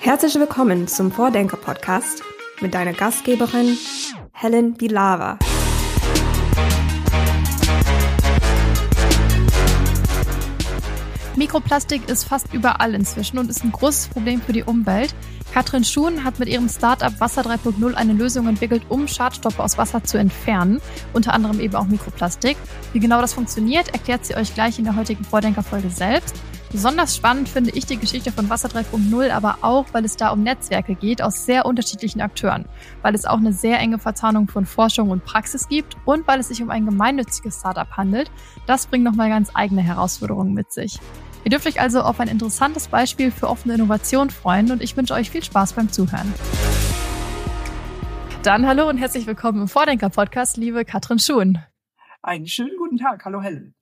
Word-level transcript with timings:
Herzlich 0.00 0.36
willkommen 0.36 0.86
zum 0.86 1.10
Vordenker-Podcast 1.10 2.22
mit 2.60 2.72
deiner 2.72 2.92
Gastgeberin 2.92 3.76
Helen 4.32 4.74
Bilava. 4.74 5.38
Mikroplastik 11.34 12.08
ist 12.08 12.24
fast 12.24 12.54
überall 12.54 12.94
inzwischen 12.94 13.38
und 13.38 13.50
ist 13.50 13.64
ein 13.64 13.72
großes 13.72 14.08
Problem 14.08 14.40
für 14.40 14.52
die 14.52 14.62
Umwelt. 14.62 15.14
Katrin 15.52 15.84
Schuhn 15.84 16.24
hat 16.24 16.38
mit 16.38 16.48
ihrem 16.48 16.68
Startup 16.68 17.18
Wasser 17.20 17.42
3.0 17.42 17.94
eine 17.94 18.12
Lösung 18.12 18.46
entwickelt, 18.46 18.82
um 18.88 19.08
Schadstoffe 19.08 19.58
aus 19.58 19.78
Wasser 19.78 20.04
zu 20.04 20.18
entfernen, 20.18 20.80
unter 21.12 21.32
anderem 21.34 21.58
eben 21.58 21.74
auch 21.74 21.86
Mikroplastik. 21.86 22.56
Wie 22.92 23.00
genau 23.00 23.20
das 23.20 23.34
funktioniert, 23.34 23.88
erklärt 23.88 24.24
sie 24.24 24.36
euch 24.36 24.54
gleich 24.54 24.78
in 24.78 24.84
der 24.84 24.94
heutigen 24.94 25.24
Vordenkerfolge 25.24 25.90
selbst. 25.90 26.36
Besonders 26.70 27.16
spannend 27.16 27.48
finde 27.48 27.70
ich 27.70 27.86
die 27.86 27.96
Geschichte 27.96 28.30
von 28.30 28.50
Wasser 28.50 28.68
3.0, 28.68 29.30
aber 29.30 29.58
auch, 29.62 29.86
weil 29.92 30.04
es 30.04 30.16
da 30.16 30.28
um 30.28 30.42
Netzwerke 30.42 30.94
geht 30.94 31.22
aus 31.22 31.46
sehr 31.46 31.64
unterschiedlichen 31.64 32.20
Akteuren, 32.20 32.66
weil 33.00 33.14
es 33.14 33.24
auch 33.24 33.38
eine 33.38 33.54
sehr 33.54 33.78
enge 33.78 33.98
Verzahnung 33.98 34.48
von 34.48 34.66
Forschung 34.66 35.08
und 35.08 35.24
Praxis 35.24 35.68
gibt 35.68 35.96
und 36.04 36.28
weil 36.28 36.40
es 36.40 36.48
sich 36.48 36.62
um 36.62 36.68
ein 36.68 36.84
gemeinnütziges 36.84 37.60
Startup 37.60 37.90
handelt. 37.96 38.30
Das 38.66 38.86
bringt 38.86 39.04
nochmal 39.04 39.30
ganz 39.30 39.50
eigene 39.54 39.80
Herausforderungen 39.80 40.52
mit 40.52 40.70
sich. 40.70 40.98
Ihr 41.44 41.50
dürft 41.50 41.66
euch 41.66 41.80
also 41.80 42.02
auf 42.02 42.20
ein 42.20 42.28
interessantes 42.28 42.88
Beispiel 42.88 43.30
für 43.30 43.48
offene 43.48 43.74
Innovation 43.74 44.28
freuen 44.28 44.70
und 44.70 44.82
ich 44.82 44.94
wünsche 44.94 45.14
euch 45.14 45.30
viel 45.30 45.42
Spaß 45.42 45.72
beim 45.72 45.90
Zuhören. 45.90 46.34
Dann 48.42 48.66
hallo 48.66 48.88
und 48.88 48.98
herzlich 48.98 49.26
willkommen 49.26 49.62
im 49.62 49.68
Vordenker-Podcast, 49.68 50.58
liebe 50.58 50.84
Katrin 50.84 51.18
Schuhn. 51.18 51.58
Einen 52.22 52.48
schönen 52.48 52.76
guten 52.76 52.98
Tag. 52.98 53.24
Hallo 53.24 53.40
Helen. 53.40 53.74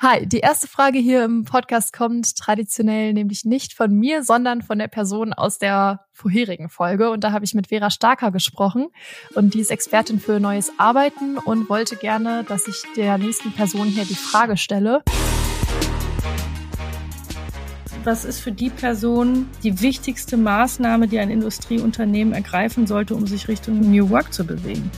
Hi, 0.00 0.26
die 0.26 0.40
erste 0.40 0.66
Frage 0.66 0.98
hier 0.98 1.24
im 1.24 1.44
Podcast 1.44 1.92
kommt 1.92 2.34
traditionell 2.36 3.12
nämlich 3.12 3.44
nicht 3.44 3.74
von 3.74 3.92
mir, 3.92 4.24
sondern 4.24 4.62
von 4.62 4.78
der 4.78 4.88
Person 4.88 5.34
aus 5.34 5.58
der 5.58 6.06
vorherigen 6.12 6.70
Folge. 6.70 7.10
Und 7.10 7.22
da 7.22 7.32
habe 7.32 7.44
ich 7.44 7.54
mit 7.54 7.68
Vera 7.68 7.90
Starker 7.90 8.32
gesprochen. 8.32 8.88
Und 9.34 9.54
die 9.54 9.60
ist 9.60 9.70
Expertin 9.70 10.20
für 10.20 10.40
neues 10.40 10.72
Arbeiten 10.78 11.36
und 11.36 11.68
wollte 11.68 11.96
gerne, 11.96 12.44
dass 12.44 12.66
ich 12.66 12.82
der 12.96 13.18
nächsten 13.18 13.52
Person 13.52 13.86
hier 13.86 14.04
die 14.04 14.14
Frage 14.14 14.56
stelle 14.56 15.02
was 18.06 18.24
ist 18.24 18.38
für 18.38 18.52
die 18.52 18.70
Person 18.70 19.48
die 19.64 19.80
wichtigste 19.80 20.36
Maßnahme, 20.36 21.08
die 21.08 21.18
ein 21.18 21.28
Industrieunternehmen 21.28 22.34
ergreifen 22.34 22.86
sollte, 22.86 23.16
um 23.16 23.26
sich 23.26 23.48
Richtung 23.48 23.80
New 23.80 24.10
Work 24.10 24.32
zu 24.32 24.46
bewegen? 24.46 24.92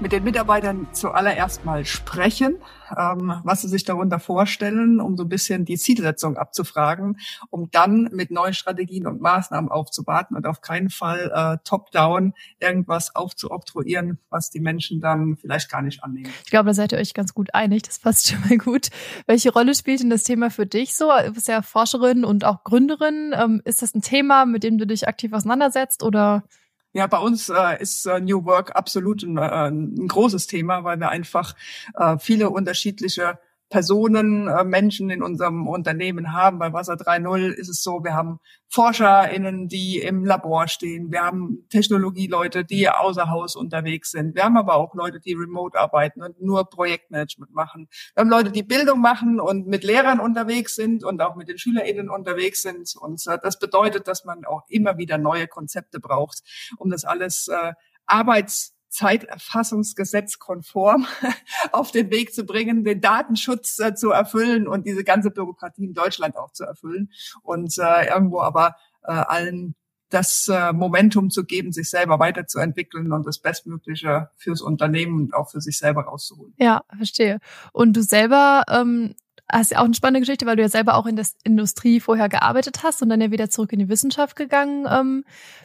Mit 0.00 0.12
den 0.12 0.22
Mitarbeitern 0.22 0.86
zuallererst 0.92 1.64
mal 1.64 1.84
sprechen, 1.84 2.58
ähm, 2.96 3.40
was 3.42 3.62
sie 3.62 3.68
sich 3.68 3.84
darunter 3.84 4.20
vorstellen, 4.20 5.00
um 5.00 5.16
so 5.16 5.24
ein 5.24 5.28
bisschen 5.28 5.64
die 5.64 5.76
Zielsetzung 5.76 6.36
abzufragen, 6.36 7.18
um 7.50 7.70
dann 7.70 8.08
mit 8.12 8.30
neuen 8.30 8.54
Strategien 8.54 9.06
und 9.06 9.20
Maßnahmen 9.20 9.70
aufzuwarten 9.70 10.36
und 10.36 10.46
auf 10.46 10.60
keinen 10.60 10.90
Fall 10.90 11.32
äh, 11.34 11.58
top-down 11.64 12.34
irgendwas 12.60 13.14
aufzuoktroyieren, 13.16 14.18
was 14.30 14.50
die 14.50 14.60
Menschen 14.60 15.00
dann 15.00 15.36
vielleicht 15.36 15.70
gar 15.70 15.82
nicht 15.82 16.04
annehmen. 16.04 16.32
Ich 16.44 16.50
glaube, 16.50 16.66
da 16.66 16.74
seid 16.74 16.92
ihr 16.92 16.98
euch 16.98 17.14
ganz 17.14 17.34
gut 17.34 17.54
einig. 17.54 17.82
Das 17.82 17.98
passt 17.98 18.28
schon 18.28 18.40
mal 18.48 18.58
gut. 18.58 18.88
Welche 19.26 19.52
Rolle 19.52 19.74
spielt 19.74 20.00
denn 20.00 20.10
das 20.10 20.22
Thema 20.22 20.50
für 20.50 20.66
dich 20.66 20.94
so? 20.94 21.10
Du 21.24 21.32
bist 21.32 21.48
ja 21.48 21.62
Forscherin 21.62 22.24
und 22.24 22.44
auch 22.44 22.62
Gründerin. 22.62 23.34
Ähm, 23.36 23.62
ist 23.64 23.82
das 23.82 23.94
ein 23.94 24.02
Thema, 24.02 24.46
mit 24.46 24.62
dem 24.62 24.78
du 24.78 24.86
dich 24.86 25.08
aktiv 25.08 25.32
auseinandersetzt 25.32 26.02
oder? 26.02 26.44
Ja, 26.94 27.06
bei 27.06 27.18
uns 27.18 27.48
äh, 27.50 27.80
ist 27.80 28.06
äh, 28.06 28.18
New 28.20 28.44
Work 28.44 28.74
absolut 28.74 29.22
ein, 29.22 29.36
äh, 29.36 29.40
ein 29.40 30.08
großes 30.08 30.46
Thema, 30.46 30.84
weil 30.84 30.98
wir 30.98 31.10
einfach 31.10 31.54
äh, 31.94 32.16
viele 32.18 32.50
unterschiedliche 32.50 33.38
Personen, 33.68 34.48
äh, 34.48 34.64
Menschen 34.64 35.10
in 35.10 35.22
unserem 35.22 35.68
Unternehmen 35.68 36.32
haben. 36.32 36.58
Bei 36.58 36.72
Wasser 36.72 36.94
3.0 36.94 37.50
ist 37.50 37.68
es 37.68 37.82
so, 37.82 38.02
wir 38.02 38.14
haben 38.14 38.40
ForscherInnen, 38.70 39.68
die 39.68 39.98
im 39.98 40.24
Labor 40.24 40.68
stehen. 40.68 41.12
Wir 41.12 41.22
haben 41.22 41.66
Technologieleute, 41.68 42.64
die 42.64 42.88
außer 42.88 43.30
Haus 43.30 43.56
unterwegs 43.56 44.10
sind. 44.10 44.34
Wir 44.34 44.44
haben 44.44 44.56
aber 44.56 44.76
auch 44.76 44.94
Leute, 44.94 45.20
die 45.20 45.34
remote 45.34 45.78
arbeiten 45.78 46.22
und 46.22 46.40
nur 46.40 46.68
Projektmanagement 46.68 47.52
machen. 47.52 47.88
Wir 48.14 48.22
haben 48.22 48.30
Leute, 48.30 48.50
die 48.50 48.62
Bildung 48.62 49.00
machen 49.00 49.40
und 49.40 49.66
mit 49.66 49.84
Lehrern 49.84 50.20
unterwegs 50.20 50.74
sind 50.74 51.04
und 51.04 51.20
auch 51.20 51.36
mit 51.36 51.48
den 51.48 51.58
SchülerInnen 51.58 52.08
unterwegs 52.08 52.62
sind. 52.62 52.94
Und 52.98 53.26
äh, 53.26 53.38
das 53.42 53.58
bedeutet, 53.58 54.08
dass 54.08 54.24
man 54.24 54.44
auch 54.44 54.62
immer 54.68 54.96
wieder 54.96 55.18
neue 55.18 55.46
Konzepte 55.46 56.00
braucht, 56.00 56.42
um 56.78 56.90
das 56.90 57.04
alles 57.04 57.48
äh, 57.48 57.72
Arbeits 58.06 58.77
Zeiterfassungsgesetz 58.88 60.38
konform 60.38 61.06
auf 61.72 61.90
den 61.90 62.10
Weg 62.10 62.34
zu 62.34 62.44
bringen, 62.44 62.84
den 62.84 63.00
Datenschutz 63.00 63.78
äh, 63.78 63.94
zu 63.94 64.10
erfüllen 64.10 64.66
und 64.66 64.86
diese 64.86 65.04
ganze 65.04 65.30
Bürokratie 65.30 65.84
in 65.84 65.94
Deutschland 65.94 66.36
auch 66.36 66.52
zu 66.52 66.64
erfüllen 66.64 67.10
und 67.42 67.76
äh, 67.78 68.08
irgendwo 68.08 68.40
aber 68.40 68.76
äh, 69.04 69.12
allen 69.12 69.74
das 70.10 70.48
äh, 70.48 70.72
Momentum 70.72 71.30
zu 71.30 71.44
geben, 71.44 71.72
sich 71.72 71.90
selber 71.90 72.18
weiterzuentwickeln 72.18 73.12
und 73.12 73.26
das 73.26 73.38
Bestmögliche 73.38 74.30
fürs 74.36 74.62
Unternehmen 74.62 75.20
und 75.20 75.34
auch 75.34 75.50
für 75.50 75.60
sich 75.60 75.78
selber 75.78 76.04
rauszuholen. 76.04 76.54
Ja, 76.58 76.82
verstehe. 76.96 77.40
Und 77.72 77.94
du 77.94 78.02
selber 78.02 78.64
ähm, 78.70 79.14
hast 79.50 79.70
ja 79.70 79.80
auch 79.80 79.84
eine 79.84 79.94
spannende 79.94 80.20
Geschichte, 80.20 80.46
weil 80.46 80.56
du 80.56 80.62
ja 80.62 80.68
selber 80.68 80.96
auch 80.96 81.06
in 81.06 81.16
der 81.16 81.26
Industrie 81.44 82.00
vorher 82.00 82.28
gearbeitet 82.28 82.82
hast 82.82 83.02
und 83.02 83.08
dann 83.08 83.20
ja 83.20 83.30
wieder 83.30 83.50
zurück 83.50 83.72
in 83.72 83.78
die 83.78 83.88
Wissenschaft 83.88 84.36
gegangen 84.36 84.86
ähm, 84.90 85.24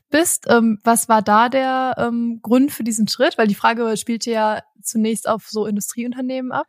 bist. 0.09 0.45
Ähm, 0.49 0.79
was 0.83 1.09
war 1.09 1.21
da 1.21 1.49
der 1.49 1.95
ähm, 1.97 2.39
Grund 2.41 2.71
für 2.71 2.83
diesen 2.83 3.07
Schritt? 3.07 3.38
Weil 3.38 3.47
die 3.47 3.55
Frage 3.55 3.97
spielte 3.97 4.31
ja 4.31 4.61
zunächst 4.81 5.27
auf 5.27 5.47
so 5.49 5.66
Industrieunternehmen 5.66 6.51
ab. 6.51 6.67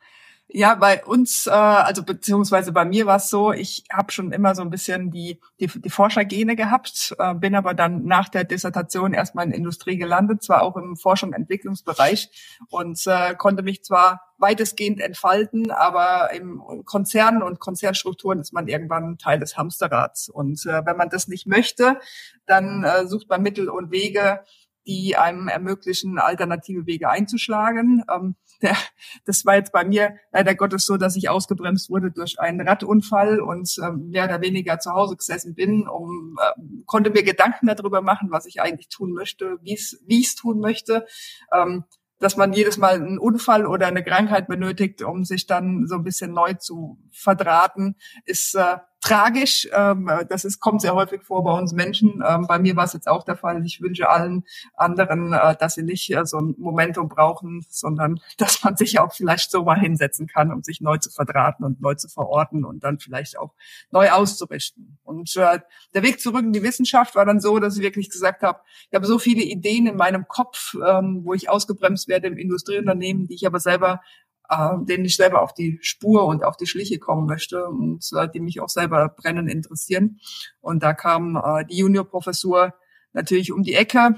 Ja, 0.48 0.74
bei 0.74 1.02
uns, 1.04 1.46
äh, 1.46 1.50
also 1.50 2.04
beziehungsweise 2.04 2.70
bei 2.70 2.84
mir 2.84 3.06
war 3.06 3.16
es 3.16 3.30
so, 3.30 3.52
ich 3.52 3.84
habe 3.90 4.12
schon 4.12 4.30
immer 4.30 4.54
so 4.54 4.60
ein 4.62 4.70
bisschen 4.70 5.10
die, 5.10 5.40
die, 5.58 5.66
die 5.66 5.90
Forschergene 5.90 6.54
gehabt, 6.54 7.14
äh, 7.18 7.34
bin 7.34 7.54
aber 7.54 7.72
dann 7.72 8.04
nach 8.04 8.28
der 8.28 8.44
Dissertation 8.44 9.14
erstmal 9.14 9.46
in 9.46 9.52
Industrie 9.52 9.96
gelandet, 9.96 10.42
zwar 10.42 10.62
auch 10.62 10.76
im 10.76 10.96
Forschung- 10.96 11.30
und 11.30 11.34
Entwicklungsbereich 11.34 12.30
und 12.68 13.04
äh, 13.06 13.34
konnte 13.34 13.62
mich 13.62 13.82
zwar 13.84 14.20
weitestgehend 14.36 15.00
entfalten, 15.00 15.70
aber 15.70 16.30
im 16.32 16.62
Konzernen 16.84 17.42
und 17.42 17.58
Konzernstrukturen 17.58 18.38
ist 18.38 18.52
man 18.52 18.68
irgendwann 18.68 19.16
Teil 19.16 19.38
des 19.40 19.56
Hamsterrads. 19.56 20.28
Und 20.28 20.66
äh, 20.66 20.84
wenn 20.84 20.98
man 20.98 21.08
das 21.08 21.26
nicht 21.26 21.46
möchte, 21.46 21.98
dann 22.46 22.84
äh, 22.84 23.06
sucht 23.06 23.30
man 23.30 23.42
Mittel 23.42 23.70
und 23.70 23.90
Wege, 23.90 24.40
die 24.86 25.16
einem 25.16 25.48
ermöglichen, 25.48 26.18
alternative 26.18 26.86
Wege 26.86 27.08
einzuschlagen. 27.08 28.04
Ähm, 28.14 28.36
der, 28.70 28.76
das 29.24 29.44
war 29.44 29.56
jetzt 29.56 29.72
bei 29.72 29.84
mir 29.84 30.16
leider 30.32 30.54
Gottes 30.54 30.86
so, 30.86 30.96
dass 30.96 31.16
ich 31.16 31.28
ausgebremst 31.28 31.90
wurde 31.90 32.10
durch 32.10 32.40
einen 32.40 32.66
Radunfall 32.66 33.40
und 33.40 33.76
äh, 33.82 33.90
mehr 33.92 34.24
oder 34.24 34.40
weniger 34.40 34.78
zu 34.78 34.92
Hause 34.92 35.16
gesessen 35.16 35.54
bin, 35.54 35.86
um 35.86 36.36
äh, 36.40 36.60
konnte 36.86 37.10
mir 37.10 37.22
Gedanken 37.22 37.66
darüber 37.66 38.02
machen, 38.02 38.30
was 38.30 38.46
ich 38.46 38.60
eigentlich 38.60 38.88
tun 38.88 39.12
möchte, 39.12 39.58
wie 39.62 39.74
ich 39.74 40.26
es 40.26 40.34
tun 40.34 40.60
möchte. 40.60 41.06
Ähm, 41.52 41.84
dass 42.20 42.36
man 42.36 42.52
jedes 42.52 42.78
Mal 42.78 42.94
einen 42.94 43.18
Unfall 43.18 43.66
oder 43.66 43.86
eine 43.86 44.02
Krankheit 44.02 44.46
benötigt, 44.46 45.02
um 45.02 45.24
sich 45.24 45.46
dann 45.46 45.86
so 45.86 45.96
ein 45.96 46.04
bisschen 46.04 46.32
neu 46.32 46.54
zu 46.54 46.98
verdrahten, 47.10 47.96
ist 48.24 48.54
äh, 48.54 48.78
tragisch. 49.04 49.68
Ähm, 49.72 50.10
das 50.28 50.44
ist, 50.44 50.60
kommt 50.60 50.80
sehr 50.80 50.94
häufig 50.94 51.22
vor 51.22 51.44
bei 51.44 51.52
uns 51.52 51.72
Menschen. 51.72 52.22
Ähm, 52.26 52.46
bei 52.46 52.58
mir 52.58 52.74
war 52.74 52.84
es 52.84 52.94
jetzt 52.94 53.06
auch 53.06 53.22
der 53.22 53.36
Fall. 53.36 53.64
Ich 53.66 53.82
wünsche 53.82 54.08
allen 54.08 54.44
anderen, 54.76 55.34
äh, 55.34 55.54
dass 55.56 55.74
sie 55.74 55.82
nicht 55.82 56.10
äh, 56.14 56.24
so 56.24 56.38
ein 56.38 56.54
Momentum 56.56 57.08
brauchen, 57.08 57.64
sondern 57.68 58.18
dass 58.38 58.64
man 58.64 58.76
sich 58.76 58.98
auch 58.98 59.12
vielleicht 59.12 59.50
so 59.50 59.64
mal 59.64 59.78
hinsetzen 59.78 60.26
kann, 60.26 60.50
um 60.50 60.62
sich 60.62 60.80
neu 60.80 60.96
zu 60.96 61.10
verdrahten 61.10 61.64
und 61.64 61.82
neu 61.82 61.94
zu 61.94 62.08
verorten 62.08 62.64
und 62.64 62.82
dann 62.82 62.98
vielleicht 62.98 63.38
auch 63.38 63.52
neu 63.90 64.10
auszurichten. 64.10 64.98
Und 65.02 65.36
äh, 65.36 65.60
der 65.92 66.02
Weg 66.02 66.20
zurück 66.20 66.42
in 66.42 66.54
die 66.54 66.62
Wissenschaft 66.62 67.14
war 67.14 67.26
dann 67.26 67.40
so, 67.40 67.58
dass 67.58 67.76
ich 67.76 67.82
wirklich 67.82 68.08
gesagt 68.10 68.42
habe, 68.42 68.60
ich 68.90 68.94
habe 68.94 69.06
so 69.06 69.18
viele 69.18 69.42
Ideen 69.42 69.86
in 69.86 69.96
meinem 69.96 70.26
Kopf, 70.28 70.74
ähm, 70.86 71.20
wo 71.24 71.34
ich 71.34 71.50
ausgebremst 71.50 72.08
werde 72.08 72.28
im 72.28 72.38
Industrieunternehmen, 72.38 73.26
die 73.26 73.34
ich 73.34 73.46
aber 73.46 73.60
selber 73.60 74.00
äh, 74.48 74.76
denen 74.80 75.04
ich 75.04 75.16
selber 75.16 75.42
auf 75.42 75.54
die 75.54 75.78
Spur 75.82 76.26
und 76.26 76.44
auf 76.44 76.56
die 76.56 76.66
Schliche 76.66 76.98
kommen 76.98 77.26
möchte 77.26 77.66
und 77.66 78.08
äh, 78.16 78.28
die 78.28 78.40
mich 78.40 78.60
auch 78.60 78.68
selber 78.68 79.08
brennend 79.08 79.50
interessieren. 79.50 80.20
Und 80.60 80.82
da 80.82 80.92
kam 80.92 81.36
äh, 81.36 81.64
die 81.64 81.78
Juniorprofessur 81.78 82.74
natürlich 83.12 83.52
um 83.52 83.62
die 83.62 83.74
Ecke 83.74 84.16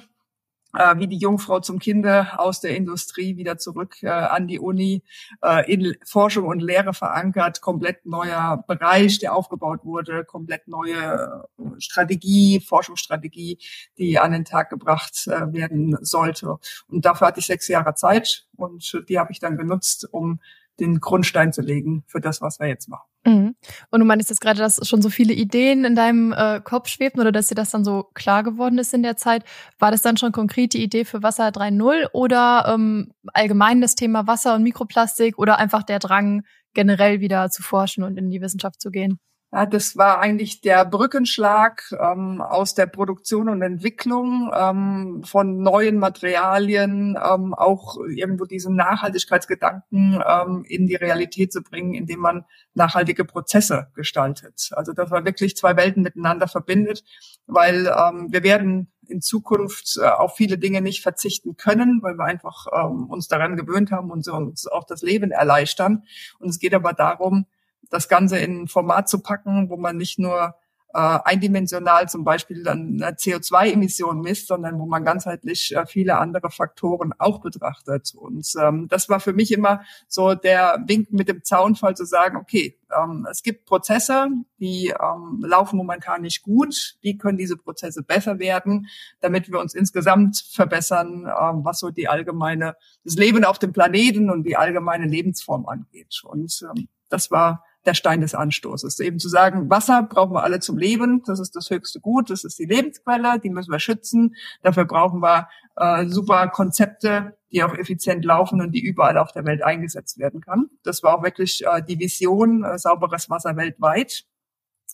äh, 0.77 0.99
wie 0.99 1.07
die 1.07 1.19
Jungfrau 1.19 1.61
zum 1.61 1.79
Kinde 1.79 2.39
aus 2.39 2.61
der 2.61 2.77
Industrie 2.77 3.37
wieder 3.37 3.59
zurück 3.59 4.03
äh, 4.03 4.09
an 4.09 4.47
die 4.47 4.59
Uni, 4.59 5.03
äh, 5.43 5.71
in 5.73 5.97
Forschung 6.05 6.47
und 6.47 6.61
Lehre 6.61 6.95
verankert, 6.95 7.61
komplett 7.61 8.07
neuer 8.07 8.65
Bereich, 8.67 9.19
der 9.19 9.35
aufgebaut 9.35 9.85
wurde, 9.85 10.25
komplett 10.25 10.69
neue 10.69 11.47
äh, 11.59 11.63
Strategie, 11.79 12.61
Forschungsstrategie, 12.61 13.59
die 13.99 14.19
an 14.19 14.33
den 14.33 14.45
Tag 14.45 14.71
gebracht 14.71 15.27
äh, 15.27 15.53
werden 15.53 15.97
sollte. 16.01 16.59
Und 16.89 17.05
dafür 17.05 17.29
hatte 17.29 17.41
ich 17.41 17.47
sechs 17.47 17.69
Jahre 17.69 17.95
Zeit 17.95 18.47
und 18.57 19.03
die 19.09 19.19
habe 19.19 19.33
ich 19.33 19.41
dann 19.41 19.57
genutzt, 19.57 20.09
um 20.11 20.41
den 20.81 21.01
Grundstein 21.01 21.53
zu 21.53 21.63
legen 21.63 22.05
für 22.07 22.21
das, 22.21 22.41
was 22.41 22.61
wir 22.61 22.69
jetzt 22.69 22.89
machen. 22.89 23.09
Mhm. 23.27 23.57
Und 23.91 24.01
du 24.01 24.07
meinst 24.07 24.31
jetzt 24.31 24.41
gerade, 24.41 24.59
dass 24.59 24.87
schon 24.87 25.03
so 25.03 25.11
viele 25.11 25.33
Ideen 25.33 25.85
in 25.85 25.95
deinem 25.95 26.33
äh, 26.33 26.61
Kopf 26.63 26.89
schwebten 26.89 27.21
oder 27.21 27.33
dass 27.33 27.49
dir 27.49 27.55
das 27.55 27.71
dann 27.71 27.85
so 27.85 28.05
klar 28.15 28.43
geworden 28.43 28.79
ist 28.79 28.95
in 28.95 29.03
der 29.03 29.17
Zeit. 29.17 29.45
War 29.79 29.91
das 29.91 30.03
dann 30.03 30.17
schon 30.17 30.33
konkret 30.33 30.75
die 30.75 30.83
Idee 30.83 31.05
für 31.05 31.23
Wasser 31.23 31.49
3.0 31.49 32.11
oder 32.13 32.73
ähm, 32.73 33.13
allgemein 33.33 33.81
das 33.81 33.95
Thema 33.95 34.27
Wasser 34.27 34.55
und 34.55 34.63
Mikroplastik 34.63 35.39
oder 35.39 35.59
einfach 35.59 35.83
der 35.83 35.99
Drang, 35.99 36.45
generell 36.75 37.21
wieder 37.21 37.51
zu 37.51 37.63
forschen 37.63 38.05
und 38.05 38.19
in 38.19 38.31
die 38.31 38.41
Wissenschaft 38.41 38.81
zu 38.81 38.91
gehen? 38.91 39.19
Ja, 39.57 39.65
das 39.65 39.97
war 39.97 40.21
eigentlich 40.21 40.61
der 40.61 40.85
Brückenschlag 40.85 41.91
ähm, 41.99 42.43
aus 42.43 42.75
der 42.75 42.85
Produktion 42.85 43.49
und 43.49 43.63
Entwicklung 43.63 44.51
ähm, 44.55 45.23
von 45.25 45.63
neuen 45.63 45.97
Materialien, 45.97 47.17
ähm, 47.17 47.55
auch 47.55 47.97
irgendwo 48.07 48.45
diesen 48.45 48.77
Nachhaltigkeitsgedanken 48.77 50.23
ähm, 50.29 50.63
in 50.69 50.87
die 50.87 50.97
Realität 50.97 51.55
zu 51.55 51.63
bringen, 51.63 51.95
indem 51.95 52.21
man 52.21 52.45
nachhaltige 52.75 53.25
Prozesse 53.25 53.87
gestaltet. 53.95 54.69
Also 54.73 54.93
dass 54.93 55.09
man 55.09 55.25
wirklich 55.25 55.57
zwei 55.57 55.75
Welten 55.75 56.03
miteinander 56.03 56.49
verbindet, 56.49 57.03
weil 57.47 57.87
ähm, 57.87 58.27
wir 58.31 58.43
werden 58.43 58.93
in 59.09 59.23
Zukunft 59.23 59.97
äh, 59.97 60.07
auf 60.07 60.37
viele 60.37 60.59
Dinge 60.59 60.83
nicht 60.83 61.03
verzichten 61.03 61.57
können, 61.57 62.01
weil 62.03 62.19
wir 62.19 62.25
einfach 62.25 62.67
ähm, 62.75 63.07
uns 63.07 63.27
daran 63.27 63.57
gewöhnt 63.57 63.91
haben 63.91 64.11
und 64.11 64.23
so 64.23 64.35
uns 64.35 64.67
auch 64.67 64.85
das 64.85 65.01
Leben 65.01 65.31
erleichtern. 65.31 66.03
Und 66.41 66.51
es 66.51 66.59
geht 66.59 66.75
aber 66.75 66.93
darum, 66.93 67.47
das 67.91 68.09
Ganze 68.09 68.39
in 68.39 68.63
ein 68.63 68.69
Format 68.69 69.09
zu 69.09 69.21
packen, 69.21 69.71
wo 69.71 69.77
man 69.77 69.97
nicht 69.97 70.19
nur 70.19 70.55
äh, 70.97 71.19
eindimensional 71.25 72.09
zum 72.09 72.25
Beispiel 72.25 72.63
dann 72.63 72.99
CO2-Emissionen 72.99 74.23
misst, 74.23 74.47
sondern 74.47 74.79
wo 74.79 74.87
man 74.87 75.05
ganzheitlich 75.05 75.77
äh, 75.77 75.85
viele 75.85 76.17
andere 76.17 76.51
Faktoren 76.51 77.13
auch 77.19 77.43
betrachtet. 77.43 78.15
Und 78.15 78.51
ähm, 78.59 78.89
das 78.89 79.11
war 79.11 79.21
für 79.21 79.35
mich 79.35 79.53
immer 79.53 79.83
so 80.09 80.35
der 80.35 80.83
Wink 80.87 81.13
mit 81.13 81.29
dem 81.29 81.45
Zaunfall 81.45 81.97
zu 81.97 82.07
sagen, 82.07 82.39
okay, 82.39 82.79
ähm, 82.97 83.27
es 83.31 83.43
gibt 83.43 83.67
Prozesse, 83.67 84.29
die 84.59 84.95
ähm, 84.99 85.45
laufen 85.47 85.77
momentan 85.77 86.23
nicht 86.23 86.43
gut. 86.43 86.97
Wie 87.03 87.19
können 87.19 87.37
diese 87.37 87.59
Prozesse 87.59 88.03
besser 88.03 88.39
werden, 88.39 88.87
damit 89.21 89.53
wir 89.53 89.61
uns 89.61 89.75
insgesamt 89.75 90.47
verbessern, 90.51 91.27
ähm, 91.27 91.63
was 91.63 91.81
so 91.81 91.91
die 91.91 92.09
allgemeine, 92.09 92.75
das 93.05 93.17
Leben 93.17 93.45
auf 93.45 93.59
dem 93.59 93.75
Planeten 93.75 94.31
und 94.31 94.45
die 94.45 94.57
allgemeine 94.57 95.07
Lebensform 95.07 95.67
angeht. 95.67 96.23
Und 96.25 96.65
ähm, 96.75 96.89
das 97.11 97.31
war 97.31 97.65
der 97.87 97.95
Stein 97.95 98.21
des 98.21 98.35
Anstoßes. 98.35 98.99
Eben 99.01 99.19
zu 99.19 99.29
sagen, 99.29 99.71
Wasser 99.71 100.03
brauchen 100.03 100.35
wir 100.35 100.43
alle 100.43 100.61
zum 100.61 100.77
Leben, 100.77 101.23
das 101.25 101.41
ist 101.41 101.55
das 101.55 101.71
höchste 101.71 102.01
Gut, 102.01 102.31
das 102.31 102.45
ist 102.45 102.59
die 102.59 102.65
Lebensquelle, 102.65 103.39
die 103.39 103.51
müssen 103.51 103.71
wir 103.71 103.79
schützen. 103.79 104.35
Dafür 104.63 104.85
brauchen 104.85 105.21
wir 105.21 105.49
äh, 105.77 106.07
super 106.07 106.49
Konzepte, 106.49 107.37
die 107.53 107.63
auch 107.63 107.75
effizient 107.75 108.25
laufen 108.25 108.61
und 108.61 108.73
die 108.73 108.85
überall 108.85 109.19
auf 109.19 109.33
der 109.33 109.45
Welt 109.47 109.63
eingesetzt 109.63 110.19
werden 110.19 110.41
kann. 110.41 110.67
Das 110.83 111.03
war 111.03 111.19
auch 111.19 111.23
wirklich 111.23 111.65
äh, 111.65 111.83
die 111.83 111.99
Vision, 111.99 112.65
äh, 112.65 112.79
sauberes 112.79 113.31
Wasser 113.31 113.57
weltweit. 113.57 114.25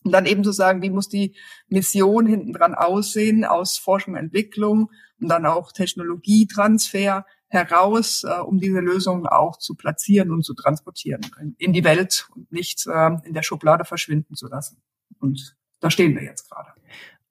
Und 0.05 0.13
dann 0.13 0.27
eben 0.27 0.43
zu 0.43 0.53
sagen, 0.53 0.83
wie 0.83 0.91
muss 0.91 1.09
die 1.09 1.37
Mission 1.69 2.27
hinten 2.27 2.53
dran 2.53 2.75
aussehen 2.75 3.45
aus 3.45 3.79
Forschung, 3.79 4.17
Entwicklung 4.17 4.91
und 5.21 5.29
dann 5.29 5.47
auch 5.47 5.71
Technologietransfer 5.73 7.25
heraus, 7.53 8.25
äh, 8.25 8.41
um 8.41 8.59
diese 8.59 8.81
Lösungen 8.81 9.27
auch 9.27 9.59
zu 9.59 9.75
platzieren 9.75 10.31
und 10.31 10.43
zu 10.43 10.55
transportieren 10.55 11.21
in 11.59 11.73
die 11.73 11.85
Welt 11.85 12.27
und 12.35 12.51
nicht 12.51 12.87
äh, 12.87 13.11
in 13.25 13.35
der 13.35 13.43
Schublade 13.43 13.85
verschwinden 13.85 14.35
zu 14.35 14.49
lassen. 14.49 14.83
Und 15.21 15.55
da 15.81 15.91
stehen 15.91 16.15
wir 16.15 16.23
jetzt 16.23 16.51
gerade. 16.51 16.71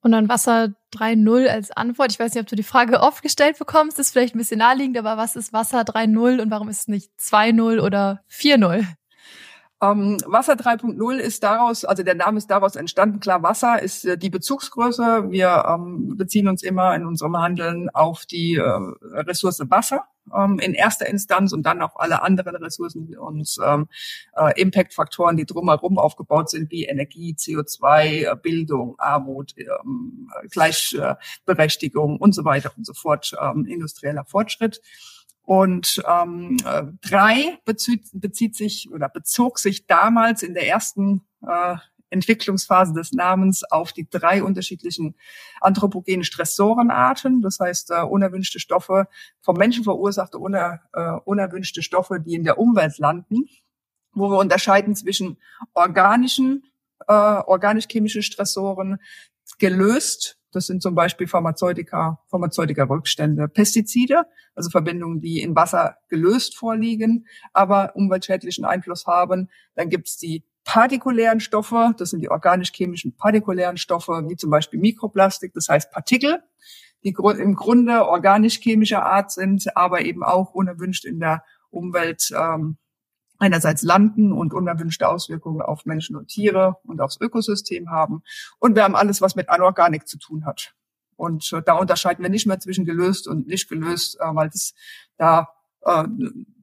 Und 0.00 0.12
dann 0.12 0.28
Wasser 0.28 0.74
3.0 0.94 1.46
als 1.46 1.70
Antwort. 1.72 2.12
Ich 2.12 2.20
weiß 2.20 2.34
nicht, 2.34 2.42
ob 2.42 2.48
du 2.48 2.56
die 2.56 2.62
Frage 2.62 3.00
oft 3.00 3.22
gestellt 3.22 3.58
bekommst. 3.58 3.98
Ist 3.98 4.12
vielleicht 4.12 4.34
ein 4.34 4.38
bisschen 4.38 4.58
naheliegend, 4.58 4.96
aber 4.96 5.16
was 5.16 5.36
ist 5.36 5.52
Wasser 5.52 5.80
3.0 5.80 6.40
und 6.40 6.50
warum 6.50 6.68
ist 6.68 6.82
es 6.82 6.88
nicht 6.88 7.10
2.0 7.20 7.80
oder 7.80 8.22
4.0? 8.30 8.86
Ähm, 9.82 10.18
Wasser 10.26 10.52
3.0 10.52 11.16
ist 11.16 11.42
daraus, 11.42 11.84
also 11.84 12.04
der 12.04 12.14
Name 12.14 12.38
ist 12.38 12.48
daraus 12.48 12.76
entstanden. 12.76 13.18
Klar, 13.18 13.42
Wasser 13.42 13.82
ist 13.82 14.04
äh, 14.04 14.16
die 14.16 14.30
Bezugsgröße. 14.30 15.30
Wir 15.30 15.64
ähm, 15.68 16.16
beziehen 16.16 16.46
uns 16.46 16.62
immer 16.62 16.94
in 16.94 17.04
unserem 17.04 17.36
Handeln 17.36 17.90
auf 17.90 18.24
die 18.24 18.54
äh, 18.54 18.62
Ressource 18.62 19.60
Wasser 19.68 20.04
ähm, 20.32 20.60
in 20.60 20.74
erster 20.74 21.06
Instanz 21.06 21.52
und 21.52 21.64
dann 21.64 21.82
auf 21.82 21.98
alle 21.98 22.22
anderen 22.22 22.54
Ressourcen 22.56 23.16
und 23.16 23.56
ähm, 23.64 23.88
äh, 24.36 24.60
Impact-Faktoren, 24.60 25.36
die 25.36 25.46
drumherum 25.46 25.98
aufgebaut 25.98 26.50
sind, 26.50 26.70
wie 26.70 26.84
Energie, 26.84 27.34
CO2, 27.36 28.30
äh, 28.30 28.36
Bildung, 28.40 28.94
Armut, 28.98 29.54
ähm, 29.58 30.30
Gleichberechtigung 30.50 32.18
und 32.18 32.36
so 32.36 32.44
weiter 32.44 32.70
und 32.76 32.86
so 32.86 32.94
fort, 32.94 33.34
ähm, 33.40 33.66
industrieller 33.66 34.24
Fortschritt. 34.24 34.80
Und 35.44 36.02
ähm, 36.08 36.56
äh, 36.64 36.84
drei 37.00 37.58
bezieht, 37.64 38.08
bezieht 38.12 38.56
sich 38.56 38.90
oder 38.92 39.08
bezog 39.08 39.58
sich 39.58 39.86
damals 39.86 40.42
in 40.42 40.54
der 40.54 40.68
ersten 40.68 41.22
äh, 41.46 41.76
Entwicklungsphase 42.12 42.92
des 42.92 43.12
Namens 43.12 43.64
auf 43.64 43.92
die 43.92 44.08
drei 44.08 44.44
unterschiedlichen 44.44 45.16
anthropogenen 45.60 46.24
Stressorenarten, 46.24 47.42
das 47.42 47.58
heißt 47.58 47.90
äh, 47.90 48.02
unerwünschte 48.02 48.60
Stoffe, 48.60 49.08
vom 49.40 49.56
Menschen 49.56 49.82
verursachte 49.84 50.38
uner, 50.38 50.80
äh, 50.92 51.12
unerwünschte 51.24 51.82
Stoffe, 51.82 52.20
die 52.20 52.34
in 52.34 52.44
der 52.44 52.58
Umwelt 52.58 52.98
landen, 52.98 53.48
wo 54.12 54.30
wir 54.30 54.38
unterscheiden 54.38 54.94
zwischen 54.94 55.38
organischen, 55.72 56.64
äh, 57.08 57.12
organisch-chemischen 57.12 58.22
Stressoren, 58.22 58.98
gelöst 59.58 60.38
das 60.52 60.66
sind 60.66 60.82
zum 60.82 60.94
Beispiel 60.94 61.26
Pharmazeutika, 61.26 62.20
Pharmazeutika-Rückstände, 62.28 63.48
Pestizide, 63.48 64.24
also 64.54 64.70
Verbindungen, 64.70 65.20
die 65.20 65.40
in 65.40 65.56
Wasser 65.56 65.96
gelöst 66.08 66.56
vorliegen, 66.56 67.26
aber 67.52 67.96
umweltschädlichen 67.96 68.64
Einfluss 68.64 69.06
haben. 69.06 69.48
Dann 69.74 69.88
gibt's 69.88 70.18
die 70.18 70.44
partikulären 70.64 71.40
Stoffe, 71.40 71.94
das 71.96 72.10
sind 72.10 72.20
die 72.20 72.30
organisch-chemischen 72.30 73.16
partikulären 73.16 73.76
Stoffe, 73.76 74.24
wie 74.28 74.36
zum 74.36 74.50
Beispiel 74.50 74.78
Mikroplastik, 74.78 75.52
das 75.54 75.68
heißt 75.68 75.90
Partikel, 75.90 76.42
die 77.02 77.14
im 77.38 77.56
Grunde 77.56 78.06
organisch-chemischer 78.06 79.04
Art 79.04 79.32
sind, 79.32 79.76
aber 79.76 80.02
eben 80.02 80.22
auch 80.22 80.54
unerwünscht 80.54 81.04
in 81.04 81.18
der 81.18 81.44
Umwelt 81.70 82.30
ähm, 82.38 82.76
einerseits 83.42 83.82
landen 83.82 84.32
und 84.32 84.54
unerwünschte 84.54 85.08
Auswirkungen 85.08 85.62
auf 85.62 85.84
Menschen 85.84 86.14
und 86.14 86.28
Tiere 86.28 86.76
und 86.84 87.00
aufs 87.00 87.20
Ökosystem 87.20 87.90
haben. 87.90 88.22
Und 88.60 88.76
wir 88.76 88.84
haben 88.84 88.94
alles, 88.94 89.20
was 89.20 89.34
mit 89.34 89.48
Anorganik 89.48 90.06
zu 90.06 90.16
tun 90.16 90.46
hat. 90.46 90.74
Und 91.16 91.52
äh, 91.52 91.60
da 91.60 91.74
unterscheiden 91.74 92.22
wir 92.22 92.30
nicht 92.30 92.46
mehr 92.46 92.60
zwischen 92.60 92.84
gelöst 92.84 93.26
und 93.26 93.48
nicht 93.48 93.68
gelöst, 93.68 94.16
äh, 94.20 94.32
weil 94.32 94.48
das 94.48 94.74
da 95.16 95.48
äh, 95.80 96.04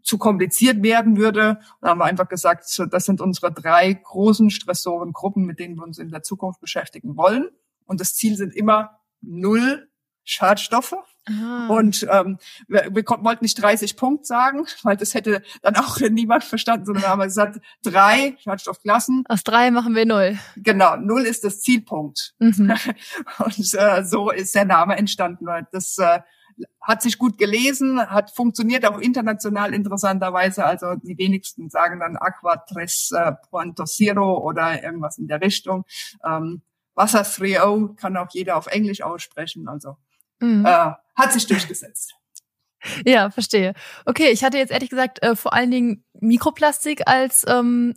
zu 0.04 0.18
kompliziert 0.18 0.82
werden 0.82 1.18
würde. 1.18 1.60
Da 1.82 1.90
haben 1.90 2.00
wir 2.00 2.06
einfach 2.06 2.30
gesagt, 2.30 2.64
das 2.92 3.06
sind 3.06 3.20
unsere 3.20 3.52
drei 3.52 3.92
großen 3.92 4.50
Stressorengruppen, 4.50 5.46
mit 5.46 5.60
denen 5.60 5.76
wir 5.76 5.84
uns 5.84 5.98
in 5.98 6.10
der 6.10 6.24
Zukunft 6.24 6.62
beschäftigen 6.62 7.18
wollen. 7.18 7.50
Und 7.88 8.00
das 8.00 8.16
Ziel 8.16 8.38
sind 8.38 8.56
immer 8.56 9.02
null 9.20 9.90
Schadstoffe 10.24 10.96
Ah. 11.30 11.68
Und 11.68 12.08
ähm, 12.12 12.38
wir, 12.68 12.90
wir 12.92 13.04
konnten, 13.04 13.26
wollten 13.26 13.46
nicht 13.46 13.62
30 13.62 13.96
Punkt 13.96 14.26
sagen, 14.26 14.66
weil 14.84 14.98
das 14.98 15.14
hätte 15.14 15.42
dann 15.62 15.76
auch 15.76 16.00
niemand 16.10 16.44
verstanden, 16.44 16.86
sondern 16.86 17.04
wir 17.04 17.10
haben 17.10 17.22
gesagt, 17.22 17.60
drei 17.84 18.36
Schadstoffklassen. 18.40 19.24
Aus 19.28 19.44
drei 19.44 19.72
machen 19.72 19.96
wir 19.96 20.06
null. 20.06 20.38
Genau, 20.58 20.96
null 20.98 21.24
ist 21.24 21.44
das 21.44 21.62
Zielpunkt. 21.62 22.34
Mhm. 22.40 22.74
Und 23.40 23.74
äh, 23.74 24.04
so 24.04 24.32
ist 24.32 24.56
der 24.56 24.66
Name 24.66 24.98
entstanden, 24.98 25.46
weil 25.46 25.68
das 25.72 25.98
äh, 25.98 26.20
hat 26.82 27.02
sich 27.02 27.18
gut 27.18 27.38
gelesen, 27.38 28.00
hat 28.00 28.32
funktioniert 28.32 28.86
auch 28.86 29.00
international 29.00 29.74
interessanterweise. 29.74 30.66
Also 30.66 30.96
die 30.96 31.18
wenigsten 31.18 31.70
sagen 31.70 32.00
dann 32.00 32.18
Aqua 32.18 32.58
Tres 32.58 33.12
äh, 33.12 33.34
Zero 33.86 34.40
oder 34.40 34.84
irgendwas 34.84 35.18
in 35.18 35.28
der 35.28 35.42
Richtung. 35.42 35.86
Ähm, 36.26 36.62
Wasser 36.96 37.22
3.0 37.22 37.96
kann 37.96 38.18
auch 38.18 38.28
jeder 38.32 38.58
auf 38.58 38.68
Englisch 38.68 39.02
aussprechen. 39.02 39.68
Also 39.70 39.96
mhm. 40.40 40.66
äh, 40.66 40.92
hat 41.16 41.34
sich 41.34 41.48
durchgesetzt. 41.48 42.14
Ja, 43.06 43.30
verstehe. 43.30 43.74
Okay, 44.06 44.30
ich 44.30 44.42
hatte 44.42 44.58
jetzt 44.58 44.72
ehrlich 44.72 44.90
gesagt 44.90 45.22
äh, 45.22 45.36
vor 45.36 45.52
allen 45.52 45.70
Dingen 45.70 46.06
Mikroplastik 46.14 47.10
als 47.10 47.44
ähm, 47.46 47.94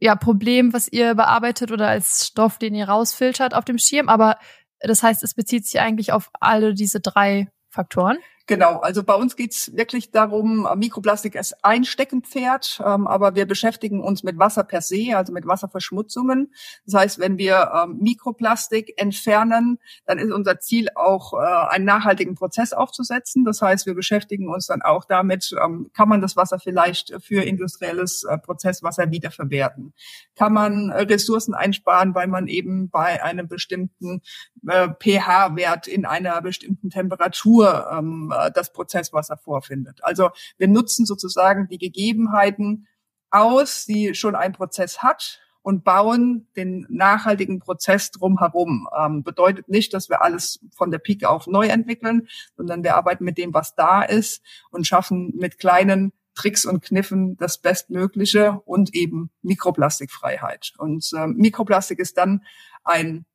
ja, 0.00 0.16
Problem, 0.16 0.72
was 0.72 0.88
ihr 0.88 1.14
bearbeitet 1.14 1.72
oder 1.72 1.88
als 1.88 2.26
Stoff, 2.26 2.58
den 2.58 2.74
ihr 2.74 2.88
rausfiltert 2.88 3.52
auf 3.52 3.66
dem 3.66 3.76
Schirm. 3.76 4.08
Aber 4.08 4.38
das 4.80 5.02
heißt, 5.02 5.22
es 5.22 5.34
bezieht 5.34 5.66
sich 5.66 5.80
eigentlich 5.80 6.12
auf 6.12 6.30
alle 6.40 6.72
diese 6.72 7.00
drei 7.00 7.48
Faktoren. 7.70 8.16
Genau, 8.48 8.78
also 8.78 9.04
bei 9.04 9.14
uns 9.14 9.36
geht's 9.36 9.76
wirklich 9.76 10.10
darum, 10.10 10.66
Mikroplastik 10.76 11.34
ist 11.34 11.62
ein 11.62 11.84
Steckenpferd, 11.84 12.80
ähm, 12.82 13.06
aber 13.06 13.34
wir 13.34 13.44
beschäftigen 13.44 14.02
uns 14.02 14.22
mit 14.22 14.38
Wasser 14.38 14.64
per 14.64 14.80
se, 14.80 15.14
also 15.14 15.34
mit 15.34 15.46
Wasserverschmutzungen. 15.46 16.54
Das 16.86 16.94
heißt, 16.94 17.18
wenn 17.18 17.36
wir 17.36 17.70
ähm, 17.74 17.98
Mikroplastik 18.00 18.94
entfernen, 18.96 19.78
dann 20.06 20.16
ist 20.16 20.32
unser 20.32 20.60
Ziel 20.60 20.88
auch, 20.94 21.34
äh, 21.34 21.36
einen 21.68 21.84
nachhaltigen 21.84 22.36
Prozess 22.36 22.72
aufzusetzen. 22.72 23.44
Das 23.44 23.60
heißt, 23.60 23.84
wir 23.84 23.94
beschäftigen 23.94 24.48
uns 24.48 24.66
dann 24.68 24.80
auch 24.80 25.04
damit, 25.04 25.54
ähm, 25.62 25.90
kann 25.92 26.08
man 26.08 26.22
das 26.22 26.34
Wasser 26.34 26.58
vielleicht 26.58 27.14
für 27.22 27.42
industrielles 27.42 28.24
äh, 28.24 28.38
Prozesswasser 28.38 29.10
wiederverwerten? 29.10 29.92
Kann 30.36 30.54
man 30.54 30.88
äh, 30.88 31.02
Ressourcen 31.02 31.52
einsparen, 31.52 32.14
weil 32.14 32.28
man 32.28 32.46
eben 32.46 32.88
bei 32.88 33.22
einem 33.22 33.46
bestimmten 33.46 34.22
äh, 34.66 34.88
pH-Wert 34.88 35.86
in 35.86 36.06
einer 36.06 36.40
bestimmten 36.40 36.88
Temperatur 36.88 37.88
ähm, 37.92 38.32
äh, 38.46 38.50
das 38.52 38.72
Prozesswasser 38.72 39.36
vorfindet. 39.36 40.00
Also 40.02 40.30
wir 40.56 40.68
nutzen 40.68 41.06
sozusagen 41.06 41.68
die 41.68 41.78
Gegebenheiten 41.78 42.86
aus, 43.30 43.84
die 43.86 44.14
schon 44.14 44.34
ein 44.34 44.52
Prozess 44.52 45.02
hat 45.02 45.40
und 45.62 45.84
bauen 45.84 46.48
den 46.56 46.86
nachhaltigen 46.88 47.58
Prozess 47.58 48.10
drumherum. 48.10 48.88
Ähm, 48.98 49.22
bedeutet 49.22 49.68
nicht, 49.68 49.92
dass 49.92 50.08
wir 50.08 50.22
alles 50.22 50.60
von 50.74 50.90
der 50.90 50.98
Pike 50.98 51.28
auf 51.28 51.46
neu 51.46 51.66
entwickeln, 51.66 52.28
sondern 52.56 52.82
wir 52.82 52.96
arbeiten 52.96 53.24
mit 53.24 53.36
dem, 53.38 53.52
was 53.52 53.74
da 53.74 54.02
ist 54.02 54.42
und 54.70 54.86
schaffen 54.86 55.34
mit 55.36 55.58
kleinen 55.58 56.12
Tricks 56.34 56.64
und 56.64 56.82
Kniffen 56.82 57.36
das 57.36 57.58
Bestmögliche 57.58 58.60
und 58.64 58.94
eben 58.94 59.30
Mikroplastikfreiheit. 59.42 60.72
Und 60.78 61.10
äh, 61.14 61.26
Mikroplastik 61.26 61.98
ist 61.98 62.16
dann 62.16 62.44
ein 62.84 63.26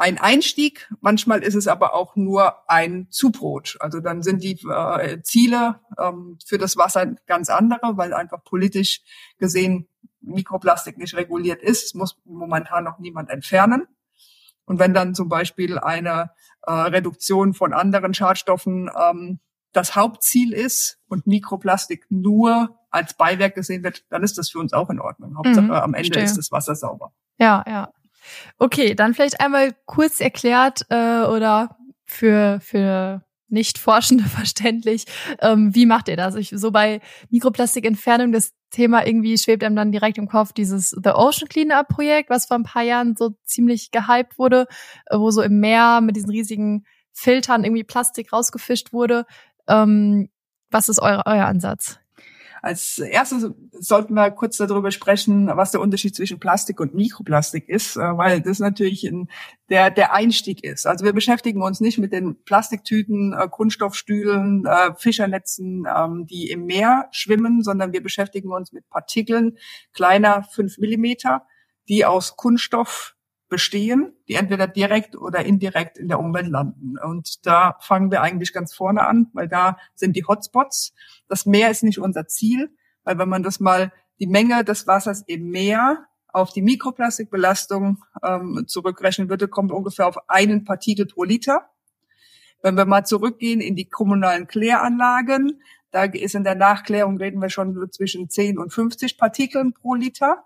ein 0.00 0.18
Einstieg. 0.18 0.90
Manchmal 1.00 1.42
ist 1.42 1.54
es 1.54 1.68
aber 1.68 1.94
auch 1.94 2.16
nur 2.16 2.68
ein 2.70 3.08
Zubrot. 3.10 3.76
Also 3.80 4.00
dann 4.00 4.22
sind 4.22 4.42
die 4.42 4.58
äh, 4.66 5.20
Ziele 5.22 5.80
ähm, 5.98 6.38
für 6.44 6.56
das 6.56 6.78
Wasser 6.78 7.14
ganz 7.26 7.50
andere, 7.50 7.98
weil 7.98 8.14
einfach 8.14 8.42
politisch 8.42 9.02
gesehen 9.38 9.88
Mikroplastik 10.22 10.96
nicht 10.96 11.14
reguliert 11.14 11.62
ist. 11.62 11.84
Es 11.84 11.94
muss 11.94 12.18
momentan 12.24 12.84
noch 12.84 12.98
niemand 12.98 13.28
entfernen. 13.28 13.86
Und 14.64 14.78
wenn 14.78 14.94
dann 14.94 15.14
zum 15.14 15.28
Beispiel 15.28 15.78
eine 15.78 16.30
äh, 16.62 16.72
Reduktion 16.72 17.52
von 17.52 17.74
anderen 17.74 18.14
Schadstoffen 18.14 18.90
ähm, 18.98 19.40
das 19.72 19.96
Hauptziel 19.96 20.54
ist 20.54 20.98
und 21.08 21.26
Mikroplastik 21.26 22.06
nur 22.08 22.78
als 22.90 23.14
Beiwerk 23.14 23.54
gesehen 23.54 23.84
wird, 23.84 24.04
dann 24.10 24.22
ist 24.22 24.38
das 24.38 24.48
für 24.50 24.60
uns 24.60 24.72
auch 24.72 24.88
in 24.88 24.98
Ordnung. 24.98 25.36
Hauptsache 25.36 25.62
mhm, 25.62 25.70
am 25.72 25.94
Ende 25.94 26.06
verstehe. 26.06 26.24
ist 26.24 26.38
das 26.38 26.50
Wasser 26.50 26.74
sauber. 26.74 27.12
Ja, 27.38 27.64
ja. 27.66 27.92
Okay, 28.58 28.94
dann 28.94 29.14
vielleicht 29.14 29.40
einmal 29.40 29.74
kurz 29.86 30.20
erklärt 30.20 30.82
äh, 30.90 31.22
oder 31.22 31.76
für 32.04 32.60
für 32.60 33.24
nicht 33.50 33.78
Forschende 33.78 34.24
verständlich. 34.28 35.04
Ähm, 35.40 35.74
wie 35.74 35.86
macht 35.86 36.08
ihr 36.08 36.16
das? 36.16 36.34
Ich, 36.36 36.50
so 36.54 36.70
bei 36.70 37.00
Mikroplastikentfernung, 37.30 38.32
das 38.32 38.52
Thema 38.70 39.04
irgendwie 39.06 39.36
schwebt 39.36 39.64
einem 39.64 39.76
dann 39.76 39.92
direkt 39.92 40.16
im 40.18 40.28
Kopf 40.28 40.52
dieses 40.52 40.90
The 40.90 41.10
Ocean 41.10 41.48
Cleanup 41.48 41.88
Projekt, 41.88 42.30
was 42.30 42.46
vor 42.46 42.56
ein 42.56 42.62
paar 42.62 42.82
Jahren 42.82 43.16
so 43.16 43.30
ziemlich 43.44 43.90
gehypt 43.90 44.38
wurde, 44.38 44.66
äh, 45.06 45.18
wo 45.18 45.30
so 45.30 45.42
im 45.42 45.58
Meer 45.60 46.00
mit 46.00 46.16
diesen 46.16 46.30
riesigen 46.30 46.84
Filtern 47.12 47.64
irgendwie 47.64 47.84
Plastik 47.84 48.32
rausgefischt 48.32 48.92
wurde. 48.92 49.26
Ähm, 49.68 50.30
was 50.70 50.88
ist 50.88 51.00
euer, 51.00 51.22
euer 51.26 51.46
Ansatz? 51.46 51.99
Als 52.62 52.98
erstes 52.98 53.50
sollten 53.72 54.14
wir 54.14 54.30
kurz 54.30 54.56
darüber 54.56 54.90
sprechen, 54.90 55.48
was 55.54 55.70
der 55.70 55.80
Unterschied 55.80 56.14
zwischen 56.14 56.40
Plastik 56.40 56.80
und 56.80 56.94
Mikroplastik 56.94 57.68
ist, 57.68 57.96
äh, 57.96 58.00
weil 58.00 58.40
das 58.40 58.58
natürlich 58.58 59.04
ein, 59.04 59.28
der, 59.68 59.90
der 59.90 60.12
Einstieg 60.12 60.62
ist. 60.64 60.86
Also 60.86 61.04
wir 61.04 61.12
beschäftigen 61.12 61.62
uns 61.62 61.80
nicht 61.80 61.98
mit 61.98 62.12
den 62.12 62.42
Plastiktüten, 62.44 63.32
äh, 63.32 63.48
Kunststoffstühlen, 63.48 64.66
äh, 64.66 64.94
Fischernetzen, 64.96 65.86
ähm, 65.86 66.26
die 66.26 66.50
im 66.50 66.66
Meer 66.66 67.08
schwimmen, 67.12 67.62
sondern 67.62 67.92
wir 67.92 68.02
beschäftigen 68.02 68.52
uns 68.52 68.72
mit 68.72 68.88
Partikeln 68.90 69.56
kleiner 69.92 70.42
fünf 70.42 70.78
Millimeter, 70.78 71.46
die 71.88 72.04
aus 72.04 72.36
Kunststoff 72.36 73.16
bestehen, 73.50 74.14
die 74.28 74.34
entweder 74.34 74.66
direkt 74.66 75.14
oder 75.14 75.44
indirekt 75.44 75.98
in 75.98 76.08
der 76.08 76.18
Umwelt 76.18 76.48
landen. 76.48 76.96
Und 76.98 77.44
da 77.46 77.76
fangen 77.80 78.10
wir 78.10 78.22
eigentlich 78.22 78.54
ganz 78.54 78.72
vorne 78.72 79.06
an, 79.06 79.28
weil 79.34 79.48
da 79.48 79.76
sind 79.94 80.16
die 80.16 80.24
Hotspots. 80.24 80.94
Das 81.28 81.44
Meer 81.44 81.70
ist 81.70 81.82
nicht 81.82 81.98
unser 81.98 82.26
Ziel, 82.26 82.70
weil 83.04 83.18
wenn 83.18 83.28
man 83.28 83.42
das 83.42 83.60
mal 83.60 83.92
die 84.20 84.26
Menge 84.26 84.64
des 84.64 84.86
Wassers 84.86 85.22
im 85.26 85.50
Meer 85.50 86.06
auf 86.28 86.52
die 86.52 86.62
Mikroplastikbelastung 86.62 88.02
ähm, 88.22 88.64
zurückrechnen 88.66 89.28
würde, 89.28 89.48
kommt 89.48 89.72
ungefähr 89.72 90.06
auf 90.06 90.16
einen 90.28 90.64
Partikel 90.64 91.06
pro 91.06 91.24
Liter. 91.24 91.70
Wenn 92.62 92.76
wir 92.76 92.84
mal 92.84 93.04
zurückgehen 93.04 93.60
in 93.60 93.74
die 93.74 93.88
kommunalen 93.88 94.46
Kläranlagen, 94.46 95.60
da 95.90 96.04
ist 96.04 96.34
in 96.34 96.44
der 96.44 96.54
Nachklärung 96.54 97.16
reden 97.16 97.42
wir 97.42 97.50
schon 97.50 97.90
zwischen 97.90 98.28
10 98.30 98.58
und 98.58 98.72
50 98.72 99.18
Partikeln 99.18 99.72
pro 99.72 99.94
Liter. 99.94 100.44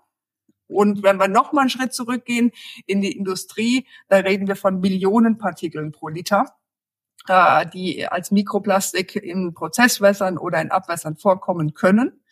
Und 0.67 1.03
wenn 1.03 1.17
wir 1.17 1.27
noch 1.27 1.53
mal 1.53 1.61
einen 1.61 1.69
Schritt 1.69 1.93
zurückgehen 1.93 2.51
in 2.85 3.01
die 3.01 3.11
Industrie, 3.11 3.87
da 4.07 4.17
reden 4.17 4.47
wir 4.47 4.55
von 4.55 4.79
Millionen 4.79 5.37
Partikeln 5.37 5.91
pro 5.91 6.07
Liter, 6.07 6.55
äh, 7.27 7.65
die 7.67 8.07
als 8.07 8.31
Mikroplastik 8.31 9.15
in 9.15 9.53
Prozesswässern 9.53 10.37
oder 10.37 10.61
in 10.61 10.71
Abwässern 10.71 11.17
vorkommen 11.17 11.73
können. 11.73 12.23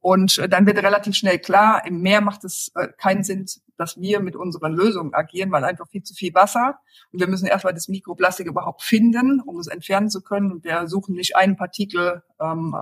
Und 0.00 0.38
äh, 0.38 0.48
dann 0.48 0.66
wird 0.66 0.78
relativ 0.78 1.14
schnell 1.14 1.38
klar, 1.38 1.86
im 1.86 2.00
Meer 2.00 2.20
macht 2.20 2.44
es 2.44 2.70
äh, 2.74 2.88
keinen 2.98 3.24
Sinn, 3.24 3.46
dass 3.76 4.00
wir 4.00 4.20
mit 4.20 4.36
unseren 4.36 4.72
Lösungen 4.72 5.14
agieren, 5.14 5.50
weil 5.50 5.64
einfach 5.64 5.88
viel 5.88 6.02
zu 6.02 6.14
viel 6.14 6.34
Wasser. 6.34 6.78
Und 7.12 7.20
wir 7.20 7.28
müssen 7.28 7.46
erstmal 7.46 7.74
das 7.74 7.88
Mikroplastik 7.88 8.46
überhaupt 8.46 8.82
finden, 8.82 9.40
um 9.40 9.58
es 9.58 9.66
entfernen 9.66 10.10
zu 10.10 10.22
können. 10.22 10.52
Und 10.52 10.64
wir 10.64 10.86
suchen 10.88 11.14
nicht 11.14 11.36
einen 11.36 11.56
Partikel 11.56 12.22
ähm, 12.40 12.76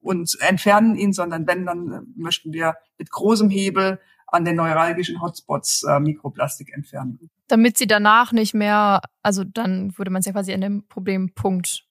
und 0.00 0.36
entfernen 0.40 0.96
ihn, 0.96 1.12
sondern 1.12 1.46
wenn, 1.46 1.66
dann 1.66 2.12
möchten 2.16 2.52
wir 2.52 2.76
mit 2.98 3.10
großem 3.10 3.50
Hebel 3.50 3.98
an 4.26 4.44
den 4.44 4.56
neuralgischen 4.56 5.20
Hotspots 5.20 5.84
äh, 5.84 6.00
Mikroplastik 6.00 6.72
entfernen. 6.74 7.30
Damit 7.46 7.78
sie 7.78 7.86
danach 7.86 8.32
nicht 8.32 8.54
mehr, 8.54 9.00
also 9.22 9.44
dann 9.44 9.96
würde 9.96 10.10
man 10.10 10.20
es 10.20 10.26
ja 10.26 10.32
quasi 10.32 10.52
an 10.52 10.60
dem 10.60 10.86
Problempunkt 10.88 11.84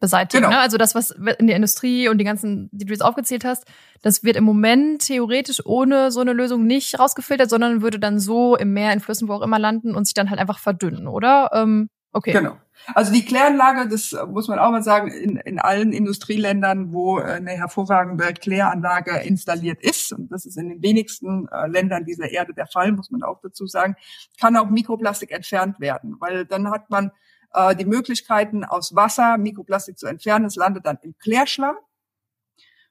beseitigen. 0.00 0.44
Genau. 0.44 0.54
Ne? 0.54 0.60
Also 0.60 0.78
das, 0.78 0.94
was 0.94 1.10
in 1.10 1.46
der 1.46 1.56
Industrie 1.56 2.08
und 2.08 2.18
die 2.18 2.24
ganzen, 2.24 2.68
die 2.72 2.84
du 2.84 2.92
jetzt 2.92 3.02
aufgezählt 3.02 3.44
hast, 3.44 3.64
das 4.02 4.22
wird 4.22 4.36
im 4.36 4.44
Moment 4.44 5.06
theoretisch 5.06 5.64
ohne 5.64 6.10
so 6.10 6.20
eine 6.20 6.32
Lösung 6.32 6.66
nicht 6.66 6.98
rausgefiltert, 6.98 7.50
sondern 7.50 7.82
würde 7.82 7.98
dann 7.98 8.20
so 8.20 8.56
im 8.56 8.72
Meer, 8.72 8.92
in 8.92 9.00
Flüssen, 9.00 9.28
wo 9.28 9.34
auch 9.34 9.42
immer 9.42 9.58
landen 9.58 9.94
und 9.94 10.06
sich 10.06 10.14
dann 10.14 10.30
halt 10.30 10.40
einfach 10.40 10.58
verdünnen, 10.58 11.08
oder? 11.08 11.50
Ähm, 11.52 11.90
okay. 12.12 12.32
Genau. 12.32 12.56
Also 12.94 13.12
die 13.12 13.24
Kläranlage, 13.24 13.88
das 13.88 14.16
muss 14.28 14.48
man 14.48 14.58
auch 14.58 14.70
mal 14.70 14.82
sagen, 14.82 15.10
in, 15.10 15.36
in 15.36 15.58
allen 15.58 15.92
Industrieländern, 15.92 16.92
wo 16.92 17.18
eine 17.18 17.50
hervorragende 17.50 18.32
Kläranlage 18.32 19.18
installiert 19.18 19.82
ist, 19.82 20.12
und 20.12 20.30
das 20.30 20.46
ist 20.46 20.56
in 20.56 20.68
den 20.68 20.82
wenigsten 20.82 21.48
äh, 21.48 21.66
Ländern 21.66 22.04
dieser 22.04 22.30
Erde 22.30 22.54
der 22.54 22.66
Fall, 22.66 22.92
muss 22.92 23.10
man 23.10 23.22
auch 23.22 23.40
dazu 23.42 23.66
sagen, 23.66 23.96
kann 24.40 24.56
auch 24.56 24.70
Mikroplastik 24.70 25.32
entfernt 25.32 25.80
werden, 25.80 26.16
weil 26.20 26.46
dann 26.46 26.70
hat 26.70 26.88
man 26.88 27.10
äh, 27.52 27.74
die 27.76 27.84
Möglichkeiten, 27.84 28.64
aus 28.64 28.94
Wasser 28.94 29.38
Mikroplastik 29.38 29.98
zu 29.98 30.06
entfernen. 30.06 30.46
Es 30.46 30.56
landet 30.56 30.86
dann 30.86 30.98
im 31.02 31.16
Klärschlamm. 31.18 31.76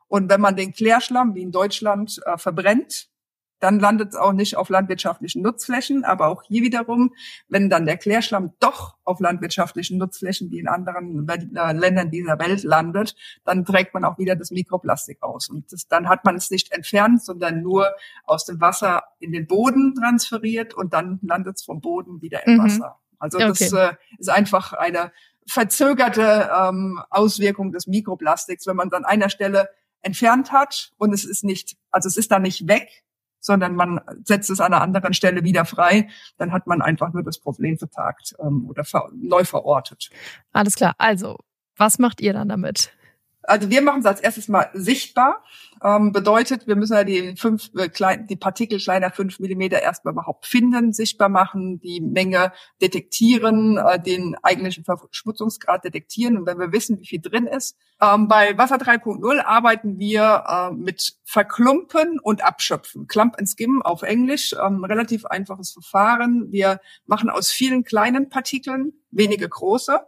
Und 0.07 0.29
wenn 0.29 0.41
man 0.41 0.55
den 0.55 0.73
Klärschlamm, 0.73 1.35
wie 1.35 1.41
in 1.41 1.51
Deutschland, 1.51 2.21
äh, 2.25 2.37
verbrennt, 2.37 3.09
dann 3.59 3.79
landet 3.79 4.09
es 4.09 4.15
auch 4.15 4.33
nicht 4.33 4.55
auf 4.55 4.69
landwirtschaftlichen 4.69 5.41
Nutzflächen. 5.41 6.03
Aber 6.05 6.27
auch 6.27 6.43
hier 6.43 6.63
wiederum, 6.63 7.13
wenn 7.47 7.69
dann 7.69 7.85
der 7.85 7.97
Klärschlamm 7.97 8.53
doch 8.59 8.95
auf 9.03 9.19
landwirtschaftlichen 9.19 9.97
Nutzflächen 9.97 10.51
wie 10.51 10.59
in 10.59 10.67
anderen 10.67 11.27
äh, 11.27 11.73
Ländern 11.73 12.11
dieser 12.11 12.39
Welt 12.39 12.63
landet, 12.63 13.15
dann 13.45 13.65
trägt 13.65 13.93
man 13.93 14.05
auch 14.05 14.17
wieder 14.17 14.35
das 14.35 14.51
Mikroplastik 14.51 15.21
aus. 15.23 15.49
Und 15.49 15.71
das, 15.71 15.87
dann 15.87 16.07
hat 16.07 16.23
man 16.25 16.35
es 16.35 16.51
nicht 16.51 16.71
entfernt, 16.71 17.23
sondern 17.23 17.61
nur 17.61 17.87
aus 18.25 18.45
dem 18.45 18.61
Wasser 18.61 19.03
in 19.19 19.31
den 19.31 19.47
Boden 19.47 19.95
transferiert 19.95 20.73
und 20.73 20.93
dann 20.93 21.19
landet 21.21 21.57
es 21.57 21.63
vom 21.63 21.81
Boden 21.81 22.21
wieder 22.21 22.45
im 22.45 22.57
mhm. 22.57 22.63
Wasser. 22.63 22.99
Also 23.19 23.37
okay. 23.37 23.47
das 23.47 23.73
äh, 23.73 23.93
ist 24.17 24.29
einfach 24.29 24.73
eine 24.73 25.11
verzögerte 25.47 26.49
ähm, 26.53 27.01
Auswirkung 27.09 27.71
des 27.71 27.87
Mikroplastiks, 27.87 28.67
wenn 28.67 28.75
man 28.75 28.87
es 28.87 28.93
an 28.93 29.05
einer 29.05 29.29
Stelle 29.29 29.69
entfernt 30.01 30.51
hat 30.51 30.91
und 30.97 31.13
es 31.13 31.25
ist 31.25 31.43
nicht, 31.43 31.77
also 31.91 32.07
es 32.07 32.17
ist 32.17 32.31
dann 32.31 32.41
nicht 32.41 32.67
weg, 32.67 33.03
sondern 33.39 33.75
man 33.75 34.01
setzt 34.23 34.49
es 34.49 34.59
an 34.59 34.73
einer 34.73 34.81
anderen 34.81 35.13
Stelle 35.13 35.43
wieder 35.43 35.65
frei, 35.65 36.09
dann 36.37 36.51
hat 36.51 36.67
man 36.67 36.81
einfach 36.81 37.13
nur 37.13 37.23
das 37.23 37.39
Problem 37.39 37.77
vertagt 37.77 38.35
ähm, 38.39 38.67
oder 38.69 38.83
ver 38.83 39.09
neu 39.15 39.43
verortet. 39.43 40.09
Alles 40.51 40.75
klar. 40.75 40.95
Also, 40.97 41.37
was 41.75 41.99
macht 41.99 42.21
ihr 42.21 42.33
dann 42.33 42.49
damit? 42.49 42.91
Also 43.47 43.69
wir 43.69 43.81
machen 43.81 44.01
es 44.01 44.05
als 44.05 44.19
erstes 44.19 44.49
mal 44.49 44.69
sichtbar. 44.73 45.41
Ähm, 45.81 46.11
bedeutet, 46.11 46.67
wir 46.67 46.75
müssen 46.75 46.95
ja 46.95 47.05
die 47.05 47.35
fünf, 47.37 47.69
äh, 47.77 47.87
klein, 47.87 48.27
die 48.27 48.35
Partikel 48.35 48.77
kleiner 48.77 49.09
fünf 49.09 49.39
Millimeter 49.39 49.81
erstmal 49.81 50.13
überhaupt 50.13 50.45
finden, 50.45 50.91
sichtbar 50.91 51.29
machen, 51.29 51.79
die 51.79 52.01
Menge 52.01 52.51
detektieren, 52.81 53.77
äh, 53.77 54.01
den 54.01 54.35
eigentlichen 54.43 54.83
Verschmutzungsgrad 54.83 55.85
detektieren. 55.85 56.37
Und 56.37 56.45
wenn 56.45 56.59
wir 56.59 56.73
wissen, 56.73 56.99
wie 56.99 57.05
viel 57.05 57.21
drin 57.21 57.47
ist, 57.47 57.77
ähm, 58.01 58.27
bei 58.27 58.57
Wasser 58.57 58.75
3.0 58.75 59.39
arbeiten 59.39 59.97
wir 59.97 60.43
äh, 60.45 60.73
mit 60.73 61.15
Verklumpen 61.23 62.19
und 62.19 62.43
Abschöpfen. 62.43 63.07
Clump 63.07 63.39
and 63.39 63.47
Skim 63.47 63.81
auf 63.81 64.01
Englisch, 64.01 64.55
ähm, 64.61 64.83
relativ 64.83 65.25
einfaches 65.25 65.71
Verfahren. 65.71 66.51
Wir 66.51 66.81
machen 67.05 67.29
aus 67.29 67.53
vielen 67.53 67.85
kleinen 67.85 68.27
Partikeln 68.27 68.91
wenige 69.09 69.47
große 69.47 70.01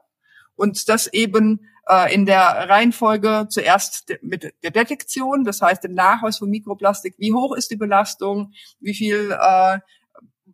und 0.55 0.89
das 0.89 1.07
eben 1.07 1.61
äh, 1.89 2.13
in 2.13 2.25
der 2.25 2.69
Reihenfolge 2.69 3.47
zuerst 3.49 4.13
mit 4.21 4.53
der 4.63 4.71
Detektion, 4.71 5.43
das 5.43 5.61
heißt 5.61 5.83
dem 5.83 5.93
Nachweis 5.93 6.37
von 6.37 6.49
Mikroplastik, 6.49 7.15
wie 7.17 7.33
hoch 7.33 7.55
ist 7.55 7.71
die 7.71 7.77
Belastung, 7.77 8.53
wie 8.79 8.93
viel 8.93 9.31
äh, 9.31 9.79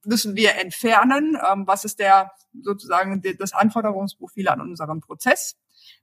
müssen 0.06 0.36
wir 0.36 0.56
entfernen, 0.56 1.38
ähm, 1.52 1.68
was 1.68 1.84
ist 1.84 2.00
der 2.00 2.32
sozusagen 2.62 3.22
das 3.38 3.54
Anforderungsprofil 3.54 4.48
an 4.48 4.62
unserem 4.62 5.02
Prozess. 5.02 5.58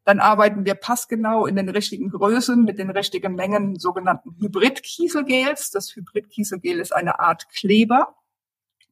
Dann 0.05 0.21
arbeiten 0.21 0.65
wir 0.65 0.75
passgenau 0.75 1.47
in 1.47 1.57
den 1.57 1.69
richtigen 1.69 2.11
Größen 2.11 2.63
mit 2.65 2.79
den 2.79 2.91
richtigen 2.91 3.35
Mengen 3.35 3.79
sogenannten 3.79 4.37
Hybridkieselgels. 4.39 5.71
Das 5.71 5.95
Hybridkieselgel 5.95 6.79
ist 6.79 6.95
eine 6.95 7.21
Art 7.21 7.49
Kleber. 7.49 8.17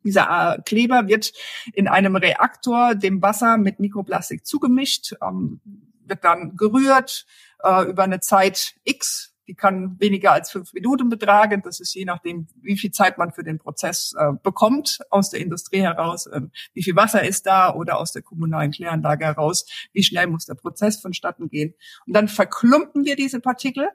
Dieser 0.04 0.56
äh, 0.56 0.62
Kleber 0.62 1.08
wird 1.08 1.32
in 1.74 1.86
einem 1.86 2.16
Reaktor 2.16 2.94
dem 2.94 3.20
Wasser 3.20 3.58
mit 3.58 3.78
Mikroplastik 3.80 4.46
zugemischt. 4.46 5.14
Ähm, 5.22 5.60
wird 6.10 6.24
dann 6.24 6.56
gerührt 6.56 7.24
äh, 7.62 7.84
über 7.88 8.02
eine 8.02 8.20
Zeit 8.20 8.74
X. 8.84 9.34
Die 9.46 9.54
kann 9.56 9.98
weniger 9.98 10.32
als 10.32 10.50
fünf 10.50 10.72
Minuten 10.74 11.08
betragen. 11.08 11.62
Das 11.62 11.80
ist 11.80 11.94
je 11.94 12.04
nachdem, 12.04 12.46
wie 12.62 12.76
viel 12.76 12.92
Zeit 12.92 13.18
man 13.18 13.32
für 13.32 13.42
den 13.42 13.58
Prozess 13.58 14.14
äh, 14.16 14.32
bekommt 14.42 15.00
aus 15.10 15.30
der 15.30 15.40
Industrie 15.40 15.80
heraus, 15.80 16.26
äh, 16.26 16.42
wie 16.72 16.84
viel 16.84 16.94
Wasser 16.94 17.24
ist 17.24 17.46
da 17.46 17.74
oder 17.74 17.98
aus 17.98 18.12
der 18.12 18.22
kommunalen 18.22 18.70
Kläranlage 18.70 19.24
heraus, 19.24 19.66
wie 19.92 20.04
schnell 20.04 20.28
muss 20.28 20.46
der 20.46 20.54
Prozess 20.54 21.00
vonstatten 21.00 21.48
gehen. 21.48 21.74
Und 22.06 22.14
dann 22.14 22.28
verklumpen 22.28 23.04
wir 23.04 23.16
diese 23.16 23.40
Partikel 23.40 23.88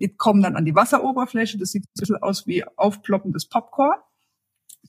Die 0.00 0.14
kommen 0.14 0.42
dann 0.42 0.56
an 0.56 0.64
die 0.64 0.74
Wasseroberfläche. 0.74 1.56
Das 1.56 1.70
sieht 1.70 1.84
ein 1.84 1.92
bisschen 1.98 2.16
aus 2.16 2.46
wie 2.46 2.64
aufploppendes 2.76 3.48
Popcorn. 3.48 3.98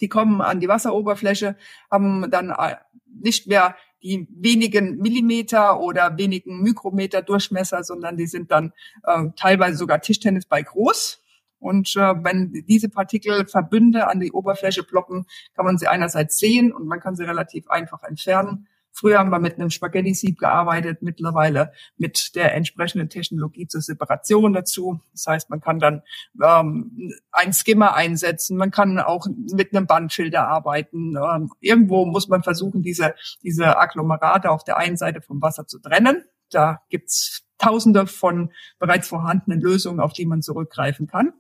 Die 0.02 0.10
kommen 0.10 0.42
an 0.42 0.60
die 0.60 0.68
Wasseroberfläche, 0.68 1.56
haben 1.90 2.30
dann 2.30 2.50
äh, 2.50 2.76
nicht 3.06 3.48
mehr 3.48 3.78
die 4.04 4.28
wenigen 4.30 4.98
Millimeter 4.98 5.80
oder 5.80 6.18
wenigen 6.18 6.62
Mikrometer 6.62 7.22
Durchmesser, 7.22 7.84
sondern 7.84 8.18
die 8.18 8.28
sind 8.28 8.52
dann 8.52 8.74
äh, 9.04 9.26
teilweise 9.36 9.78
sogar 9.78 10.02
Tischtennisball 10.02 10.64
groß. 10.64 11.22
Und 11.60 11.96
äh, 11.96 12.14
wenn 12.24 12.52
diese 12.68 12.90
Partikelverbünde 12.90 14.08
an 14.08 14.20
die 14.20 14.32
Oberfläche 14.32 14.84
ploppen, 14.84 15.26
kann 15.56 15.66
man 15.66 15.78
sie 15.78 15.88
einerseits 15.88 16.38
sehen 16.38 16.72
und 16.72 16.86
man 16.88 17.00
kann 17.00 17.16
sie 17.16 17.24
relativ 17.24 17.68
einfach 17.70 18.04
entfernen. 18.04 18.68
Früher 18.96 19.20
haben 19.20 19.30
wir 19.30 19.40
mit 19.40 19.56
einem 19.56 19.70
Spaghetti-Sieb 19.70 20.40
gearbeitet, 20.40 21.02
mittlerweile 21.02 21.74
mit 21.98 22.34
der 22.36 22.56
entsprechenden 22.56 23.10
Technologie 23.10 23.68
zur 23.68 23.82
Separation 23.82 24.54
dazu. 24.54 25.02
Das 25.12 25.28
heißt, 25.28 25.50
man 25.50 25.60
kann 25.60 25.80
dann 25.80 26.02
ähm, 26.42 27.14
einen 27.32 27.54
Skimmer 27.54 27.94
einsetzen, 27.94 28.56
man 28.56 28.72
kann 28.72 28.98
auch 29.00 29.28
mit 29.54 29.76
einem 29.76 29.86
Bandfilter 29.86 30.48
arbeiten. 30.48 31.16
Ähm, 31.18 31.52
irgendwo 31.60 32.06
muss 32.06 32.30
man 32.30 32.42
versuchen, 32.42 32.84
diese, 32.84 33.16
diese 33.44 33.78
Agglomerate 33.78 34.50
auf 34.50 34.64
der 34.64 34.78
einen 34.78 34.96
Seite 34.96 35.22
vom 35.22 35.42
Wasser 35.42 35.68
zu 35.68 35.80
trennen. 35.80 36.24
Da 36.50 36.82
gibt's 36.90 37.46
Tausende 37.58 38.06
von 38.06 38.52
bereits 38.80 39.08
vorhandenen 39.08 39.62
Lösungen, 39.62 40.02
auf 40.02 40.12
die 40.12 40.26
man 40.26 40.42
zurückgreifen 40.42 41.08
kann. 41.08 41.32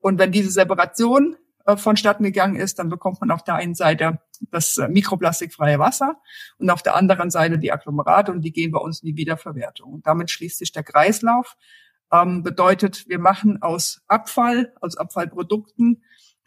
Und 0.00 0.18
wenn 0.18 0.30
diese 0.30 0.50
Separation 0.50 1.36
äh, 1.66 1.76
vonstatten 1.76 2.24
gegangen 2.24 2.56
ist, 2.56 2.78
dann 2.78 2.88
bekommt 2.88 3.20
man 3.20 3.30
auf 3.30 3.44
der 3.44 3.54
einen 3.54 3.74
Seite 3.74 4.20
das 4.50 4.78
äh, 4.78 4.88
mikroplastikfreie 4.88 5.78
Wasser 5.78 6.20
und 6.58 6.70
auf 6.70 6.82
der 6.82 6.96
anderen 6.96 7.30
Seite 7.30 7.58
die 7.58 7.72
Agglomerate 7.72 8.32
und 8.32 8.42
die 8.42 8.52
gehen 8.52 8.72
bei 8.72 8.80
uns 8.80 9.02
in 9.02 9.08
die 9.08 9.16
Wiederverwertung. 9.16 9.92
Und 9.94 10.06
damit 10.06 10.30
schließt 10.30 10.58
sich 10.58 10.72
der 10.72 10.82
Kreislauf. 10.82 11.56
Ähm, 12.10 12.42
bedeutet, 12.42 13.08
wir 13.08 13.18
machen 13.18 13.62
aus 13.62 14.02
Abfall, 14.06 14.74
aus 14.80 14.96
Abfallprodukten 14.96 16.02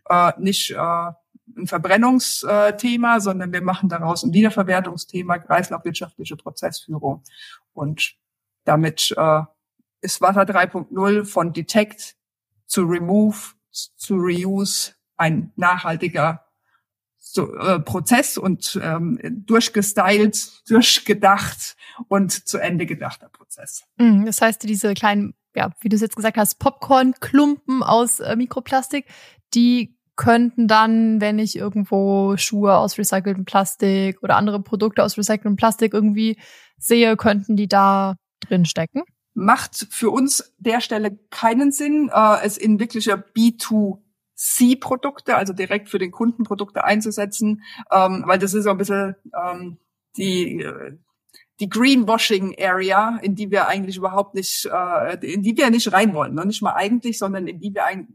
äh, 0.10 0.34
nicht 0.38 0.72
äh, 0.72 1.12
ein 1.58 1.68
Verbrennungsthema, 1.68 3.20
sondern 3.20 3.54
wir 3.54 3.62
machen 3.62 3.90
daraus 3.90 4.24
ein 4.24 4.34
Wiederverwertungsthema, 4.34 5.40
kreislaufwirtschaftliche 5.40 6.36
Prozessführung. 6.36 7.24
Und 7.74 8.16
damit 8.64 9.14
äh, 9.16 9.42
ist 10.02 10.22
Wasser 10.22 10.42
3.0 10.42 11.26
von 11.26 11.54
Detect 11.54 12.16
zu 12.66 12.84
Remove 12.84 13.54
zu 13.72 14.16
Reuse 14.16 14.94
ein 15.18 15.52
nachhaltiger 15.56 16.46
so, 17.18 17.56
äh, 17.56 17.80
Prozess 17.80 18.38
und 18.38 18.80
ähm, 18.82 19.20
durchgestylt, 19.24 20.70
durchgedacht 20.70 21.76
und 22.08 22.32
zu 22.48 22.60
Ende 22.60 22.86
gedachter 22.86 23.30
Prozess. 23.30 23.84
Mm, 23.98 24.26
das 24.26 24.42
heißt, 24.42 24.64
diese 24.64 24.94
kleinen, 24.94 25.34
ja, 25.56 25.72
wie 25.82 25.90
du 25.90 25.96
es 25.96 26.02
jetzt 26.02 26.16
gesagt 26.16 26.38
hast, 26.38 26.60
Popcorn-Klumpen 26.60 27.82
aus 27.82 28.20
äh, 28.20 28.36
Mikroplastik, 28.36 29.06
die 29.56 29.98
könnten 30.16 30.68
dann, 30.68 31.20
wenn 31.20 31.40
ich 31.40 31.58
irgendwo 31.58 32.38
Schuhe 32.38 32.76
aus 32.76 32.98
recyceltem 32.98 33.44
Plastik 33.44 34.22
oder 34.24 34.38
andere 34.38 34.62
Produkte 34.62 35.04
aus 35.04 35.18
recyceltem 35.18 35.56
Plastik 35.56 35.94
irgendwie 35.94 36.38
sehe, 36.78 37.18
könnten 37.18 37.56
die 37.56 37.68
da 37.68 38.16
drin 38.40 38.66
stecken? 38.66 39.04
Macht 39.34 39.88
für 39.90 40.12
uns 40.12 40.54
der 40.58 40.80
Stelle 40.80 41.18
keinen 41.32 41.72
Sinn, 41.72 42.10
äh, 42.14 42.38
es 42.44 42.58
in 42.58 42.80
wirkliche 42.80 43.18
B2C-Produkte, 44.36 45.36
also 45.36 45.54
direkt 45.54 45.90
für 45.90 46.00
den 46.00 46.12
Kunden 46.12 46.44
Produkte 46.44 46.84
einzusetzen, 46.84 47.64
ähm, 47.92 48.24
weil 48.26 48.40
das 48.40 48.54
ist 48.54 48.66
so 48.66 48.70
ein 48.70 48.78
bisschen 48.78 49.16
ähm, 49.34 49.78
die 50.18 50.62
äh, 50.62 50.98
die 51.62 51.70
Greenwashing 51.70 52.56
Area, 52.60 53.18
in 53.22 53.36
die 53.36 53.50
wir 53.50 53.68
eigentlich 53.70 53.96
überhaupt 53.96 54.36
nicht, 54.36 54.66
äh, 54.66 55.34
in 55.34 55.42
die 55.42 55.56
wir 55.56 55.70
nicht 55.70 55.92
rein 55.94 56.14
wollen, 56.14 56.34
ne? 56.34 56.46
nicht 56.46 56.62
mal 56.62 56.74
eigentlich, 56.74 57.18
sondern 57.18 57.48
in 57.48 57.60
die 57.60 57.74
wir 57.74 57.86
ein, 57.86 58.14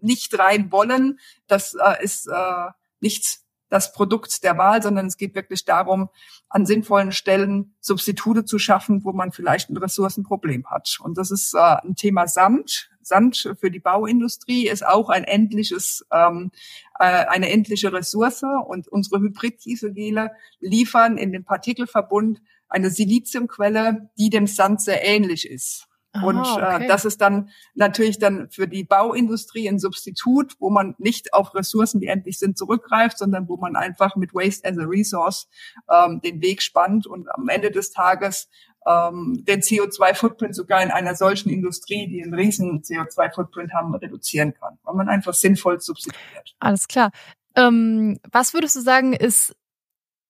nicht 0.00 0.36
rein 0.36 0.72
wollen. 0.72 1.20
Das 1.46 1.74
äh, 1.74 2.02
ist 2.02 2.26
äh, 2.26 2.70
nichts 3.00 3.46
das 3.70 3.92
Produkt 3.92 4.42
der 4.44 4.58
Wahl, 4.58 4.82
sondern 4.82 5.06
es 5.06 5.16
geht 5.16 5.34
wirklich 5.34 5.64
darum, 5.64 6.10
an 6.48 6.66
sinnvollen 6.66 7.12
Stellen 7.12 7.74
Substitute 7.80 8.44
zu 8.44 8.58
schaffen, 8.58 9.04
wo 9.04 9.12
man 9.12 9.32
vielleicht 9.32 9.70
ein 9.70 9.76
Ressourcenproblem 9.76 10.66
hat. 10.68 10.98
Und 11.00 11.16
das 11.16 11.30
ist 11.30 11.54
äh, 11.54 11.58
ein 11.58 11.94
Thema 11.94 12.26
Sand. 12.26 12.90
Sand 13.00 13.54
für 13.58 13.70
die 13.70 13.80
Bauindustrie 13.80 14.68
ist 14.68 14.84
auch 14.84 15.08
ein 15.08 15.24
endliches, 15.24 16.04
ähm, 16.12 16.50
äh, 16.98 17.04
eine 17.04 17.50
endliche 17.50 17.92
Ressource. 17.92 18.42
Und 18.66 18.88
unsere 18.88 19.20
Hybrid-Dieselgele 19.20 20.32
liefern 20.60 21.16
in 21.16 21.32
den 21.32 21.44
Partikelverbund 21.44 22.42
eine 22.68 22.90
Siliziumquelle, 22.90 24.10
die 24.18 24.30
dem 24.30 24.46
Sand 24.46 24.80
sehr 24.80 25.04
ähnlich 25.04 25.48
ist. 25.48 25.86
Aha, 26.12 26.26
und 26.26 26.38
äh, 26.38 26.76
okay. 26.76 26.88
das 26.88 27.04
ist 27.04 27.20
dann 27.20 27.50
natürlich 27.74 28.18
dann 28.18 28.50
für 28.50 28.66
die 28.66 28.82
Bauindustrie 28.82 29.68
ein 29.68 29.78
Substitut, 29.78 30.54
wo 30.58 30.68
man 30.68 30.96
nicht 30.98 31.32
auf 31.32 31.54
Ressourcen, 31.54 32.00
die 32.00 32.08
endlich 32.08 32.38
sind, 32.38 32.58
zurückgreift, 32.58 33.18
sondern 33.18 33.48
wo 33.48 33.56
man 33.56 33.76
einfach 33.76 34.16
mit 34.16 34.34
Waste 34.34 34.68
as 34.68 34.76
a 34.76 34.82
Resource 34.82 35.48
ähm, 35.88 36.20
den 36.20 36.42
Weg 36.42 36.62
spannt 36.62 37.06
und 37.06 37.28
am 37.32 37.48
Ende 37.48 37.70
des 37.70 37.92
Tages 37.92 38.48
ähm, 38.86 39.44
den 39.46 39.60
CO2-Footprint 39.60 40.54
sogar 40.54 40.82
in 40.82 40.90
einer 40.90 41.14
solchen 41.14 41.50
Industrie, 41.50 42.08
die 42.08 42.22
einen 42.22 42.34
riesen 42.34 42.82
CO2-Footprint 42.82 43.72
haben, 43.72 43.94
reduzieren 43.94 44.54
kann, 44.54 44.78
weil 44.82 44.94
man 44.94 45.08
einfach 45.08 45.34
sinnvoll 45.34 45.80
substituiert. 45.80 46.56
Alles 46.58 46.88
klar. 46.88 47.10
Ähm, 47.54 48.18
was 48.32 48.52
würdest 48.54 48.74
du 48.76 48.80
sagen, 48.80 49.12
ist 49.12 49.54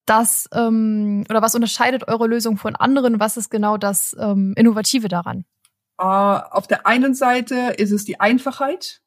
das 0.04 0.48
ähm, 0.52 1.24
oder 1.30 1.42
was 1.42 1.54
unterscheidet 1.54 2.08
eure 2.08 2.26
Lösung 2.26 2.56
von 2.56 2.74
anderen? 2.74 3.20
Was 3.20 3.36
ist 3.36 3.50
genau 3.50 3.76
das 3.76 4.16
ähm, 4.18 4.54
Innovative 4.56 5.08
daran? 5.08 5.44
Äh, 6.00 6.02
auf 6.02 6.66
der 6.66 6.86
einen 6.86 7.14
Seite 7.14 7.74
ist 7.76 7.90
es 7.90 8.06
die 8.06 8.20
Einfachheit. 8.20 9.02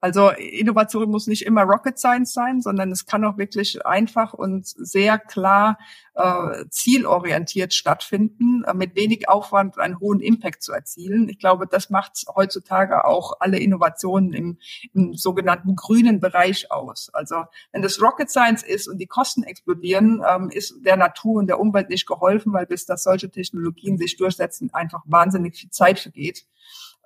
Also 0.00 0.30
Innovation 0.30 1.10
muss 1.10 1.26
nicht 1.26 1.44
immer 1.44 1.62
Rocket 1.62 1.98
Science 1.98 2.32
sein, 2.32 2.60
sondern 2.60 2.92
es 2.92 3.04
kann 3.04 3.24
auch 3.24 3.36
wirklich 3.36 3.84
einfach 3.84 4.32
und 4.32 4.66
sehr 4.66 5.18
klar 5.18 5.76
äh, 6.14 6.66
zielorientiert 6.70 7.74
stattfinden, 7.74 8.62
äh, 8.64 8.74
mit 8.74 8.94
wenig 8.94 9.28
Aufwand 9.28 9.78
einen 9.78 9.98
hohen 9.98 10.20
Impact 10.20 10.62
zu 10.62 10.72
erzielen. 10.72 11.28
Ich 11.28 11.40
glaube, 11.40 11.66
das 11.66 11.90
macht 11.90 12.24
heutzutage 12.34 13.04
auch 13.04 13.34
alle 13.40 13.58
Innovationen 13.58 14.32
im, 14.32 14.58
im 14.94 15.14
sogenannten 15.14 15.74
grünen 15.74 16.20
Bereich 16.20 16.70
aus. 16.70 17.10
Also 17.12 17.44
wenn 17.72 17.82
das 17.82 18.00
Rocket 18.00 18.30
Science 18.30 18.62
ist 18.62 18.86
und 18.86 18.98
die 18.98 19.06
Kosten 19.06 19.42
explodieren, 19.42 20.22
ähm, 20.28 20.50
ist 20.50 20.74
der 20.84 20.96
Natur 20.96 21.40
und 21.40 21.48
der 21.48 21.58
Umwelt 21.58 21.88
nicht 21.88 22.06
geholfen, 22.06 22.52
weil 22.52 22.66
bis 22.66 22.86
das 22.86 23.02
solche 23.02 23.30
Technologien 23.30 23.98
sich 23.98 24.16
durchsetzen, 24.16 24.72
einfach 24.72 25.02
wahnsinnig 25.06 25.56
viel 25.56 25.70
Zeit 25.70 25.98
vergeht. 25.98 26.46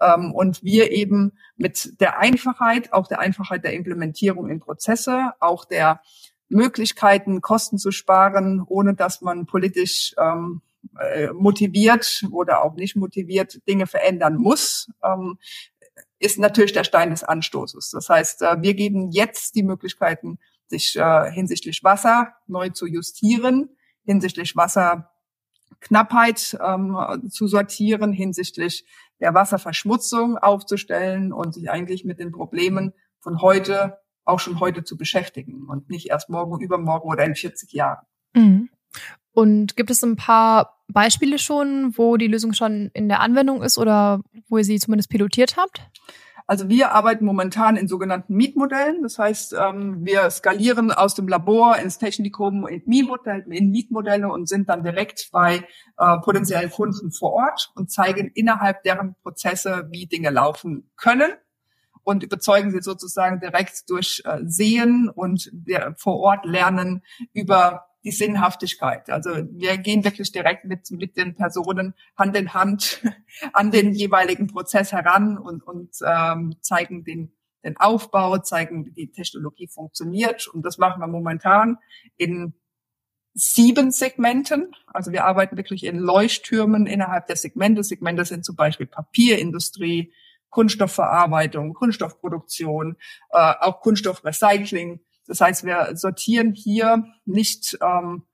Ähm, 0.00 0.32
und 0.32 0.62
wir 0.62 0.90
eben 0.90 1.32
mit 1.56 2.00
der 2.00 2.18
Einfachheit, 2.18 2.92
auch 2.92 3.06
der 3.06 3.20
Einfachheit 3.20 3.64
der 3.64 3.74
Implementierung 3.74 4.48
in 4.48 4.60
Prozesse, 4.60 5.32
auch 5.40 5.64
der 5.64 6.00
Möglichkeiten, 6.48 7.40
Kosten 7.40 7.78
zu 7.78 7.90
sparen, 7.90 8.62
ohne 8.66 8.94
dass 8.94 9.22
man 9.22 9.46
politisch 9.46 10.14
ähm, 10.18 10.60
äh, 10.98 11.28
motiviert 11.32 12.24
oder 12.30 12.64
auch 12.64 12.74
nicht 12.74 12.96
motiviert 12.96 13.66
Dinge 13.66 13.86
verändern 13.86 14.36
muss, 14.36 14.90
ähm, 15.02 15.38
ist 16.18 16.38
natürlich 16.38 16.72
der 16.72 16.84
Stein 16.84 17.10
des 17.10 17.24
Anstoßes. 17.24 17.90
Das 17.90 18.08
heißt, 18.08 18.42
äh, 18.42 18.56
wir 18.60 18.74
geben 18.74 19.10
jetzt 19.10 19.54
die 19.54 19.62
Möglichkeiten, 19.62 20.38
sich 20.66 20.96
äh, 20.96 21.30
hinsichtlich 21.30 21.84
Wasser 21.84 22.34
neu 22.46 22.70
zu 22.70 22.86
justieren, 22.86 23.70
hinsichtlich 24.04 24.56
Wasserknappheit 24.56 26.58
ähm, 26.64 27.30
zu 27.30 27.46
sortieren, 27.46 28.12
hinsichtlich 28.12 28.84
der 29.22 29.34
Wasserverschmutzung 29.34 30.36
aufzustellen 30.36 31.32
und 31.32 31.54
sich 31.54 31.70
eigentlich 31.70 32.04
mit 32.04 32.18
den 32.18 32.32
Problemen 32.32 32.92
von 33.20 33.40
heute 33.40 33.98
auch 34.24 34.40
schon 34.40 34.60
heute 34.60 34.84
zu 34.84 34.96
beschäftigen 34.96 35.66
und 35.68 35.88
nicht 35.88 36.10
erst 36.10 36.28
morgen, 36.28 36.60
übermorgen 36.60 37.08
oder 37.08 37.24
in 37.24 37.34
40 37.34 37.72
Jahren. 37.72 38.04
Mhm. 38.34 38.68
Und 39.32 39.76
gibt 39.76 39.90
es 39.90 40.02
ein 40.02 40.16
paar 40.16 40.82
Beispiele 40.88 41.38
schon, 41.38 41.96
wo 41.96 42.16
die 42.16 42.26
Lösung 42.26 42.52
schon 42.52 42.90
in 42.92 43.08
der 43.08 43.20
Anwendung 43.20 43.62
ist 43.62 43.78
oder 43.78 44.20
wo 44.48 44.58
ihr 44.58 44.64
sie 44.64 44.78
zumindest 44.78 45.08
pilotiert 45.08 45.56
habt? 45.56 45.80
Also 46.46 46.68
wir 46.68 46.92
arbeiten 46.92 47.24
momentan 47.24 47.76
in 47.76 47.88
sogenannten 47.88 48.34
Mietmodellen. 48.34 49.02
Das 49.02 49.18
heißt, 49.18 49.54
ähm, 49.54 50.04
wir 50.04 50.30
skalieren 50.30 50.90
aus 50.90 51.14
dem 51.14 51.28
Labor 51.28 51.76
ins 51.76 51.98
Technikum 51.98 52.66
in 52.66 52.82
Mietmodelle, 52.86 54.28
und 54.28 54.48
sind 54.48 54.68
dann 54.68 54.82
direkt 54.82 55.28
bei 55.32 55.66
äh, 55.98 56.18
potenziellen 56.18 56.70
Kunden 56.70 57.12
vor 57.12 57.32
Ort 57.32 57.72
und 57.74 57.90
zeigen 57.90 58.30
innerhalb 58.34 58.82
deren 58.82 59.14
Prozesse, 59.22 59.88
wie 59.90 60.06
Dinge 60.06 60.30
laufen 60.30 60.90
können 60.96 61.32
und 62.04 62.22
überzeugen 62.22 62.70
sie 62.70 62.82
sozusagen 62.82 63.40
direkt 63.40 63.88
durch 63.88 64.22
äh, 64.24 64.40
Sehen 64.44 65.08
und 65.08 65.50
vor 65.96 66.18
Ort 66.18 66.44
lernen 66.44 67.02
über 67.32 67.86
die 68.04 68.10
Sinnhaftigkeit. 68.10 69.10
Also 69.10 69.30
wir 69.30 69.78
gehen 69.78 70.04
wirklich 70.04 70.32
direkt 70.32 70.64
mit, 70.64 70.90
mit 70.90 71.16
den 71.16 71.34
Personen 71.34 71.94
Hand 72.16 72.36
in 72.36 72.52
Hand 72.52 73.02
an 73.52 73.70
den 73.70 73.92
jeweiligen 73.92 74.48
Prozess 74.48 74.92
heran 74.92 75.38
und, 75.38 75.62
und 75.62 75.96
ähm, 76.04 76.56
zeigen 76.60 77.04
den, 77.04 77.32
den 77.64 77.76
Aufbau, 77.76 78.38
zeigen, 78.38 78.86
wie 78.86 78.92
die 78.92 79.12
Technologie 79.12 79.68
funktioniert. 79.68 80.48
Und 80.48 80.66
das 80.66 80.78
machen 80.78 81.00
wir 81.00 81.06
momentan 81.06 81.78
in 82.16 82.54
sieben 83.34 83.90
Segmenten. 83.92 84.74
Also 84.86 85.12
wir 85.12 85.24
arbeiten 85.24 85.56
wirklich 85.56 85.84
in 85.84 85.98
Leuchttürmen 85.98 86.86
innerhalb 86.86 87.26
der 87.28 87.36
Segmente. 87.36 87.82
Segmente 87.82 88.24
sind 88.24 88.44
zum 88.44 88.56
Beispiel 88.56 88.86
Papierindustrie, 88.86 90.12
Kunststoffverarbeitung, 90.50 91.72
Kunststoffproduktion, 91.72 92.96
äh, 93.30 93.54
auch 93.60 93.80
Kunststoffrecycling. 93.80 95.00
Das 95.26 95.40
heißt, 95.40 95.64
wir 95.64 95.90
sortieren 95.94 96.52
hier 96.52 97.04
nicht 97.24 97.78
ähm, 97.80 98.24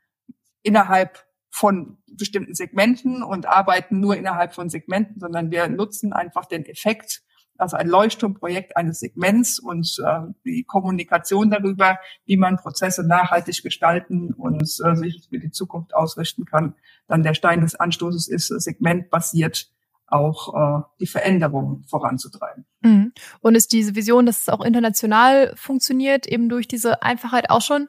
innerhalb 0.63 1.27
von 1.51 1.99
bestimmten 2.07 2.55
Segmenten 2.55 3.23
und 3.23 3.47
arbeiten 3.47 4.01
nur 4.01 4.17
innerhalb 4.17 4.55
von 4.55 4.69
Segmenten, 4.69 5.21
sondern 5.21 5.51
wir 5.51 5.69
nutzen 5.69 6.13
einfach 6.13 6.47
den 6.47 6.65
Effekt, 6.67 7.23
also 7.57 7.77
ein 7.77 7.89
Leuchtturmprojekt 7.89 8.77
eines 8.77 9.01
Segments 9.01 9.59
und 9.59 10.01
äh, 10.05 10.21
die 10.45 10.65
Kommunikation 10.65 11.51
darüber, 11.51 11.99
wie 12.25 12.37
man 12.37 12.57
Prozesse 12.57 13.05
nachhaltig 13.05 13.63
gestalten 13.63 14.33
und 14.33 14.63
äh, 14.63 14.95
sich 14.95 15.27
für 15.29 15.41
die 15.41 15.51
Zukunft 15.51 15.95
ausrichten 15.95 16.45
kann. 16.45 16.77
Dann 17.09 17.25
der 17.25 17.35
Stein 17.35 17.63
des 17.63 17.75
Anstoßes 17.75 18.29
ist 18.29 18.49
segmentbasiert 18.49 19.73
auch 20.09 20.55
äh, 20.55 20.83
die 21.01 21.07
Veränderung 21.07 21.85
voranzutreiben. 21.89 22.65
Mhm. 22.81 23.13
Und 23.41 23.55
ist 23.55 23.73
diese 23.73 23.95
Vision, 23.95 24.27
dass 24.27 24.43
es 24.43 24.49
auch 24.49 24.65
international 24.65 25.53
funktioniert, 25.57 26.27
eben 26.27 26.49
durch 26.49 26.69
diese 26.69 27.03
Einfachheit 27.03 27.51
auch 27.51 27.63
schon 27.63 27.89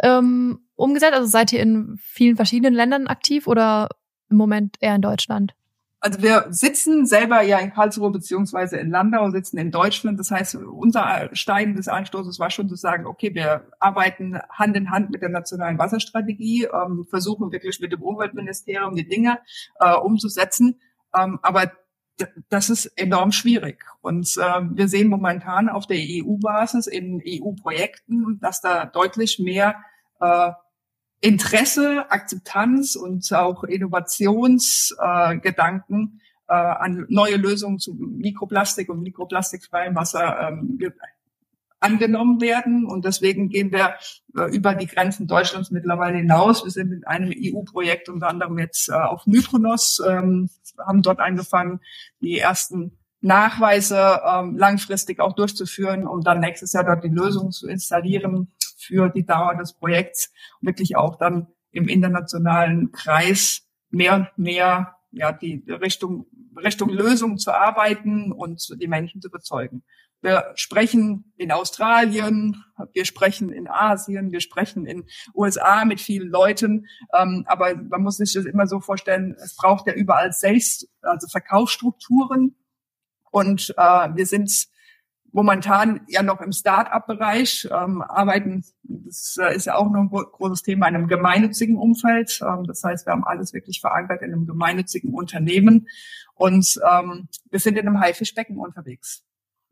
ähm, 0.00 0.60
umgesetzt? 0.76 1.14
Also 1.14 1.28
seid 1.28 1.52
ihr 1.52 1.60
in 1.60 1.96
vielen 2.00 2.36
verschiedenen 2.36 2.74
Ländern 2.74 3.06
aktiv 3.06 3.46
oder 3.46 3.88
im 4.30 4.36
Moment 4.36 4.76
eher 4.80 4.96
in 4.96 5.02
Deutschland? 5.02 5.54
Also 6.04 6.20
wir 6.20 6.44
sitzen 6.50 7.06
selber 7.06 7.40
ja 7.40 7.58
in 7.60 7.72
Karlsruhe 7.72 8.10
beziehungsweise 8.10 8.76
in 8.76 8.90
Landau, 8.90 9.30
sitzen 9.30 9.56
in 9.56 9.70
Deutschland. 9.70 10.20
Das 10.20 10.30
heißt, 10.30 10.56
unser 10.56 11.30
Stein 11.32 11.76
des 11.76 11.88
Anstoßes 11.88 12.38
war 12.38 12.50
schon 12.50 12.68
zu 12.68 12.76
sagen, 12.76 13.06
okay, 13.06 13.34
wir 13.34 13.68
arbeiten 13.80 14.38
Hand 14.50 14.76
in 14.76 14.90
Hand 14.90 15.08
mit 15.08 15.22
der 15.22 15.30
nationalen 15.30 15.78
Wasserstrategie, 15.78 16.64
ähm, 16.64 17.06
versuchen 17.08 17.52
wirklich 17.52 17.80
mit 17.80 17.90
dem 17.90 18.02
Umweltministerium 18.02 18.94
die 18.94 19.08
Dinge 19.08 19.38
äh, 19.80 19.94
umzusetzen. 19.94 20.78
Ähm, 21.16 21.38
aber 21.42 21.72
das 22.48 22.70
ist 22.70 22.86
enorm 22.96 23.32
schwierig. 23.32 23.84
Und 24.00 24.36
äh, 24.36 24.60
wir 24.70 24.86
sehen 24.88 25.08
momentan 25.08 25.68
auf 25.68 25.86
der 25.86 25.98
EU-Basis 25.98 26.86
in 26.86 27.20
EU-Projekten, 27.26 28.38
dass 28.40 28.60
da 28.60 28.86
deutlich 28.86 29.38
mehr 29.38 29.76
äh, 30.20 30.52
Interesse, 31.20 32.10
Akzeptanz 32.10 32.96
und 32.96 33.32
auch 33.32 33.64
Innovationsgedanken 33.64 36.20
äh, 36.20 36.24
äh, 36.52 36.54
an 36.54 37.06
neue 37.08 37.36
Lösungen 37.36 37.78
zu 37.78 37.94
Mikroplastik 37.94 38.90
und 38.90 39.00
mikroplastikfreiem 39.00 39.94
Wasser 39.94 40.48
ähm, 40.48 40.78
angenommen 41.84 42.40
werden. 42.40 42.86
Und 42.86 43.04
deswegen 43.04 43.48
gehen 43.48 43.70
wir 43.72 43.94
äh, 44.36 44.54
über 44.54 44.74
die 44.74 44.86
Grenzen 44.86 45.26
Deutschlands 45.26 45.70
mittlerweile 45.70 46.18
hinaus. 46.18 46.64
Wir 46.64 46.70
sind 46.70 46.90
mit 46.90 47.06
einem 47.06 47.32
EU-Projekt 47.36 48.08
unter 48.08 48.28
anderem 48.28 48.58
jetzt 48.58 48.88
äh, 48.88 48.94
auf 48.94 49.26
Mykonos, 49.26 50.02
ähm, 50.06 50.50
haben 50.78 51.02
dort 51.02 51.20
angefangen, 51.20 51.80
die 52.20 52.38
ersten 52.38 52.98
Nachweise 53.20 54.20
ähm, 54.26 54.56
langfristig 54.56 55.20
auch 55.20 55.34
durchzuführen, 55.34 56.06
um 56.06 56.22
dann 56.22 56.40
nächstes 56.40 56.72
Jahr 56.72 56.84
dort 56.84 57.04
die 57.04 57.08
Lösung 57.08 57.52
zu 57.52 57.68
installieren 57.68 58.52
für 58.76 59.08
die 59.08 59.24
Dauer 59.24 59.54
des 59.54 59.72
Projekts, 59.72 60.32
wirklich 60.60 60.96
auch 60.96 61.16
dann 61.16 61.46
im 61.70 61.88
internationalen 61.88 62.92
Kreis 62.92 63.62
mehr 63.90 64.14
und 64.14 64.28
mehr 64.36 64.96
ja 65.10 65.32
die 65.32 65.64
Richtung 65.68 66.26
Richtung 66.56 66.90
Lösung 66.90 67.38
zu 67.38 67.52
arbeiten 67.52 68.32
und 68.32 68.80
die 68.80 68.88
Menschen 68.88 69.20
zu 69.20 69.28
überzeugen. 69.28 69.82
Wir 70.24 70.52
sprechen 70.54 71.34
in 71.36 71.52
Australien, 71.52 72.64
wir 72.94 73.04
sprechen 73.04 73.52
in 73.52 73.68
Asien, 73.68 74.32
wir 74.32 74.40
sprechen 74.40 74.86
in 74.86 75.04
USA 75.34 75.84
mit 75.84 76.00
vielen 76.00 76.30
Leuten, 76.30 76.86
ähm, 77.12 77.44
aber 77.46 77.74
man 77.76 78.02
muss 78.02 78.16
sich 78.16 78.32
das 78.32 78.46
immer 78.46 78.66
so 78.66 78.80
vorstellen, 78.80 79.36
es 79.38 79.54
braucht 79.54 79.86
ja 79.86 79.92
überall 79.92 80.32
selbst, 80.32 80.88
also 81.02 81.28
Verkaufsstrukturen 81.28 82.56
und 83.32 83.74
äh, 83.76 84.08
wir 84.14 84.24
sind 84.24 84.68
momentan 85.30 86.00
ja 86.08 86.22
noch 86.22 86.40
im 86.40 86.52
Start-up-Bereich, 86.52 87.68
ähm, 87.70 88.00
arbeiten, 88.00 88.64
das 88.82 89.36
äh, 89.38 89.54
ist 89.54 89.66
ja 89.66 89.74
auch 89.74 89.90
noch 89.90 90.00
ein 90.00 90.08
großes 90.08 90.62
Thema, 90.62 90.88
in 90.88 90.94
einem 90.94 91.08
gemeinnützigen 91.08 91.76
Umfeld. 91.76 92.40
Ähm, 92.40 92.64
das 92.64 92.82
heißt, 92.82 93.06
wir 93.06 93.12
haben 93.12 93.24
alles 93.24 93.52
wirklich 93.52 93.82
verankert 93.82 94.22
in 94.22 94.32
einem 94.32 94.46
gemeinnützigen 94.46 95.12
Unternehmen 95.12 95.86
und 96.34 96.80
ähm, 96.90 97.28
wir 97.50 97.60
sind 97.60 97.76
in 97.76 97.86
einem 97.86 98.00
Haifischbecken 98.00 98.56
unterwegs. 98.56 99.22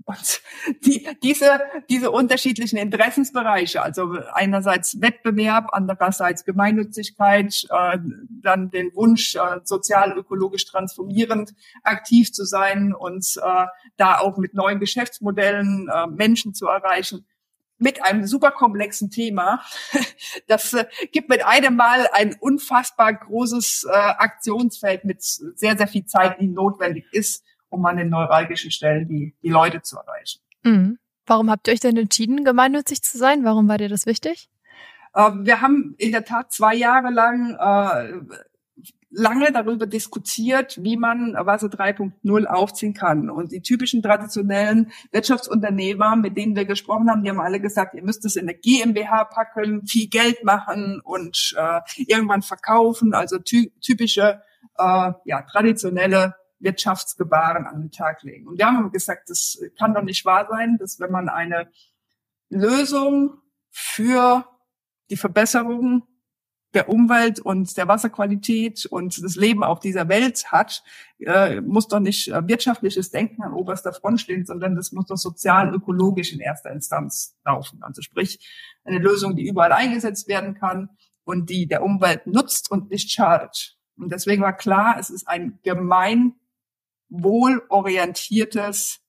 Und 0.05 0.41
die, 0.85 1.09
diese, 1.23 1.61
diese 1.88 2.11
unterschiedlichen 2.11 2.77
Interessensbereiche, 2.77 3.83
also 3.83 4.17
einerseits 4.33 5.01
Wettbewerb, 5.01 5.69
andererseits 5.73 6.45
Gemeinnützigkeit, 6.45 7.67
äh, 7.71 7.99
dann 8.43 8.71
den 8.71 8.95
Wunsch, 8.95 9.37
äh, 9.37 9.61
sozial-ökologisch 9.65 10.67
transformierend 10.67 11.55
aktiv 11.83 12.33
zu 12.33 12.45
sein 12.45 12.93
und 12.93 13.27
äh, 13.43 13.67
da 13.97 14.19
auch 14.19 14.37
mit 14.38 14.55
neuen 14.55 14.81
Geschäftsmodellen 14.81 15.88
äh, 15.88 16.07
Menschen 16.07 16.55
zu 16.55 16.67
erreichen, 16.67 17.27
mit 17.83 18.03
einem 18.03 18.27
super 18.27 18.51
komplexen 18.51 19.11
Thema. 19.11 19.62
Das 20.47 20.73
äh, 20.73 20.87
gibt 21.12 21.29
mit 21.29 21.45
einem 21.45 21.77
Mal 21.77 22.07
ein 22.12 22.35
unfassbar 22.38 23.12
großes 23.12 23.85
äh, 23.85 23.93
Aktionsfeld 23.93 25.05
mit 25.05 25.23
sehr, 25.23 25.77
sehr 25.77 25.87
viel 25.87 26.07
Zeit, 26.07 26.41
die 26.41 26.49
notwendig 26.49 27.05
ist, 27.12 27.45
um 27.72 27.85
an 27.87 27.96
den 27.96 28.08
neuralgischen 28.08 28.70
Stellen 28.70 29.08
die, 29.08 29.35
die 29.42 29.48
Leute 29.48 29.82
zu 29.82 29.96
erreichen. 29.96 30.40
Mhm. 30.62 30.98
Warum 31.26 31.50
habt 31.50 31.68
ihr 31.68 31.74
euch 31.74 31.80
denn 31.80 31.96
entschieden, 31.96 32.44
gemeinnützig 32.44 33.02
zu 33.02 33.18
sein? 33.18 33.44
Warum 33.44 33.68
war 33.68 33.78
dir 33.78 33.88
das 33.88 34.06
wichtig? 34.06 34.48
Äh, 35.14 35.30
wir 35.42 35.61
haben 35.61 35.94
in 35.98 36.12
der 36.12 36.24
Tat 36.24 36.52
zwei 36.52 36.74
Jahre 36.74 37.11
lang 37.11 37.56
äh, 37.58 38.37
lange 39.12 39.52
darüber 39.52 39.87
diskutiert, 39.87 40.82
wie 40.82 40.96
man 40.96 41.35
Wasser 41.35 41.68
3.0 41.68 42.46
aufziehen 42.46 42.94
kann. 42.94 43.28
Und 43.30 43.52
die 43.52 43.61
typischen 43.61 44.02
traditionellen 44.02 44.90
Wirtschaftsunternehmer, 45.12 46.16
mit 46.16 46.37
denen 46.37 46.56
wir 46.56 46.64
gesprochen 46.64 47.11
haben, 47.11 47.22
die 47.22 47.30
haben 47.30 47.40
alle 47.40 47.61
gesagt, 47.61 47.94
ihr 47.94 48.02
müsst 48.02 48.24
es 48.24 48.37
in 48.37 48.48
eine 48.48 48.56
GmbH 48.56 49.24
packen, 49.24 49.87
viel 49.87 50.08
Geld 50.08 50.44
machen 50.44 51.00
und 51.04 51.54
äh, 51.58 51.80
irgendwann 51.96 52.42
verkaufen. 52.42 53.12
Also 53.14 53.38
ty 53.38 53.72
typische, 53.80 54.42
äh, 54.78 55.12
ja, 55.24 55.42
traditionelle 55.42 56.35
Wirtschaftsgebaren 56.62 57.66
an 57.66 57.83
den 57.83 57.90
Tag 57.90 58.22
legen. 58.22 58.46
Und 58.46 58.59
wir 58.59 58.66
haben 58.66 58.90
gesagt, 58.90 59.29
das 59.31 59.61
kann 59.79 59.94
doch 59.94 60.03
nicht 60.03 60.25
wahr 60.25 60.46
sein, 60.48 60.79
dass 60.79 61.01
wenn 61.01 61.11
man 61.11 61.29
eine 61.29 61.70
Lösung 62.48 63.38
für 63.70 64.46
die 65.11 65.16
Verbesserung 65.16 66.07
der 66.75 66.88
Umwelt 66.88 67.38
und 67.38 67.77
der 67.77 67.88
Wasserqualität 67.88 68.87
und 68.87 69.22
das 69.22 69.37
Leben 69.37 69.62
auf 69.62 69.81
dieser 69.81 70.09
Welt 70.09 70.51
hat, 70.51 70.83
äh, 71.18 71.61
muss 71.61 71.88
doch 71.88 72.01
nicht 72.01 72.29
äh, 72.29 72.46
wirtschaftliches 72.48 73.11
Denken 73.11 73.42
an 73.42 73.53
oberster 73.53 73.92
Front 73.92 74.22
stehen, 74.22 74.46
sondern 74.46 74.75
das 74.75 74.92
muss 74.92 75.07
doch 75.07 75.16
sozial-ökologisch 75.16 76.33
in 76.33 76.40
erster 76.40 76.70
Instanz 76.70 77.37
laufen. 77.44 77.83
Also 77.83 78.01
sprich, 78.01 78.38
eine 78.85 78.98
Lösung, 78.98 79.37
die 79.37 79.46
überall 79.46 79.72
eingesetzt 79.72 80.29
werden 80.29 80.55
kann 80.55 80.88
und 81.25 81.51
die 81.51 81.66
der 81.66 81.83
Umwelt 81.83 82.27
nutzt 82.27 82.70
und 82.70 82.90
nicht 82.90 83.11
schadet. 83.11 83.77
Und 83.96 84.11
deswegen 84.11 84.42
war 84.42 84.57
klar, 84.57 84.96
es 84.98 85.11
ist 85.11 85.29
ein 85.29 85.59
gemein 85.62 86.35
wohlorientiertes 87.12 89.01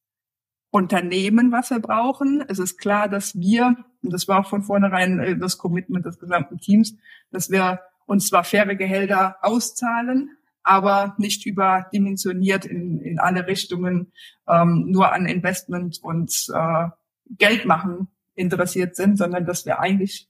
Unternehmen, 0.71 1.51
was 1.51 1.69
wir 1.69 1.79
brauchen. 1.79 2.43
Es 2.47 2.59
ist 2.59 2.77
klar, 2.77 3.07
dass 3.07 3.35
wir, 3.39 3.77
und 4.01 4.11
das 4.11 4.27
war 4.27 4.39
auch 4.39 4.49
von 4.49 4.63
vornherein 4.63 5.19
äh, 5.19 5.37
das 5.37 5.57
Commitment 5.57 6.05
des 6.05 6.19
gesamten 6.19 6.57
Teams, 6.57 6.95
dass 7.31 7.49
wir 7.49 7.79
uns 8.05 8.27
zwar 8.27 8.43
faire 8.43 8.75
Gehälter 8.75 9.37
auszahlen, 9.41 10.37
aber 10.63 11.15
nicht 11.17 11.45
überdimensioniert 11.45 12.65
in, 12.65 12.99
in 12.99 13.19
alle 13.19 13.47
Richtungen 13.47 14.11
ähm, 14.47 14.85
nur 14.89 15.13
an 15.13 15.25
Investment 15.25 15.99
und 16.01 16.47
äh, 16.53 16.87
Geld 17.37 17.65
machen 17.65 18.07
interessiert 18.35 18.95
sind, 18.95 19.17
sondern 19.17 19.45
dass 19.45 19.65
wir 19.65 19.79
eigentlich 19.79 20.27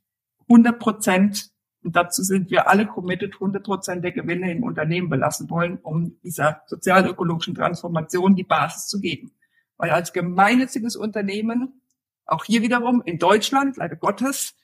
100 0.49 0.77
Prozent 0.77 1.52
und 1.83 1.95
dazu 1.95 2.23
sind 2.23 2.49
wir 2.49 2.69
alle 2.69 2.87
committed, 2.87 3.33
100 3.33 3.63
Prozent 3.63 4.03
der 4.03 4.13
Gewinne 4.13 4.51
im 4.51 4.63
Unternehmen 4.63 5.09
belassen 5.09 5.49
wollen, 5.49 5.79
um 5.81 6.17
dieser 6.21 6.61
sozial-ökologischen 6.67 7.55
Transformation 7.55 8.35
die 8.35 8.43
Basis 8.43 8.87
zu 8.87 8.99
geben. 8.99 9.31
Weil 9.77 9.91
als 9.91 10.13
gemeinnütziges 10.13 10.95
Unternehmen, 10.95 11.81
auch 12.25 12.45
hier 12.45 12.61
wiederum 12.61 13.01
in 13.05 13.19
Deutschland, 13.19 13.77
leider 13.77 13.97
Gottes, 13.97 14.55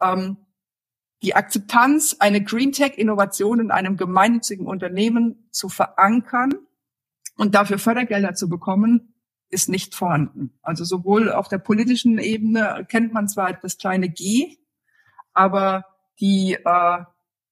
ähm, 0.00 0.36
die 1.22 1.34
Akzeptanz, 1.34 2.16
eine 2.20 2.44
Green 2.44 2.70
Tech-Innovation 2.70 3.58
in 3.58 3.70
einem 3.72 3.96
gemeinnützigen 3.96 4.66
Unternehmen 4.66 5.48
zu 5.50 5.68
verankern 5.68 6.54
und 7.36 7.56
dafür 7.56 7.78
Fördergelder 7.78 8.34
zu 8.34 8.48
bekommen, 8.48 9.14
ist 9.50 9.68
nicht 9.68 9.96
vorhanden. 9.96 10.52
Also 10.62 10.84
sowohl 10.84 11.32
auf 11.32 11.48
der 11.48 11.58
politischen 11.58 12.18
Ebene 12.18 12.86
kennt 12.88 13.12
man 13.12 13.26
zwar 13.26 13.52
das 13.54 13.78
kleine 13.78 14.08
G, 14.08 14.58
aber 15.32 15.84
die, 16.20 16.54
äh, 16.54 16.98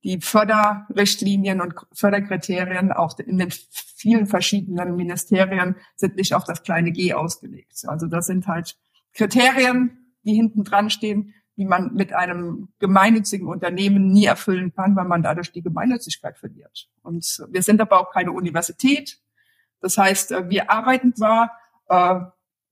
die 0.05 0.21
Förderrichtlinien 0.21 1.61
und 1.61 1.75
Förderkriterien 1.93 2.93
auch 2.93 3.19
in 3.19 3.39
den 3.39 3.51
vielen 3.51 4.27
verschiedenen 4.27 4.95
Ministerien 4.97 5.77
sind 5.97 6.17
nicht 6.17 6.35
auf 6.35 6.45
das 6.45 6.63
kleine 6.63 6.93
G 6.93 7.13
ausgelegt. 7.13 7.85
Also 7.87 8.07
das 8.07 8.27
sind 8.27 8.47
halt 8.47 8.77
Kriterien, 9.15 10.15
die 10.23 10.35
hinten 10.35 10.65
dran 10.65 10.91
stehen, 10.91 11.35
die 11.57 11.65
man 11.65 11.95
mit 11.95 12.13
einem 12.13 12.69
gemeinnützigen 12.79 13.49
Unternehmen 13.49 14.09
nie 14.09 14.27
erfüllen 14.27 14.75
kann, 14.75 14.95
weil 14.95 15.07
man 15.07 15.23
dadurch 15.23 15.53
die 15.53 15.63
Gemeinnützigkeit 15.63 16.39
verliert. 16.39 16.89
Und 17.03 17.45
wir 17.51 17.63
sind 17.63 17.81
aber 17.81 18.01
auch 18.01 18.13
keine 18.13 18.33
Universität. 18.33 19.19
Das 19.81 19.97
heißt, 19.97 20.31
wir 20.49 20.71
arbeiten 20.71 21.15
zwar 21.15 21.53
äh, 21.89 22.21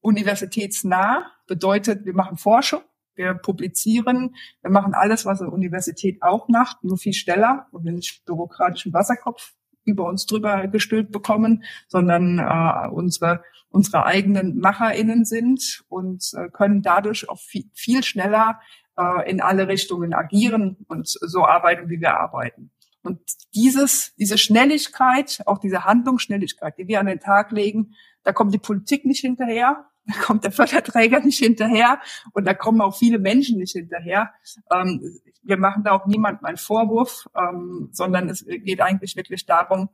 universitätsnah, 0.01 1.31
bedeutet, 1.47 2.05
wir 2.05 2.15
machen 2.15 2.37
Forschung, 2.37 2.83
wir 3.15 3.35
publizieren, 3.35 4.35
wir 4.63 4.71
machen 4.71 4.95
alles, 4.95 5.25
was 5.25 5.41
eine 5.41 5.51
Universität 5.51 6.23
auch 6.23 6.49
macht, 6.49 6.83
nur 6.85 6.99
viel 6.99 7.15
schneller 7.15 7.67
und 7.73 7.85
wir 7.85 7.93
nicht 7.93 8.25
bürokratischen 8.25 8.93
Wasserkopf 8.93 9.55
über 9.85 10.07
uns 10.07 10.27
drüber 10.27 10.67
gestülpt 10.69 11.13
bekommen, 11.13 11.65
sondern 11.89 12.39
äh, 12.39 12.89
unsere 12.89 13.43
unsere 13.75 14.07
eigenen 14.07 14.59
MacherInnen 14.61 15.25
sind 15.25 15.83
und 15.89 16.31
äh, 16.35 16.49
können 16.49 16.81
dadurch 16.81 17.29
auch 17.29 17.41
viel, 17.41 17.65
viel 17.75 18.05
schneller 18.05 18.61
äh, 18.97 19.29
in 19.29 19.41
alle 19.41 19.67
Richtungen 19.67 20.15
agieren 20.15 20.77
und 20.87 21.09
so 21.09 21.45
arbeiten, 21.45 21.91
wie 21.91 22.01
wir 22.01 22.17
arbeiten. 22.17 22.71
Und 23.03 23.19
dieses, 23.53 24.15
diese 24.15 24.39
Schnelligkeit, 24.39 25.43
auch 25.47 25.59
diese 25.59 25.85
Handlungsschnelligkeit, 25.85 26.79
die 26.79 26.87
wir 26.87 27.01
an 27.01 27.07
den 27.07 27.19
Tag 27.19 27.51
legen, 27.51 27.97
da 28.25 28.33
kommt 28.33 28.53
die 28.53 28.59
Politik 28.59 29.05
nicht 29.05 29.21
hinterher, 29.21 29.87
da 30.07 30.15
kommt 30.21 30.45
der 30.45 30.53
Förderträger 30.53 31.21
nicht 31.21 31.39
hinterher 31.39 32.01
und 32.33 32.47
da 32.47 32.55
kommen 32.55 32.81
auch 32.81 32.97
viele 32.97 33.19
Menschen 33.19 33.59
nicht 33.59 33.73
hinterher. 33.73 34.33
Ähm, 34.71 35.01
wir 35.43 35.57
machen 35.57 35.85
da 35.85 35.93
auch 35.93 36.07
niemandem 36.07 36.45
einen 36.45 36.57
Vorwurf, 36.57 37.29
ähm, 37.37 37.89
sondern 37.93 38.29
es 38.29 38.45
geht 38.45 38.81
eigentlich 38.81 39.17
wirklich 39.17 39.47
darum, 39.47 39.89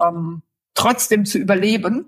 ähm, 0.00 0.42
trotzdem 0.74 1.24
zu 1.24 1.38
überleben. 1.38 2.06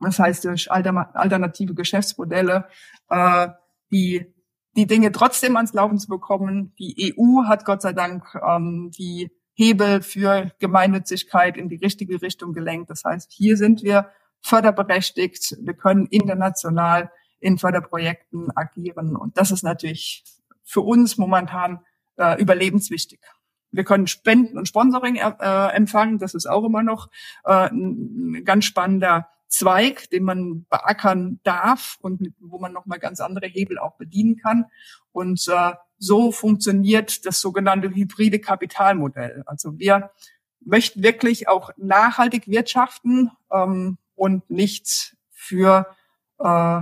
Das 0.00 0.18
heißt, 0.18 0.44
durch 0.44 0.72
alternative 0.72 1.74
Geschäftsmodelle, 1.74 2.66
äh, 3.10 3.48
die 3.92 4.32
die 4.76 4.86
Dinge 4.86 5.12
trotzdem 5.12 5.56
ans 5.56 5.74
Laufen 5.74 5.98
zu 5.98 6.08
bekommen. 6.08 6.74
Die 6.78 7.14
EU 7.18 7.44
hat 7.44 7.64
Gott 7.64 7.82
sei 7.82 7.92
Dank 7.92 8.24
ähm, 8.46 8.90
die 8.96 9.30
Hebel 9.54 10.00
für 10.02 10.50
Gemeinnützigkeit 10.60 11.56
in 11.56 11.68
die 11.68 11.76
richtige 11.76 12.22
Richtung 12.22 12.52
gelenkt. 12.52 12.90
Das 12.90 13.04
heißt, 13.04 13.30
hier 13.32 13.56
sind 13.56 13.82
wir 13.82 14.08
förderberechtigt. 14.42 15.56
Wir 15.60 15.74
können 15.74 16.06
international 16.06 17.10
in 17.40 17.58
Förderprojekten 17.58 18.50
agieren. 18.54 19.16
Und 19.16 19.36
das 19.36 19.50
ist 19.50 19.62
natürlich 19.62 20.24
für 20.62 20.80
uns 20.80 21.18
momentan 21.18 21.80
äh, 22.16 22.40
überlebenswichtig. 22.40 23.20
Wir 23.70 23.84
können 23.84 24.06
Spenden 24.06 24.58
und 24.58 24.68
Sponsoring 24.68 25.16
äh, 25.16 25.66
empfangen. 25.74 26.18
Das 26.18 26.34
ist 26.34 26.46
auch 26.46 26.64
immer 26.64 26.82
noch 26.82 27.08
äh, 27.44 27.68
ein 27.70 28.44
ganz 28.44 28.66
spannender 28.66 29.28
Zweig, 29.48 30.08
den 30.10 30.24
man 30.24 30.64
beackern 30.70 31.40
darf 31.42 31.98
und 32.00 32.20
mit, 32.20 32.34
wo 32.40 32.58
man 32.58 32.72
nochmal 32.72 32.98
ganz 32.98 33.20
andere 33.20 33.46
Hebel 33.46 33.78
auch 33.78 33.96
bedienen 33.96 34.36
kann. 34.36 34.66
Und 35.12 35.46
äh, 35.48 35.72
so 35.98 36.32
funktioniert 36.32 37.26
das 37.26 37.40
sogenannte 37.40 37.90
hybride 37.90 38.40
Kapitalmodell. 38.40 39.42
Also 39.46 39.78
wir 39.78 40.10
möchten 40.64 41.02
wirklich 41.02 41.48
auch 41.48 41.70
nachhaltig 41.76 42.48
wirtschaften 42.48 43.30
ähm, 43.52 43.98
und 44.14 44.48
nicht 44.50 45.16
für 45.30 45.86
äh, 46.38 46.80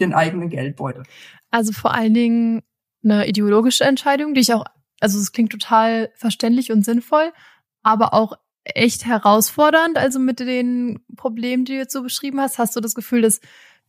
den 0.00 0.12
eigenen 0.12 0.48
Geldbeutel. 0.48 1.04
Also 1.50 1.72
vor 1.72 1.94
allen 1.94 2.14
Dingen 2.14 2.62
eine 3.04 3.28
ideologische 3.28 3.84
Entscheidung, 3.84 4.34
die 4.34 4.40
ich 4.40 4.52
auch, 4.52 4.64
also 5.00 5.18
es 5.18 5.32
klingt 5.32 5.52
total 5.52 6.10
verständlich 6.14 6.72
und 6.72 6.84
sinnvoll, 6.84 7.32
aber 7.82 8.14
auch 8.14 8.34
echt 8.64 9.06
herausfordernd, 9.06 9.96
also 9.96 10.18
mit 10.18 10.40
den 10.40 11.00
Problemen, 11.16 11.64
die 11.64 11.72
du 11.72 11.78
jetzt 11.78 11.92
so 11.92 12.02
beschrieben 12.02 12.40
hast. 12.40 12.58
Hast 12.58 12.74
du 12.74 12.80
das 12.80 12.94
Gefühl, 12.94 13.22
das 13.22 13.40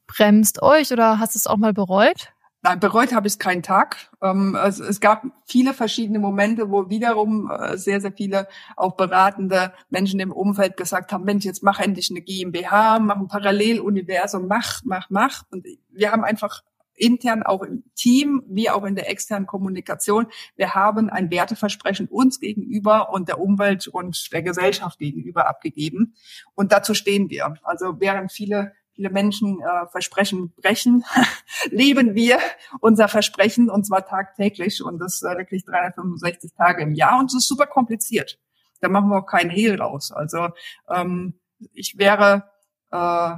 bremst 0.05 0.61
euch 0.61 0.91
oder 0.91 1.19
hast 1.19 1.35
du 1.35 1.39
es 1.39 1.47
auch 1.47 1.57
mal 1.57 1.73
bereut? 1.73 2.29
Nein, 2.63 2.79
bereut 2.79 3.13
habe 3.13 3.27
ich 3.27 3.37
keinen 3.37 3.61
Tag. 3.61 4.09
Ähm, 4.21 4.55
es, 4.55 4.79
es, 4.79 4.99
gab 4.99 5.23
viele 5.45 5.73
verschiedene 5.73 6.17
Momente, 6.17 6.71
wo 6.71 6.89
wiederum 6.89 7.51
äh, 7.51 7.77
sehr, 7.77 8.01
sehr 8.01 8.11
viele 8.11 8.47
auch 8.75 8.95
beratende 8.95 9.73
Menschen 9.89 10.19
im 10.19 10.31
Umfeld 10.31 10.75
gesagt 10.75 11.11
haben, 11.11 11.23
Mensch, 11.23 11.45
jetzt 11.45 11.61
mach 11.61 11.79
endlich 11.79 12.09
eine 12.09 12.21
GmbH, 12.21 12.99
mach 12.99 13.17
ein 13.17 13.27
Paralleluniversum, 13.27 14.47
mach, 14.47 14.81
mach, 14.85 15.09
mach. 15.09 15.43
Und 15.51 15.67
wir 15.91 16.11
haben 16.11 16.23
einfach 16.23 16.63
intern 16.97 17.43
auch 17.43 17.61
im 17.61 17.83
Team 17.95 18.43
wie 18.47 18.69
auch 18.69 18.83
in 18.83 18.95
der 18.95 19.09
externen 19.09 19.45
Kommunikation. 19.45 20.27
Wir 20.55 20.73
haben 20.73 21.09
ein 21.09 21.29
Werteversprechen 21.29 22.07
uns 22.07 22.39
gegenüber 22.39 23.11
und 23.11 23.29
der 23.29 23.39
Umwelt 23.39 23.87
und 23.87 24.33
der 24.33 24.41
Gesellschaft 24.41 24.97
gegenüber 24.97 25.47
abgegeben. 25.47 26.15
Und 26.55 26.71
dazu 26.71 26.95
stehen 26.95 27.29
wir. 27.29 27.53
Also 27.63 27.99
während 27.99 28.31
viele 28.31 28.73
viele 28.97 29.11
Menschen 29.11 29.61
äh, 29.61 29.87
Versprechen 29.91 30.53
brechen, 30.57 31.05
leben 31.69 32.15
wir 32.15 32.39
unser 32.81 33.07
Versprechen 33.07 33.69
und 33.69 33.85
zwar 33.85 34.05
tagtäglich 34.05 34.83
und 34.83 34.99
das 34.99 35.21
äh, 35.21 35.37
wirklich 35.37 35.63
365 35.65 36.51
Tage 36.57 36.83
im 36.83 36.93
Jahr 36.93 37.19
und 37.19 37.27
es 37.27 37.35
ist 37.35 37.47
super 37.47 37.67
kompliziert. 37.67 38.39
Da 38.81 38.89
machen 38.89 39.09
wir 39.09 39.19
auch 39.19 39.25
keinen 39.25 39.51
Hehl 39.51 39.79
raus. 39.79 40.11
Also 40.11 40.49
ähm, 40.89 41.39
ich 41.73 41.97
wäre 41.97 42.49
äh, 42.91 43.35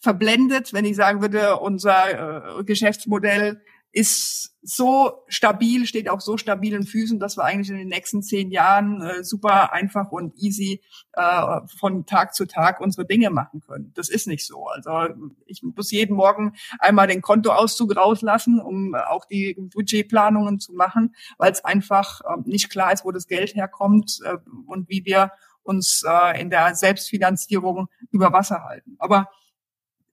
verblendet, 0.00 0.72
wenn 0.72 0.84
ich 0.84 0.96
sagen 0.96 1.22
würde, 1.22 1.58
unser 1.58 2.58
äh, 2.58 2.64
Geschäftsmodell 2.64 3.62
ist 3.94 4.56
so 4.60 5.22
stabil, 5.28 5.86
steht 5.86 6.08
auf 6.08 6.20
so 6.20 6.36
stabilen 6.36 6.84
Füßen, 6.84 7.20
dass 7.20 7.36
wir 7.36 7.44
eigentlich 7.44 7.70
in 7.70 7.76
den 7.76 7.88
nächsten 7.88 8.22
zehn 8.22 8.50
Jahren 8.50 9.00
äh, 9.02 9.22
super 9.22 9.72
einfach 9.72 10.10
und 10.10 10.34
easy 10.36 10.82
äh, 11.12 11.60
von 11.78 12.04
Tag 12.04 12.34
zu 12.34 12.46
Tag 12.46 12.80
unsere 12.80 13.06
Dinge 13.06 13.30
machen 13.30 13.60
können. 13.60 13.92
Das 13.94 14.08
ist 14.08 14.26
nicht 14.26 14.44
so. 14.46 14.66
Also 14.66 15.14
ich 15.46 15.62
muss 15.62 15.92
jeden 15.92 16.16
Morgen 16.16 16.54
einmal 16.80 17.06
den 17.06 17.22
Kontoauszug 17.22 17.96
rauslassen, 17.96 18.58
um 18.58 18.96
auch 18.96 19.26
die 19.26 19.54
Budgetplanungen 19.54 20.58
zu 20.58 20.72
machen, 20.72 21.14
weil 21.38 21.52
es 21.52 21.64
einfach 21.64 22.20
äh, 22.22 22.40
nicht 22.44 22.70
klar 22.70 22.92
ist, 22.92 23.04
wo 23.04 23.12
das 23.12 23.28
Geld 23.28 23.54
herkommt 23.54 24.18
äh, 24.24 24.38
und 24.66 24.88
wie 24.88 25.04
wir 25.04 25.30
uns 25.62 26.02
äh, 26.04 26.40
in 26.40 26.50
der 26.50 26.74
Selbstfinanzierung 26.74 27.88
über 28.10 28.32
Wasser 28.32 28.64
halten. 28.64 28.96
Aber 28.98 29.28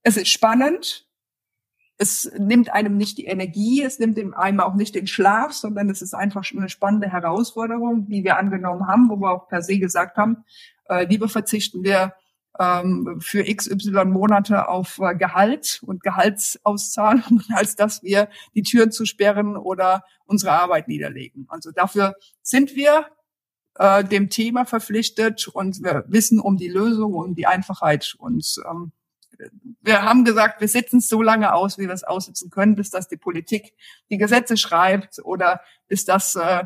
es 0.03 0.17
ist 0.17 0.29
spannend. 0.29 1.07
Es 2.01 2.31
nimmt 2.35 2.73
einem 2.73 2.97
nicht 2.97 3.19
die 3.19 3.25
Energie, 3.25 3.83
es 3.83 3.99
nimmt 3.99 4.17
einem 4.35 4.59
auch 4.59 4.73
nicht 4.73 4.95
den 4.95 5.05
Schlaf, 5.05 5.53
sondern 5.53 5.87
es 5.87 6.01
ist 6.01 6.15
einfach 6.15 6.43
eine 6.51 6.67
spannende 6.67 7.11
Herausforderung, 7.11 8.07
die 8.07 8.23
wir 8.23 8.37
angenommen 8.37 8.87
haben, 8.87 9.07
wo 9.07 9.17
wir 9.17 9.29
auch 9.29 9.47
per 9.47 9.61
se 9.61 9.77
gesagt 9.77 10.17
haben, 10.17 10.43
äh, 10.89 11.05
lieber 11.05 11.29
verzichten 11.29 11.83
wir 11.83 12.15
ähm, 12.59 13.19
für 13.19 13.43
XY 13.43 14.05
Monate 14.05 14.67
auf 14.67 14.97
äh, 14.97 15.15
Gehalt 15.15 15.79
und 15.85 16.01
Gehaltsauszahlungen, 16.01 17.45
als 17.53 17.75
dass 17.75 18.01
wir 18.01 18.29
die 18.55 18.63
Türen 18.63 18.91
zu 18.91 19.05
sperren 19.05 19.55
oder 19.55 20.03
unsere 20.25 20.53
Arbeit 20.53 20.87
niederlegen. 20.87 21.45
Also 21.49 21.69
dafür 21.69 22.15
sind 22.41 22.75
wir 22.75 23.05
äh, 23.75 24.03
dem 24.03 24.31
Thema 24.31 24.65
verpflichtet 24.65 25.47
und 25.47 25.83
wir 25.83 26.03
wissen 26.07 26.39
um 26.39 26.57
die 26.57 26.67
Lösung, 26.67 27.13
um 27.13 27.35
die 27.35 27.45
Einfachheit 27.45 28.15
und 28.17 28.59
ähm, 28.67 28.91
wir 29.81 30.03
haben 30.03 30.25
gesagt, 30.25 30.61
wir 30.61 30.67
sitzen 30.67 30.99
so 30.99 31.21
lange 31.21 31.53
aus, 31.53 31.77
wie 31.77 31.87
wir 31.87 31.93
es 31.93 32.03
aussitzen 32.03 32.49
können, 32.49 32.75
bis 32.75 32.89
das 32.89 33.07
die 33.07 33.17
Politik 33.17 33.73
die 34.09 34.17
Gesetze 34.17 34.57
schreibt 34.57 35.19
oder 35.23 35.61
bis 35.87 36.05
das 36.05 36.35
äh, 36.35 36.63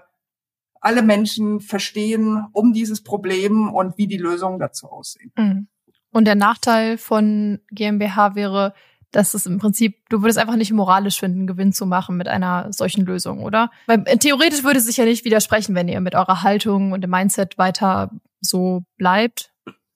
alle 0.81 1.01
Menschen 1.01 1.61
verstehen 1.61 2.45
um 2.53 2.73
dieses 2.73 3.03
Problem 3.03 3.73
und 3.73 3.97
wie 3.97 4.07
die 4.07 4.17
Lösungen 4.17 4.59
dazu 4.59 4.87
aussehen. 4.87 5.31
Mhm. 5.35 5.67
Und 6.11 6.25
der 6.25 6.35
Nachteil 6.35 6.97
von 6.97 7.59
GmbH 7.71 8.35
wäre, 8.35 8.73
dass 9.11 9.33
es 9.33 9.45
im 9.45 9.57
Prinzip, 9.57 10.07
du 10.09 10.21
würdest 10.21 10.37
einfach 10.37 10.55
nicht 10.55 10.71
moralisch 10.71 11.19
finden, 11.19 11.47
Gewinn 11.47 11.73
zu 11.73 11.85
machen 11.85 12.17
mit 12.17 12.27
einer 12.27 12.71
solchen 12.71 13.05
Lösung, 13.05 13.43
oder? 13.43 13.71
Weil 13.87 14.03
äh, 14.05 14.17
theoretisch 14.17 14.63
würde 14.63 14.79
es 14.79 14.85
sich 14.85 14.97
ja 14.97 15.05
nicht 15.05 15.25
widersprechen, 15.25 15.73
wenn 15.73 15.87
ihr 15.87 16.01
mit 16.01 16.15
eurer 16.15 16.43
Haltung 16.43 16.91
und 16.91 17.01
dem 17.01 17.09
Mindset 17.09 17.57
weiter 17.57 18.11
so 18.41 18.83
bleibt 18.97 19.54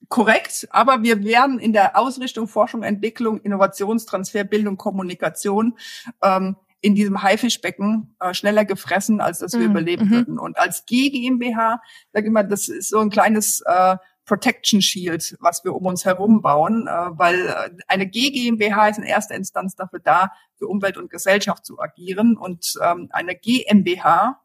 korrekt, 0.10 0.68
aber 0.72 1.04
wir 1.04 1.24
werden 1.24 1.60
in 1.60 1.72
der 1.72 1.98
Ausrichtung 1.98 2.48
Forschung, 2.48 2.84
Entwicklung, 2.84 3.40
Innovationstransfer, 3.42 4.44
Bildung, 4.44 4.76
Kommunikation 4.76 5.78
ähm, 6.22 6.56
in 6.82 6.96
diesem 6.96 7.22
Haifischbecken 7.22 8.16
äh, 8.20 8.34
schneller 8.34 8.66
gefressen, 8.66 9.22
als 9.22 9.40
dass 9.40 9.54
wir 9.54 9.68
mm, 9.68 9.72
überleben 9.72 10.08
mm 10.08 10.12
würden. 10.12 10.40
Und 10.40 10.58
als 10.58 10.86
G 10.86 11.10
GmbH, 11.10 11.82
sag 12.14 12.26
ich 12.26 12.32
mal, 12.32 12.44
das 12.44 12.70
ist 12.70 12.90
so 12.90 13.00
ein 13.00 13.10
kleines 13.10 13.62
äh, 13.66 13.98
Protection 14.26 14.82
Shield, 14.82 15.36
was 15.40 15.64
wir 15.64 15.76
um 15.76 15.86
uns 15.86 16.06
herum 16.06 16.42
bauen, 16.42 16.88
äh, 16.88 16.92
weil 16.92 17.48
äh, 17.48 17.70
eine 17.88 18.08
G 18.08 18.32
GmbH 18.32 18.90
ist 18.90 18.98
in 18.98 19.04
erster 19.04 19.36
Instanz 19.36 19.76
dafür 19.76 20.00
da, 20.00 20.32
für 20.58 20.68
Umwelt 20.68 20.98
und 20.98 21.10
Gesellschaft 21.10 21.66
zu 21.66 21.80
agieren 21.80 22.38
und 22.38 22.76
ähm, 22.82 23.10
eine 23.12 23.36
GmbH 23.36 24.40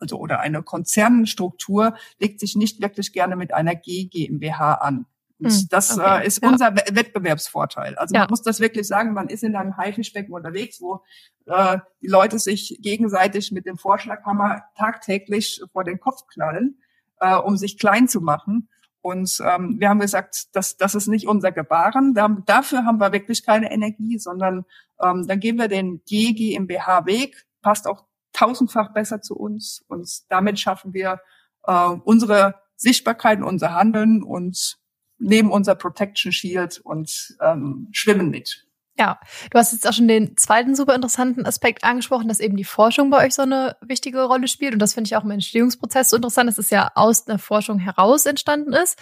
also 0.00 0.18
oder 0.18 0.40
eine 0.40 0.62
Konzernstruktur 0.62 1.94
legt 2.18 2.40
sich 2.40 2.56
nicht 2.56 2.80
wirklich 2.80 3.12
gerne 3.12 3.36
mit 3.36 3.54
einer 3.54 3.74
G 3.74 4.06
GmbH 4.06 4.74
an. 4.74 5.06
Hm, 5.42 5.68
das 5.70 5.98
okay. 5.98 6.22
äh, 6.22 6.26
ist 6.26 6.42
ja. 6.42 6.48
unser 6.50 6.74
Wettbewerbsvorteil. 6.74 7.94
Also 7.96 8.14
ja. 8.14 8.20
man 8.22 8.30
muss 8.30 8.42
das 8.42 8.60
wirklich 8.60 8.86
sagen, 8.86 9.14
man 9.14 9.28
ist 9.28 9.42
in 9.42 9.56
einem 9.56 9.76
Haifischbecken 9.76 10.34
unterwegs, 10.34 10.80
wo 10.80 11.02
äh, 11.46 11.78
die 12.02 12.08
Leute 12.08 12.38
sich 12.38 12.78
gegenseitig 12.82 13.50
mit 13.50 13.66
dem 13.66 13.78
Vorschlaghammer 13.78 14.64
tagtäglich 14.76 15.62
vor 15.72 15.84
den 15.84 15.98
Kopf 15.98 16.26
knallen, 16.32 16.78
äh, 17.20 17.34
um 17.36 17.56
sich 17.56 17.78
klein 17.78 18.08
zu 18.08 18.20
machen. 18.20 18.68
Und 19.02 19.40
ähm, 19.46 19.76
wir 19.78 19.88
haben 19.88 20.00
gesagt, 20.00 20.54
das, 20.54 20.76
das 20.76 20.94
ist 20.94 21.08
nicht 21.08 21.26
unser 21.26 21.52
Gebaren. 21.52 22.14
Haben, 22.18 22.44
dafür 22.44 22.84
haben 22.84 22.98
wir 22.98 23.12
wirklich 23.12 23.46
keine 23.46 23.72
Energie, 23.72 24.18
sondern 24.18 24.66
ähm, 25.02 25.26
dann 25.26 25.40
gehen 25.40 25.56
wir 25.56 25.68
den 25.68 26.02
G 26.04 26.34
GmbH-Weg, 26.34 27.46
passt 27.62 27.86
auch 27.86 28.04
tausendfach 28.32 28.92
besser 28.92 29.22
zu 29.22 29.36
uns 29.36 29.84
und 29.88 30.08
damit 30.28 30.58
schaffen 30.58 30.92
wir 30.92 31.20
äh, 31.64 31.88
unsere 32.04 32.54
Sichtbarkeit, 32.76 33.42
unser 33.42 33.74
Handeln 33.74 34.22
und 34.22 34.78
nehmen 35.18 35.50
unser 35.50 35.74
Protection 35.74 36.32
Shield 36.32 36.80
und 36.82 37.36
ähm, 37.40 37.88
schwimmen 37.92 38.30
mit. 38.30 38.66
Ja, 38.98 39.18
du 39.50 39.58
hast 39.58 39.72
jetzt 39.72 39.88
auch 39.88 39.92
schon 39.94 40.08
den 40.08 40.36
zweiten 40.36 40.74
super 40.74 40.94
interessanten 40.94 41.46
Aspekt 41.46 41.84
angesprochen, 41.84 42.28
dass 42.28 42.40
eben 42.40 42.56
die 42.56 42.64
Forschung 42.64 43.08
bei 43.08 43.24
euch 43.24 43.34
so 43.34 43.42
eine 43.42 43.76
wichtige 43.80 44.24
Rolle 44.24 44.46
spielt. 44.46 44.74
Und 44.74 44.78
das 44.78 44.92
finde 44.92 45.08
ich 45.08 45.16
auch 45.16 45.24
im 45.24 45.30
Entstehungsprozess 45.30 46.10
so 46.10 46.16
interessant, 46.16 46.48
dass 46.48 46.58
es 46.58 46.68
ja 46.68 46.90
aus 46.94 47.24
der 47.24 47.38
Forschung 47.38 47.78
heraus 47.78 48.26
entstanden 48.26 48.74
ist. 48.74 48.98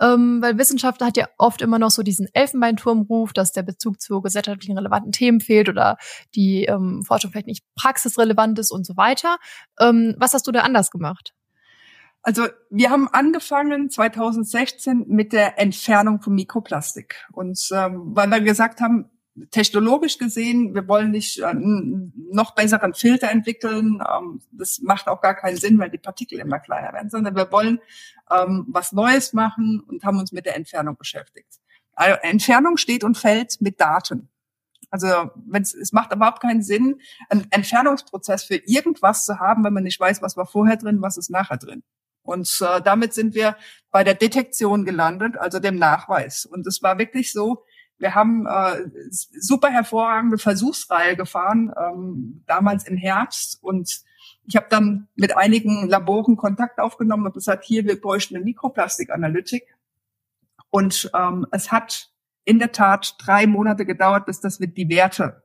Ähm, 0.00 0.42
weil 0.42 0.58
Wissenschaft 0.58 1.00
hat 1.02 1.16
ja 1.16 1.26
oft 1.38 1.62
immer 1.62 1.78
noch 1.78 1.90
so 1.90 2.02
diesen 2.02 2.28
Elfenbeinturmruf, 2.32 3.32
dass 3.32 3.52
der 3.52 3.62
Bezug 3.62 4.00
zu 4.00 4.20
gesellschaftlichen 4.20 4.76
relevanten 4.76 5.12
Themen 5.12 5.40
fehlt 5.40 5.68
oder 5.68 5.96
die 6.34 6.64
ähm, 6.64 7.02
Forschung 7.02 7.30
vielleicht 7.30 7.46
nicht 7.46 7.64
praxisrelevant 7.74 8.58
ist 8.58 8.70
und 8.70 8.86
so 8.86 8.96
weiter. 8.96 9.36
Ähm, 9.80 10.14
was 10.18 10.34
hast 10.34 10.46
du 10.46 10.52
da 10.52 10.60
anders 10.60 10.90
gemacht? 10.90 11.34
Also 12.22 12.48
wir 12.70 12.90
haben 12.90 13.08
angefangen 13.08 13.88
2016 13.88 15.04
mit 15.06 15.32
der 15.32 15.60
Entfernung 15.60 16.20
von 16.20 16.34
Mikroplastik. 16.34 17.24
Und 17.32 17.68
ähm, 17.72 18.16
weil 18.16 18.28
wir 18.30 18.40
gesagt 18.40 18.80
haben, 18.80 19.08
technologisch 19.50 20.18
gesehen, 20.18 20.74
wir 20.74 20.88
wollen 20.88 21.10
nicht 21.10 21.38
äh, 21.38 21.54
noch 21.54 22.54
besseren 22.54 22.94
Filter 22.94 23.30
entwickeln. 23.30 24.02
Ähm, 24.08 24.40
das 24.52 24.80
macht 24.80 25.08
auch 25.08 25.20
gar 25.20 25.34
keinen 25.34 25.56
Sinn, 25.56 25.78
weil 25.78 25.90
die 25.90 25.98
Partikel 25.98 26.38
immer 26.38 26.58
kleiner 26.58 26.92
werden, 26.92 27.10
sondern 27.10 27.36
wir 27.36 27.50
wollen 27.52 27.80
ähm, 28.30 28.66
was 28.68 28.92
Neues 28.92 29.32
machen 29.32 29.80
und 29.86 30.04
haben 30.04 30.18
uns 30.18 30.32
mit 30.32 30.46
der 30.46 30.56
Entfernung 30.56 30.96
beschäftigt. 30.96 31.60
Also 31.92 32.16
Entfernung 32.22 32.76
steht 32.76 33.04
und 33.04 33.16
fällt 33.16 33.60
mit 33.60 33.80
Daten. 33.80 34.28
Also 34.90 35.30
wenn's, 35.46 35.74
es 35.74 35.92
macht 35.92 36.12
überhaupt 36.12 36.40
keinen 36.40 36.62
Sinn, 36.62 37.00
einen 37.28 37.46
Entfernungsprozess 37.50 38.44
für 38.44 38.56
irgendwas 38.56 39.24
zu 39.24 39.40
haben, 39.40 39.64
wenn 39.64 39.72
man 39.72 39.82
nicht 39.82 39.98
weiß, 39.98 40.22
was 40.22 40.36
war 40.36 40.46
vorher 40.46 40.76
drin, 40.76 41.02
was 41.02 41.16
ist 41.16 41.30
nachher 41.30 41.58
drin. 41.58 41.82
Und 42.22 42.60
äh, 42.60 42.80
damit 42.82 43.14
sind 43.14 43.34
wir 43.34 43.56
bei 43.90 44.04
der 44.04 44.14
Detektion 44.14 44.84
gelandet, 44.84 45.36
also 45.36 45.58
dem 45.58 45.76
Nachweis. 45.76 46.44
Und 46.46 46.66
es 46.66 46.82
war 46.82 46.98
wirklich 46.98 47.32
so, 47.32 47.64
wir 47.98 48.14
haben 48.14 48.46
äh, 48.46 48.88
super 49.10 49.70
hervorragende 49.70 50.38
Versuchsreihe 50.38 51.16
gefahren, 51.16 51.72
ähm, 51.76 52.42
damals 52.46 52.86
im 52.86 52.96
Herbst. 52.96 53.62
Und 53.62 54.02
ich 54.44 54.56
habe 54.56 54.66
dann 54.68 55.08
mit 55.14 55.36
einigen 55.36 55.88
Laboren 55.88 56.36
Kontakt 56.36 56.78
aufgenommen 56.78 57.26
und 57.26 57.34
gesagt, 57.34 57.64
hier, 57.64 57.84
wir 57.84 58.00
bräuchten 58.00 58.36
eine 58.36 58.44
Mikroplastikanalytik. 58.44 59.64
Und 60.70 61.10
ähm, 61.14 61.46
es 61.52 61.72
hat 61.72 62.10
in 62.44 62.58
der 62.58 62.72
Tat 62.72 63.14
drei 63.18 63.46
Monate 63.46 63.86
gedauert, 63.86 64.26
bis 64.26 64.40
dass 64.40 64.60
wir 64.60 64.68
die 64.68 64.88
Werte 64.88 65.42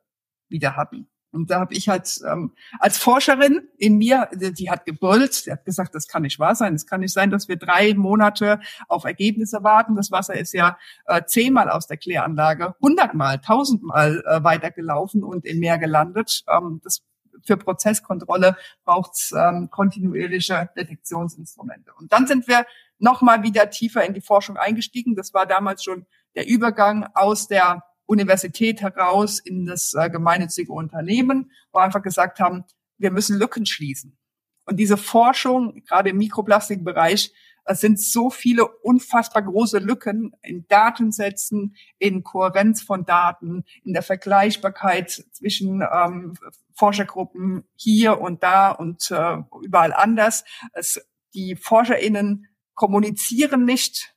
wieder 0.50 0.76
hatten. 0.76 1.08
Und 1.32 1.50
da 1.50 1.60
habe 1.60 1.74
ich 1.74 1.88
halt 1.90 2.20
ähm, 2.30 2.54
als 2.80 2.98
Forscherin 2.98 3.68
in 3.78 3.98
mir, 3.98 4.30
die, 4.34 4.70
hat 4.70 4.86
gebrüllt, 4.86 5.46
die 5.46 5.52
hat 5.52 5.66
gesagt, 5.66 5.96
das 5.96 6.08
kann 6.08 6.24
nicht 6.24 6.40
wahr 6.40 6.56
sein. 6.56 6.76
Es 6.76 6.86
kann 6.86 7.00
nicht 7.02 7.14
sein, 7.14 7.30
dass 7.30 7.48
wir 7.48 7.56
drei 7.56 7.94
Monate 7.94 8.60
auf 8.88 9.06
Ergebnisse 9.06 9.64
warten. 9.64 9.96
Das 9.96 10.12
Wasser 10.12 10.36
ist 10.36 10.54
ja 10.54 10.78
äh, 11.06 11.24
zehnmal 11.26 11.70
aus 11.70 11.88
der 11.88 11.98
Kläranlage, 11.98 12.76
hundertmal, 12.82 13.40
tausendmal 13.40 14.24
äh, 14.28 14.44
weitergelaufen 14.44 15.24
und 15.24 15.46
im 15.46 15.60
Meer 15.60 15.78
gelandet. 15.78 16.44
Ähm, 16.50 16.82
das 16.84 17.02
für 17.44 17.58
Prozesskontrolle 17.58 18.56
braucht 18.84 19.14
es 19.16 19.32
ähm, 19.32 19.70
kontinuierliche 19.72 20.70
Detektionsinstrumente. 20.76 21.92
Und 21.98 22.12
dann 22.12 22.28
sind 22.28 22.48
wir 22.48 22.66
nochmal 23.00 23.44
wieder 23.44 23.70
tiefer 23.70 24.06
in 24.06 24.14
die 24.14 24.22
Forschung 24.22 24.58
eingestiegen. 24.58 25.16
Das 25.16 25.34
war 25.34 25.46
damals 25.46 25.84
schon 25.84 26.06
der 26.36 26.48
Übergang 26.48 27.08
aus 27.14 27.48
der 27.48 27.84
Universität 28.12 28.82
heraus 28.82 29.40
in 29.40 29.66
das 29.66 29.94
äh, 29.94 30.10
gemeinnützige 30.10 30.74
Unternehmen, 30.74 31.52
wo 31.72 31.80
einfach 31.80 32.02
gesagt 32.02 32.40
haben, 32.40 32.66
wir 32.98 33.10
müssen 33.10 33.40
Lücken 33.40 33.66
schließen. 33.66 34.18
Und 34.66 34.78
diese 34.78 34.98
Forschung, 34.98 35.82
gerade 35.88 36.10
im 36.10 36.18
Mikroplastikbereich, 36.18 37.34
es 37.64 37.80
sind 37.80 38.00
so 38.00 38.30
viele 38.30 38.68
unfassbar 38.68 39.44
große 39.44 39.80
Lücken 39.80 40.34
in 40.42 40.68
Datensätzen, 40.68 41.76
in 42.00 42.24
Kohärenz 42.24 42.82
von 42.82 43.06
Daten, 43.06 43.64
in 43.84 43.94
der 43.94 44.04
Vergleichbarkeit 44.04 45.24
zwischen 45.32 45.82
ähm, 45.82 46.34
Forschergruppen 46.74 47.64
hier 47.76 48.20
und 48.20 48.44
da 48.44 48.72
und 48.72 49.10
äh, 49.12 49.38
überall 49.64 49.94
anders. 49.94 50.44
Es, 50.74 51.00
die 51.34 51.56
ForscherInnen 51.56 52.48
kommunizieren 52.74 53.64
nicht 53.66 54.16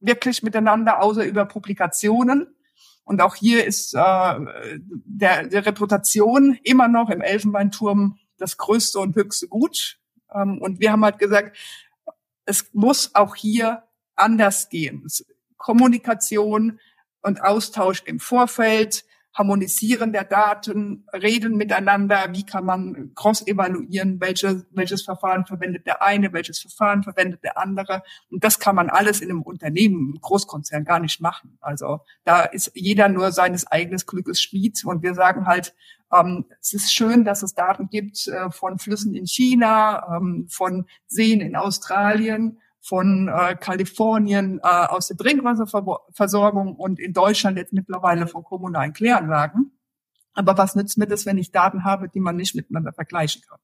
wirklich 0.00 0.42
miteinander, 0.42 1.02
außer 1.02 1.24
über 1.24 1.44
Publikationen. 1.46 2.54
Und 3.10 3.20
auch 3.22 3.34
hier 3.34 3.64
ist 3.64 3.92
äh, 3.94 3.98
der, 3.98 5.48
der 5.48 5.66
Reputation 5.66 6.56
immer 6.62 6.86
noch 6.86 7.10
im 7.10 7.20
Elfenbeinturm 7.20 8.20
das 8.38 8.56
größte 8.56 9.00
und 9.00 9.16
höchste 9.16 9.48
Gut. 9.48 9.98
Ähm, 10.32 10.58
und 10.62 10.78
wir 10.78 10.92
haben 10.92 11.04
halt 11.04 11.18
gesagt, 11.18 11.56
es 12.44 12.72
muss 12.72 13.12
auch 13.16 13.34
hier 13.34 13.82
anders 14.14 14.68
gehen. 14.68 15.04
Kommunikation 15.56 16.78
und 17.20 17.42
Austausch 17.42 18.04
im 18.06 18.20
Vorfeld, 18.20 19.04
Harmonisieren 19.40 20.12
der 20.12 20.24
Daten, 20.24 21.06
Reden 21.14 21.56
miteinander, 21.56 22.26
wie 22.32 22.44
kann 22.44 22.66
man 22.66 23.12
cross-evaluieren, 23.14 24.20
welche, 24.20 24.66
welches 24.70 25.00
Verfahren 25.00 25.46
verwendet 25.46 25.86
der 25.86 26.02
eine, 26.02 26.34
welches 26.34 26.58
Verfahren 26.58 27.02
verwendet 27.02 27.42
der 27.42 27.56
andere. 27.56 28.02
Und 28.30 28.44
das 28.44 28.58
kann 28.58 28.76
man 28.76 28.90
alles 28.90 29.22
in 29.22 29.30
einem 29.30 29.40
Unternehmen, 29.40 30.12
einem 30.12 30.20
Großkonzern 30.20 30.84
gar 30.84 31.00
nicht 31.00 31.22
machen. 31.22 31.56
Also 31.62 32.00
da 32.24 32.42
ist 32.42 32.72
jeder 32.74 33.08
nur 33.08 33.32
seines 33.32 33.66
eigenen 33.66 34.00
Glückes 34.00 34.42
Schmied. 34.42 34.84
Und 34.84 35.02
wir 35.02 35.14
sagen 35.14 35.46
halt, 35.46 35.74
ähm, 36.12 36.44
es 36.60 36.74
ist 36.74 36.92
schön, 36.92 37.24
dass 37.24 37.42
es 37.42 37.54
Daten 37.54 37.88
gibt 37.88 38.28
äh, 38.28 38.50
von 38.50 38.78
Flüssen 38.78 39.14
in 39.14 39.26
China, 39.26 40.18
ähm, 40.18 40.48
von 40.50 40.84
Seen 41.06 41.40
in 41.40 41.56
Australien 41.56 42.58
von 42.80 43.28
äh, 43.28 43.56
Kalifornien 43.56 44.58
äh, 44.62 44.66
aus 44.66 45.08
der 45.08 45.16
Trinkwasserversorgung 45.16 46.76
und 46.76 46.98
in 46.98 47.12
Deutschland 47.12 47.58
jetzt 47.58 47.72
mittlerweile 47.72 48.26
von 48.26 48.42
kommunalen 48.42 48.92
Kläranlagen. 48.92 49.78
Aber 50.32 50.56
was 50.56 50.74
nützt 50.74 50.96
mir 50.96 51.06
das, 51.06 51.26
wenn 51.26 51.38
ich 51.38 51.52
Daten 51.52 51.84
habe, 51.84 52.08
die 52.08 52.20
man 52.20 52.36
nicht 52.36 52.54
miteinander 52.54 52.92
vergleichen 52.92 53.42
kann? 53.48 53.58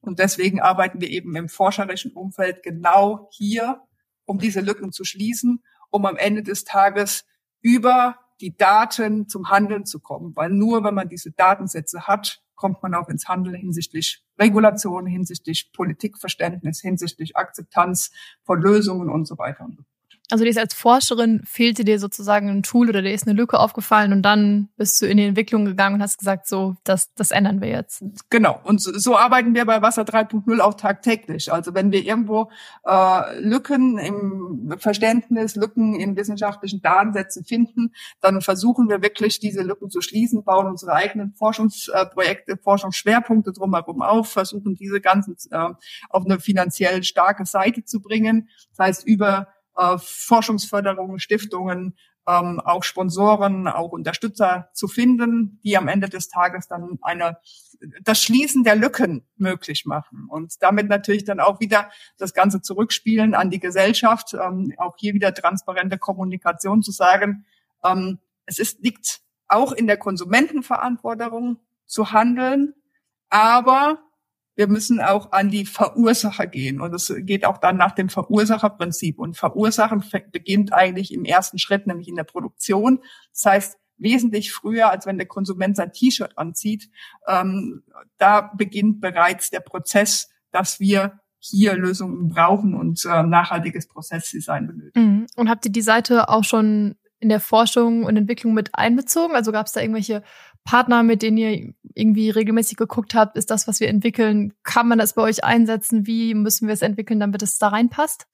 Und 0.00 0.18
deswegen 0.18 0.60
arbeiten 0.60 1.00
wir 1.00 1.08
eben 1.08 1.36
im 1.36 1.48
forscherischen 1.48 2.12
Umfeld 2.12 2.62
genau 2.62 3.28
hier, 3.32 3.82
um 4.24 4.38
diese 4.38 4.60
Lücken 4.60 4.92
zu 4.92 5.04
schließen, 5.04 5.62
um 5.90 6.06
am 6.06 6.16
Ende 6.16 6.42
des 6.42 6.64
Tages 6.64 7.24
über 7.60 8.16
die 8.40 8.56
Daten 8.56 9.28
zum 9.28 9.50
Handeln 9.50 9.84
zu 9.84 10.00
kommen. 10.00 10.34
Weil 10.34 10.50
nur 10.50 10.82
wenn 10.82 10.94
man 10.94 11.08
diese 11.08 11.32
Datensätze 11.32 12.06
hat, 12.06 12.42
kommt 12.60 12.82
man 12.82 12.94
auch 12.94 13.08
ins 13.08 13.26
Handeln 13.26 13.56
hinsichtlich 13.56 14.22
Regulation, 14.38 15.06
hinsichtlich 15.06 15.72
Politikverständnis, 15.72 16.82
hinsichtlich 16.82 17.34
Akzeptanz 17.34 18.12
von 18.42 18.60
Lösungen 18.60 19.08
und 19.08 19.26
so 19.26 19.38
weiter 19.38 19.64
und 19.64 19.76
so. 19.78 19.82
Also 20.30 20.44
dir 20.44 20.50
ist 20.50 20.58
als 20.58 20.74
Forscherin 20.74 21.42
fehlte 21.44 21.84
dir 21.84 21.98
sozusagen 21.98 22.48
ein 22.48 22.62
Tool 22.62 22.88
oder 22.88 23.02
dir 23.02 23.12
ist 23.12 23.26
eine 23.26 23.36
Lücke 23.36 23.58
aufgefallen 23.58 24.12
und 24.12 24.22
dann 24.22 24.68
bist 24.76 25.00
du 25.02 25.06
in 25.06 25.16
die 25.16 25.24
Entwicklung 25.24 25.64
gegangen 25.64 25.96
und 25.96 26.02
hast 26.02 26.18
gesagt, 26.18 26.46
so, 26.46 26.76
das, 26.84 27.12
das 27.14 27.30
ändern 27.30 27.60
wir 27.60 27.68
jetzt. 27.68 28.02
Genau. 28.30 28.60
Und 28.64 28.80
so, 28.80 28.96
so 28.96 29.16
arbeiten 29.16 29.54
wir 29.54 29.64
bei 29.64 29.82
Wasser 29.82 30.02
3.0 30.02 30.60
auch 30.60 30.74
tagtäglich. 30.74 31.52
Also 31.52 31.74
wenn 31.74 31.92
wir 31.92 32.04
irgendwo 32.04 32.50
äh, 32.84 33.40
Lücken 33.40 33.98
im 33.98 34.74
Verständnis, 34.78 35.56
Lücken 35.56 35.94
in 35.94 36.16
wissenschaftlichen 36.16 36.80
Datensätzen 36.80 37.44
finden, 37.44 37.92
dann 38.20 38.40
versuchen 38.40 38.88
wir 38.88 39.02
wirklich, 39.02 39.40
diese 39.40 39.62
Lücken 39.62 39.90
zu 39.90 40.00
schließen, 40.00 40.44
bauen 40.44 40.66
unsere 40.66 40.92
eigenen 40.92 41.32
Forschungsprojekte, 41.34 42.56
Forschungsschwerpunkte 42.56 43.52
drumherum 43.52 44.02
auf, 44.02 44.30
versuchen 44.30 44.74
diese 44.74 45.00
ganzen 45.00 45.36
äh, 45.50 45.74
auf 46.08 46.24
eine 46.24 46.40
finanziell 46.40 47.02
starke 47.02 47.44
Seite 47.44 47.84
zu 47.84 48.00
bringen. 48.00 48.48
Das 48.70 48.86
heißt, 48.86 49.06
über 49.06 49.48
äh, 49.76 49.96
Forschungsförderung, 49.98 51.18
Stiftungen, 51.18 51.96
ähm, 52.26 52.60
auch 52.60 52.84
Sponsoren, 52.84 53.66
auch 53.66 53.92
Unterstützer 53.92 54.68
zu 54.72 54.88
finden, 54.88 55.60
die 55.64 55.76
am 55.76 55.88
Ende 55.88 56.08
des 56.08 56.28
Tages 56.28 56.68
dann 56.68 56.98
eine, 57.02 57.38
das 58.02 58.22
Schließen 58.22 58.62
der 58.62 58.76
Lücken 58.76 59.26
möglich 59.36 59.86
machen 59.86 60.26
und 60.28 60.62
damit 60.62 60.88
natürlich 60.88 61.24
dann 61.24 61.40
auch 61.40 61.60
wieder 61.60 61.90
das 62.18 62.34
Ganze 62.34 62.60
zurückspielen 62.60 63.34
an 63.34 63.50
die 63.50 63.58
Gesellschaft, 63.58 64.34
ähm, 64.34 64.74
auch 64.76 64.96
hier 64.98 65.14
wieder 65.14 65.34
transparente 65.34 65.98
Kommunikation 65.98 66.82
zu 66.82 66.92
sagen, 66.92 67.46
ähm, 67.84 68.18
es 68.46 68.58
ist, 68.58 68.82
liegt 68.82 69.20
auch 69.48 69.72
in 69.72 69.86
der 69.86 69.96
Konsumentenverantwortung 69.96 71.58
zu 71.86 72.12
handeln, 72.12 72.74
aber 73.28 73.98
wir 74.56 74.66
müssen 74.66 75.00
auch 75.00 75.32
an 75.32 75.50
die 75.50 75.64
Verursacher 75.64 76.46
gehen. 76.46 76.80
Und 76.80 76.94
es 76.94 77.12
geht 77.20 77.44
auch 77.46 77.58
dann 77.58 77.76
nach 77.76 77.92
dem 77.92 78.08
Verursacherprinzip. 78.08 79.18
Und 79.18 79.36
Verursachen 79.36 80.04
beginnt 80.32 80.72
eigentlich 80.72 81.14
im 81.14 81.24
ersten 81.24 81.58
Schritt, 81.58 81.86
nämlich 81.86 82.08
in 82.08 82.16
der 82.16 82.24
Produktion. 82.24 83.00
Das 83.32 83.44
heißt, 83.46 83.78
wesentlich 84.00 84.52
früher, 84.52 84.90
als 84.90 85.06
wenn 85.06 85.18
der 85.18 85.26
Konsument 85.26 85.76
sein 85.76 85.92
T-Shirt 85.92 86.36
anzieht. 86.36 86.90
Ähm, 87.26 87.82
da 88.18 88.50
beginnt 88.56 89.00
bereits 89.00 89.50
der 89.50 89.60
Prozess, 89.60 90.30
dass 90.50 90.80
wir 90.80 91.20
hier 91.38 91.74
Lösungen 91.74 92.28
brauchen 92.28 92.74
und 92.74 93.04
äh, 93.04 93.22
nachhaltiges 93.22 93.88
Prozessdesign 93.88 94.66
benötigen. 94.66 95.06
Mhm. 95.06 95.26
Und 95.36 95.48
habt 95.48 95.64
ihr 95.64 95.72
die 95.72 95.80
Seite 95.80 96.28
auch 96.28 96.44
schon 96.44 96.96
in 97.18 97.28
der 97.28 97.40
Forschung 97.40 98.04
und 98.04 98.16
Entwicklung 98.16 98.52
mit 98.52 98.70
einbezogen? 98.74 99.34
Also 99.34 99.52
gab 99.52 99.66
es 99.66 99.72
da 99.72 99.80
irgendwelche 99.80 100.22
Partner, 100.64 101.02
mit 101.02 101.22
denen 101.22 101.36
ihr 101.36 101.74
irgendwie 101.94 102.30
regelmäßig 102.30 102.76
geguckt 102.76 103.14
habt, 103.14 103.36
ist 103.36 103.50
das, 103.50 103.66
was 103.66 103.80
wir 103.80 103.88
entwickeln, 103.88 104.52
kann 104.62 104.88
man 104.88 104.98
das 104.98 105.14
bei 105.14 105.22
euch 105.22 105.44
einsetzen? 105.44 106.06
Wie 106.06 106.34
müssen 106.34 106.68
wir 106.68 106.74
es 106.74 106.82
entwickeln, 106.82 107.20
damit 107.20 107.42
es 107.42 107.58
da 107.58 107.68
reinpasst? 107.68 108.26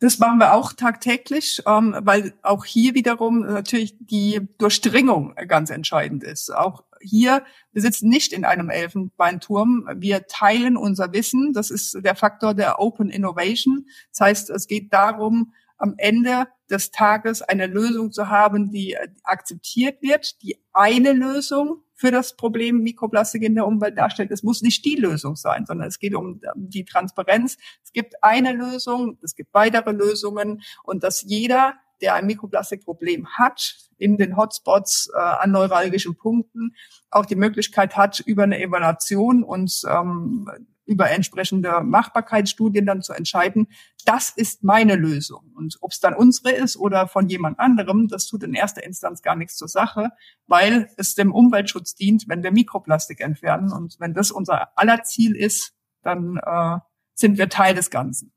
Das 0.00 0.18
machen 0.18 0.38
wir 0.38 0.54
auch 0.54 0.72
tagtäglich, 0.72 1.62
ähm, 1.66 1.96
weil 2.00 2.34
auch 2.42 2.64
hier 2.64 2.94
wiederum 2.94 3.40
natürlich 3.40 3.96
die 4.00 4.40
Durchdringung 4.58 5.34
ganz 5.46 5.70
entscheidend 5.70 6.24
ist. 6.24 6.54
Auch 6.54 6.84
hier, 7.00 7.44
wir 7.72 7.82
sitzen 7.82 8.08
nicht 8.08 8.32
in 8.32 8.44
einem 8.44 8.70
Elfenbeinturm. 8.70 9.88
Wir 9.96 10.26
teilen 10.26 10.76
unser 10.76 11.12
Wissen. 11.12 11.52
Das 11.52 11.70
ist 11.70 11.98
der 12.02 12.16
Faktor 12.16 12.54
der 12.54 12.80
Open 12.80 13.08
Innovation. 13.08 13.86
Das 14.10 14.20
heißt, 14.20 14.50
es 14.50 14.66
geht 14.66 14.92
darum, 14.92 15.52
am 15.84 15.94
Ende 15.98 16.46
des 16.70 16.90
Tages 16.90 17.42
eine 17.42 17.66
Lösung 17.66 18.10
zu 18.10 18.30
haben, 18.30 18.70
die 18.70 18.96
akzeptiert 19.22 20.00
wird, 20.00 20.40
die 20.42 20.56
eine 20.72 21.12
Lösung 21.12 21.82
für 21.92 22.10
das 22.10 22.36
Problem 22.36 22.78
Mikroplastik 22.78 23.42
in 23.42 23.54
der 23.54 23.66
Umwelt 23.66 23.98
darstellt. 23.98 24.30
Es 24.30 24.42
muss 24.42 24.62
nicht 24.62 24.82
die 24.84 24.96
Lösung 24.96 25.36
sein, 25.36 25.66
sondern 25.66 25.88
es 25.88 25.98
geht 25.98 26.14
um 26.14 26.40
die 26.56 26.86
Transparenz. 26.86 27.58
Es 27.84 27.92
gibt 27.92 28.14
eine 28.22 28.52
Lösung, 28.52 29.18
es 29.22 29.34
gibt 29.34 29.52
weitere 29.52 29.92
Lösungen 29.92 30.62
und 30.84 31.04
dass 31.04 31.20
jeder, 31.20 31.74
der 32.00 32.14
ein 32.14 32.26
Mikroplastikproblem 32.26 33.28
hat, 33.36 33.76
in 33.98 34.16
den 34.16 34.36
Hotspots 34.38 35.10
äh, 35.14 35.18
an 35.18 35.52
neuralgischen 35.52 36.16
Punkten 36.16 36.74
auch 37.10 37.26
die 37.26 37.36
Möglichkeit 37.36 37.94
hat, 37.94 38.20
über 38.20 38.44
eine 38.44 38.58
Evaluation 38.58 39.44
und 39.44 39.82
ähm, 39.86 40.48
über 40.86 41.10
entsprechende 41.10 41.80
Machbarkeitsstudien 41.82 42.86
dann 42.86 43.02
zu 43.02 43.12
entscheiden, 43.12 43.68
das 44.04 44.30
ist 44.30 44.62
meine 44.62 44.96
Lösung. 44.96 45.52
Und 45.54 45.78
ob 45.80 45.92
es 45.92 46.00
dann 46.00 46.14
unsere 46.14 46.52
ist 46.52 46.76
oder 46.76 47.08
von 47.08 47.28
jemand 47.28 47.58
anderem, 47.58 48.08
das 48.08 48.26
tut 48.26 48.42
in 48.42 48.54
erster 48.54 48.84
Instanz 48.84 49.22
gar 49.22 49.36
nichts 49.36 49.56
zur 49.56 49.68
Sache, 49.68 50.10
weil 50.46 50.90
es 50.96 51.14
dem 51.14 51.32
Umweltschutz 51.32 51.94
dient, 51.94 52.28
wenn 52.28 52.42
wir 52.42 52.52
Mikroplastik 52.52 53.20
entfernen. 53.20 53.72
Und 53.72 53.96
wenn 53.98 54.12
das 54.12 54.30
unser 54.30 54.76
aller 54.78 55.02
Ziel 55.04 55.34
ist, 55.34 55.72
dann 56.02 56.38
äh, 56.44 56.78
sind 57.14 57.38
wir 57.38 57.48
Teil 57.48 57.74
des 57.74 57.90
Ganzen. 57.90 58.33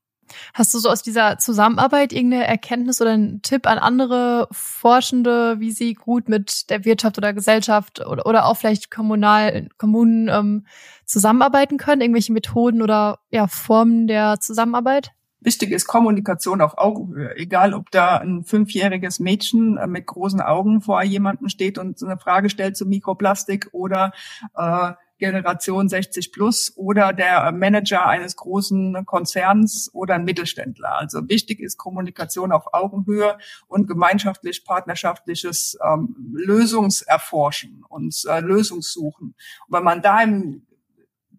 Hast 0.53 0.73
du 0.73 0.79
so 0.79 0.89
aus 0.89 1.01
dieser 1.01 1.37
Zusammenarbeit 1.37 2.13
irgendeine 2.13 2.47
Erkenntnis 2.47 3.01
oder 3.01 3.11
einen 3.11 3.41
Tipp 3.41 3.67
an 3.67 3.77
andere 3.77 4.47
Forschende, 4.51 5.59
wie 5.59 5.71
sie 5.71 5.93
gut 5.93 6.29
mit 6.29 6.69
der 6.69 6.85
Wirtschaft 6.85 7.17
oder 7.17 7.33
Gesellschaft 7.33 8.05
oder, 8.05 8.25
oder 8.25 8.45
auch 8.45 8.57
vielleicht 8.57 8.91
kommunal, 8.91 9.67
Kommunen 9.77 10.29
ähm, 10.29 10.65
zusammenarbeiten 11.05 11.77
können? 11.77 12.01
Irgendwelche 12.01 12.33
Methoden 12.33 12.81
oder 12.81 13.19
ja, 13.29 13.47
Formen 13.47 14.07
der 14.07 14.39
Zusammenarbeit? 14.39 15.11
Wichtig 15.39 15.71
ist 15.71 15.85
Kommunikation 15.85 16.61
auf 16.61 16.77
Augenhöhe. 16.77 17.35
Egal, 17.37 17.73
ob 17.73 17.91
da 17.91 18.17
ein 18.17 18.43
fünfjähriges 18.43 19.19
Mädchen 19.19 19.77
äh, 19.77 19.85
mit 19.85 20.07
großen 20.07 20.41
Augen 20.41 20.81
vor 20.81 21.01
jemandem 21.03 21.47
steht 21.49 21.77
und 21.77 22.01
eine 22.01 22.17
Frage 22.17 22.49
stellt 22.49 22.75
zu 22.75 22.85
Mikroplastik 22.85 23.69
oder 23.71 24.11
äh, 24.55 24.93
Generation 25.17 25.89
60 25.89 26.31
plus 26.31 26.73
oder 26.75 27.13
der 27.13 27.51
Manager 27.51 28.05
eines 28.05 28.35
großen 28.35 29.05
Konzerns 29.05 29.89
oder 29.93 30.15
ein 30.15 30.25
Mittelständler. 30.25 30.97
Also 30.97 31.27
wichtig 31.27 31.59
ist 31.59 31.77
Kommunikation 31.77 32.51
auf 32.51 32.73
Augenhöhe 32.73 33.37
und 33.67 33.87
gemeinschaftlich 33.87 34.63
partnerschaftliches 34.65 35.77
ähm, 35.83 36.15
Lösungserforschen 36.33 37.83
und 37.87 38.15
äh, 38.27 38.39
Lösungssuchen. 38.39 39.35
Und 39.67 39.75
wenn 39.75 39.83
man 39.83 40.01
da 40.01 40.21
im 40.21 40.67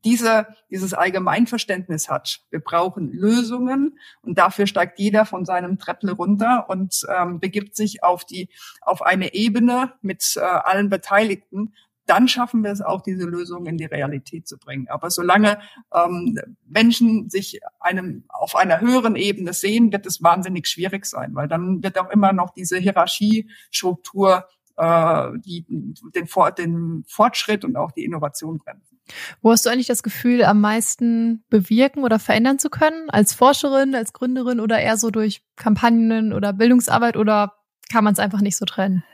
diese, 0.05 0.47
dieses 0.71 0.95
Allgemeinverständnis 0.95 2.09
hat. 2.09 2.41
Wir 2.51 2.61
brauchen 2.61 3.13
Lösungen 3.13 3.99
und 4.23 4.39
dafür 4.39 4.67
steigt 4.67 4.99
jeder 4.99 5.25
von 5.27 5.45
seinem 5.45 5.79
Treppel 5.79 6.13
runter 6.13 6.67
und 6.69 7.05
ähm, 7.15 7.41
begibt 7.41 7.77
sich 7.77 8.03
auf 8.03 8.25
die 8.25 8.49
auf 8.81 9.03
eine 9.03 9.35
Ebene 9.35 9.95
mit 10.03 10.37
äh, 10.37 10.41
allen 10.41 10.89
Beteiligten, 10.89 11.75
dann 12.09 12.29
schaffen 12.29 12.65
wir 12.65 12.71
es 12.71 12.81
auch, 12.81 13.03
diese 13.03 13.25
Lösung 13.25 13.67
in 13.67 13.77
die 13.77 13.85
Realität 13.85 14.49
zu 14.49 14.59
bringen. 14.59 14.89
Aber 14.89 15.11
solange 15.11 15.59
ähm, 15.95 16.39
Menschen 16.67 17.29
sich 17.29 17.61
einem 17.81 18.25
auf 18.29 18.57
einer 18.57 18.81
höheren 18.81 19.17
Ebene 19.17 19.53
sehen, 19.53 19.93
wird 19.93 20.07
es 20.07 20.23
wahnsinnig 20.23 20.67
schwierig 20.67 21.07
sein, 21.07 21.35
weil 21.35 21.49
dann 21.49 21.83
wird 21.83 21.99
auch 21.99 22.11
immer 22.11 22.33
noch 22.33 22.51
diese 22.51 22.79
Hierarchiestruktur 22.79 24.47
äh, 24.77 25.29
die, 25.45 25.67
den, 25.69 25.95
den 26.57 27.05
Fortschritt 27.07 27.65
und 27.65 27.77
auch 27.77 27.93
die 27.93 28.05
Innovation 28.05 28.59
bremsen. 28.59 28.99
Wo 29.43 29.51
hast 29.51 29.67
du 29.67 29.71
eigentlich 29.71 29.87
das 29.87 30.03
Gefühl, 30.03 30.45
am 30.45 30.61
meisten 30.61 31.45
bewirken 31.51 32.05
oder 32.05 32.19
verändern 32.19 32.59
zu 32.59 32.71
können? 32.71 33.11
Als 33.11 33.35
Forscherin, 33.35 33.95
als 33.95 34.13
Gründerin 34.13 34.61
oder 34.61 34.79
eher 34.79 34.97
so 34.97 35.11
durch 35.11 35.43
Kampagnen 35.57 36.33
oder 36.33 36.53
Bildungsarbeit 36.53 37.17
oder 37.17 37.55
kann 37.91 38.05
man 38.05 38.13
es 38.13 38.19
einfach 38.19 38.41
nicht 38.41 38.57
so 38.57 38.65
trennen? 38.65 39.05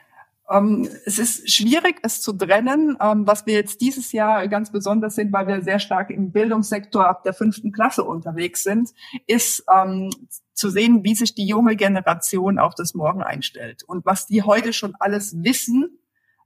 Ähm, 0.51 0.89
es 1.07 1.19
ist 1.19 1.51
schwierig, 1.51 1.97
es 2.03 2.21
zu 2.21 2.33
trennen. 2.33 2.97
Ähm, 3.01 3.27
was 3.27 3.47
wir 3.47 3.55
jetzt 3.55 3.81
dieses 3.81 4.13
Jahr 4.13 4.47
ganz 4.49 4.71
besonders 4.71 5.15
sind, 5.15 5.33
weil 5.33 5.47
wir 5.47 5.63
sehr 5.63 5.79
stark 5.79 6.11
im 6.11 6.33
Bildungssektor 6.33 7.07
ab 7.07 7.23
der 7.25 7.33
fünften 7.33 7.73
Klasse 7.73 8.05
unterwegs 8.05 8.63
sind, 8.63 8.91
ist 9.27 9.65
ähm, 9.75 10.11
zu 10.53 10.69
sehen, 10.69 11.03
wie 11.03 11.15
sich 11.15 11.35
die 11.35 11.47
junge 11.47 11.77
Generation 11.77 12.59
auf 12.59 12.75
das 12.75 12.95
Morgen 12.95 13.23
einstellt 13.23 13.83
und 13.85 14.05
was 14.05 14.27
die 14.27 14.43
heute 14.43 14.73
schon 14.73 14.95
alles 14.99 15.43
wissen. 15.43 15.99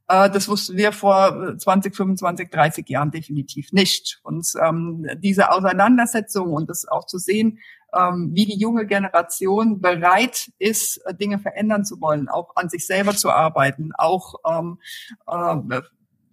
Äh, 0.06 0.30
das 0.30 0.48
wussten 0.48 0.76
wir 0.76 0.92
vor 0.92 1.56
20, 1.58 1.94
25, 1.94 2.50
30 2.50 2.88
Jahren 2.88 3.10
definitiv 3.10 3.72
nicht. 3.72 4.20
Und 4.22 4.46
ähm, 4.62 5.06
diese 5.18 5.50
Auseinandersetzung 5.50 6.52
und 6.52 6.70
das 6.70 6.86
auch 6.86 7.06
zu 7.06 7.18
sehen, 7.18 7.58
wie 7.92 8.46
die 8.46 8.58
junge 8.58 8.86
Generation 8.86 9.80
bereit 9.80 10.50
ist, 10.58 10.98
äh, 11.06 11.14
Dinge 11.14 11.38
verändern 11.38 11.84
zu 11.84 12.00
wollen, 12.00 12.28
auch 12.28 12.54
an 12.56 12.68
sich 12.68 12.86
selber 12.86 13.14
zu 13.14 13.30
arbeiten, 13.30 13.92
auch 13.96 14.34
ähm, 14.48 14.78
äh, 15.26 15.80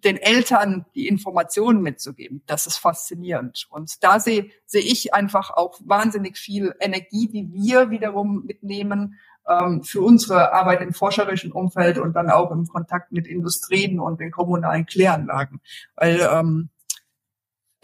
den 0.03 0.17
Eltern 0.17 0.85
die 0.93 1.07
Informationen 1.07 1.81
mitzugeben. 1.81 2.43
Das 2.45 2.67
ist 2.67 2.77
faszinierend. 2.77 3.67
Und 3.69 4.03
da 4.03 4.19
sehe 4.19 4.51
sehe 4.65 4.83
ich 4.83 5.13
einfach 5.13 5.51
auch 5.51 5.79
wahnsinnig 5.83 6.37
viel 6.37 6.75
Energie, 6.79 7.27
die 7.27 7.51
wir 7.51 7.89
wiederum 7.89 8.43
mitnehmen 8.45 9.17
ähm, 9.47 9.83
für 9.83 10.01
unsere 10.01 10.53
Arbeit 10.53 10.81
im 10.81 10.93
forscherischen 10.93 11.51
Umfeld 11.51 11.97
und 11.97 12.13
dann 12.13 12.29
auch 12.29 12.51
im 12.51 12.67
Kontakt 12.67 13.11
mit 13.11 13.27
Industrien 13.27 13.99
und 13.99 14.19
den 14.19 14.31
kommunalen 14.31 14.85
Kläranlagen. 14.85 15.61
Weil 15.95 16.19
ähm, 16.31 16.69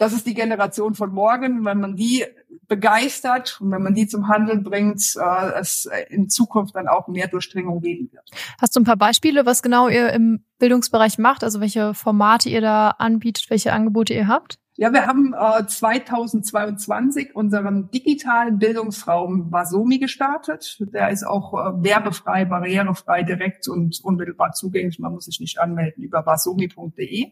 das 0.02 0.12
ist 0.12 0.26
die 0.26 0.34
Generation 0.34 0.94
von 0.94 1.12
morgen. 1.12 1.64
Wenn 1.64 1.78
man 1.78 1.94
die 1.94 2.24
begeistert 2.66 3.60
und 3.60 3.70
wenn 3.70 3.82
man 3.82 3.94
die 3.94 4.08
zum 4.08 4.26
Handeln 4.26 4.64
bringt, 4.64 5.00
äh, 5.16 5.60
es 5.60 5.88
in 6.08 6.28
Zukunft 6.28 6.74
dann 6.74 6.88
auch 6.88 7.06
mehr 7.06 7.28
Durchdringung 7.28 7.80
geben 7.80 8.10
wird. 8.10 8.28
Hast 8.60 8.74
du 8.74 8.80
ein 8.80 8.84
paar 8.84 8.96
Beispiele, 8.96 9.46
was 9.46 9.62
genau 9.62 9.88
ihr 9.88 10.12
im 10.12 10.44
Bildungsbereich 10.58 11.18
macht? 11.18 11.44
Also 11.44 11.60
welche 11.60 11.94
Formate 11.94 12.48
ihr 12.48 12.60
da 12.60 12.90
anbietet, 12.98 13.48
welche 13.48 13.72
Angebote 13.72 14.12
ihr 14.12 14.26
habt? 14.26 14.58
Ja, 14.74 14.92
wir 14.92 15.06
haben 15.06 15.34
äh, 15.38 15.64
2022 15.64 17.36
unseren 17.36 17.88
digitalen 17.92 18.58
Bildungsraum 18.58 19.52
Vasomi 19.52 19.98
gestartet. 19.98 20.78
Der 20.80 21.10
ist 21.10 21.22
auch 21.24 21.54
äh, 21.54 21.84
werbefrei, 21.84 22.44
barrierefrei, 22.44 23.22
direkt 23.22 23.68
und 23.68 24.00
unmittelbar 24.02 24.50
zugänglich. 24.52 24.98
Man 24.98 25.12
muss 25.12 25.26
sich 25.26 25.38
nicht 25.38 25.60
anmelden 25.60 26.02
über 26.02 26.26
vasomi.de. 26.26 27.30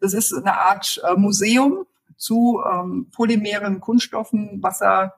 Das 0.00 0.14
ist 0.14 0.32
eine 0.32 0.58
Art 0.58 1.02
äh, 1.06 1.14
Museum 1.16 1.84
zu 2.16 2.62
ähm, 2.64 3.10
polymeren 3.14 3.80
Kunststoffen, 3.80 4.62
Wasser, 4.62 5.14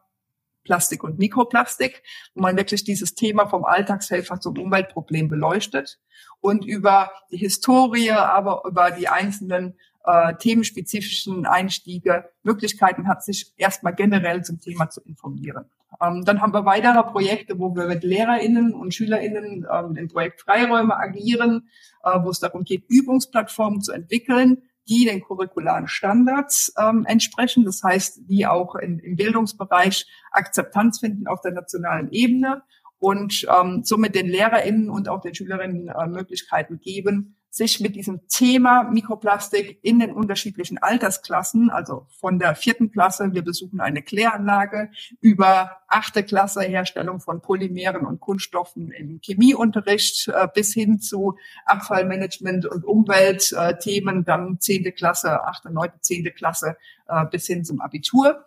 Plastik 0.65 1.03
und 1.03 1.19
Mikroplastik, 1.19 2.03
wo 2.35 2.43
man 2.43 2.57
wirklich 2.57 2.85
dieses 2.85 3.15
Thema 3.15 3.47
vom 3.49 3.65
Alltagshelfer 3.65 4.39
zum 4.39 4.59
Umweltproblem 4.59 5.29
beleuchtet 5.29 5.99
und 6.41 6.65
über 6.65 7.11
die 7.33 7.39
Historie, 7.39 8.11
aber 8.11 8.63
über 8.67 8.91
die 8.91 9.09
einzelnen 9.09 9.79
äh, 10.05 10.35
themenspezifischen 10.35 11.47
Einstiege 11.47 12.31
Möglichkeiten 12.43 13.09
hat, 13.09 13.25
sich 13.25 13.53
erstmal 13.57 13.95
generell 13.95 14.45
zum 14.45 14.61
Thema 14.61 14.91
zu 14.91 15.01
informieren. 15.03 15.65
Ähm, 16.01 16.25
dann 16.25 16.41
haben 16.41 16.53
wir 16.53 16.65
weitere 16.65 17.03
Projekte, 17.03 17.59
wo 17.59 17.75
wir 17.75 17.87
mit 17.87 18.05
LehrerInnen 18.05 18.75
und 18.75 18.95
SchülerInnen 18.95 19.67
ähm, 19.71 19.97
im 19.97 20.09
Projekt 20.09 20.41
Freiräume 20.41 20.97
agieren, 20.97 21.69
äh, 22.05 22.19
wo 22.23 22.31
es 22.31 22.41
darum 22.41 22.65
geht, 22.65 22.85
Übungsplattformen 22.89 23.81
zu 23.81 23.93
entwickeln, 23.93 24.63
die 24.89 25.05
den 25.05 25.23
curricularen 25.23 25.89
Standards 25.89 26.73
ähm, 26.79 27.05
entsprechen. 27.07 27.65
Das 27.65 27.83
heißt, 27.83 28.23
die 28.29 28.47
auch 28.47 28.75
in, 28.75 28.99
im 28.99 29.17
Bildungsbereich 29.17 30.07
Akzeptanz 30.31 31.01
finden 31.01 31.27
auf 31.27 31.41
der 31.41 31.53
nationalen 31.53 32.11
Ebene 32.11 32.63
und 32.99 33.47
ähm, 33.49 33.83
somit 33.85 34.15
den 34.15 34.29
LehrerInnen 34.29 34.91
und 34.91 35.09
auch 35.09 35.21
den 35.21 35.35
Schülerinnen 35.35 35.89
äh, 35.89 36.07
Möglichkeiten 36.07 36.81
geben, 36.81 37.38
sich 37.51 37.81
mit 37.81 37.97
diesem 37.97 38.27
Thema 38.29 38.85
Mikroplastik 38.85 39.79
in 39.83 39.99
den 39.99 40.13
unterschiedlichen 40.13 40.79
Altersklassen, 40.79 41.71
also 41.71 42.07
von 42.21 42.39
der 42.39 42.55
vierten 42.55 42.91
Klasse, 42.91 43.33
wir 43.33 43.43
besuchen 43.43 43.81
eine 43.81 44.03
Kläranlage, 44.03 44.91
über 45.21 45.79
achte 45.89 46.23
Klasse 46.23 46.63
Herstellung 46.63 47.21
von 47.21 47.41
Polymeren 47.41 48.05
und 48.07 48.21
Kunststoffen 48.21 48.91
im 48.91 49.21
Chemieunterricht 49.23 50.29
äh, 50.29 50.47
bis 50.55 50.75
hin 50.75 51.01
zu 51.01 51.37
Abfallmanagement 51.65 52.67
und 52.67 52.85
Umweltthemen, 52.85 54.25
dann 54.25 54.61
zehnte 54.61 54.93
Klasse, 54.93 55.45
achte, 55.45 55.73
neunte, 55.73 56.01
zehnte 56.01 56.31
Klasse 56.31 56.77
äh, 57.09 57.25
bis 57.27 57.47
hin 57.47 57.65
zum 57.65 57.81
Abitur, 57.81 58.45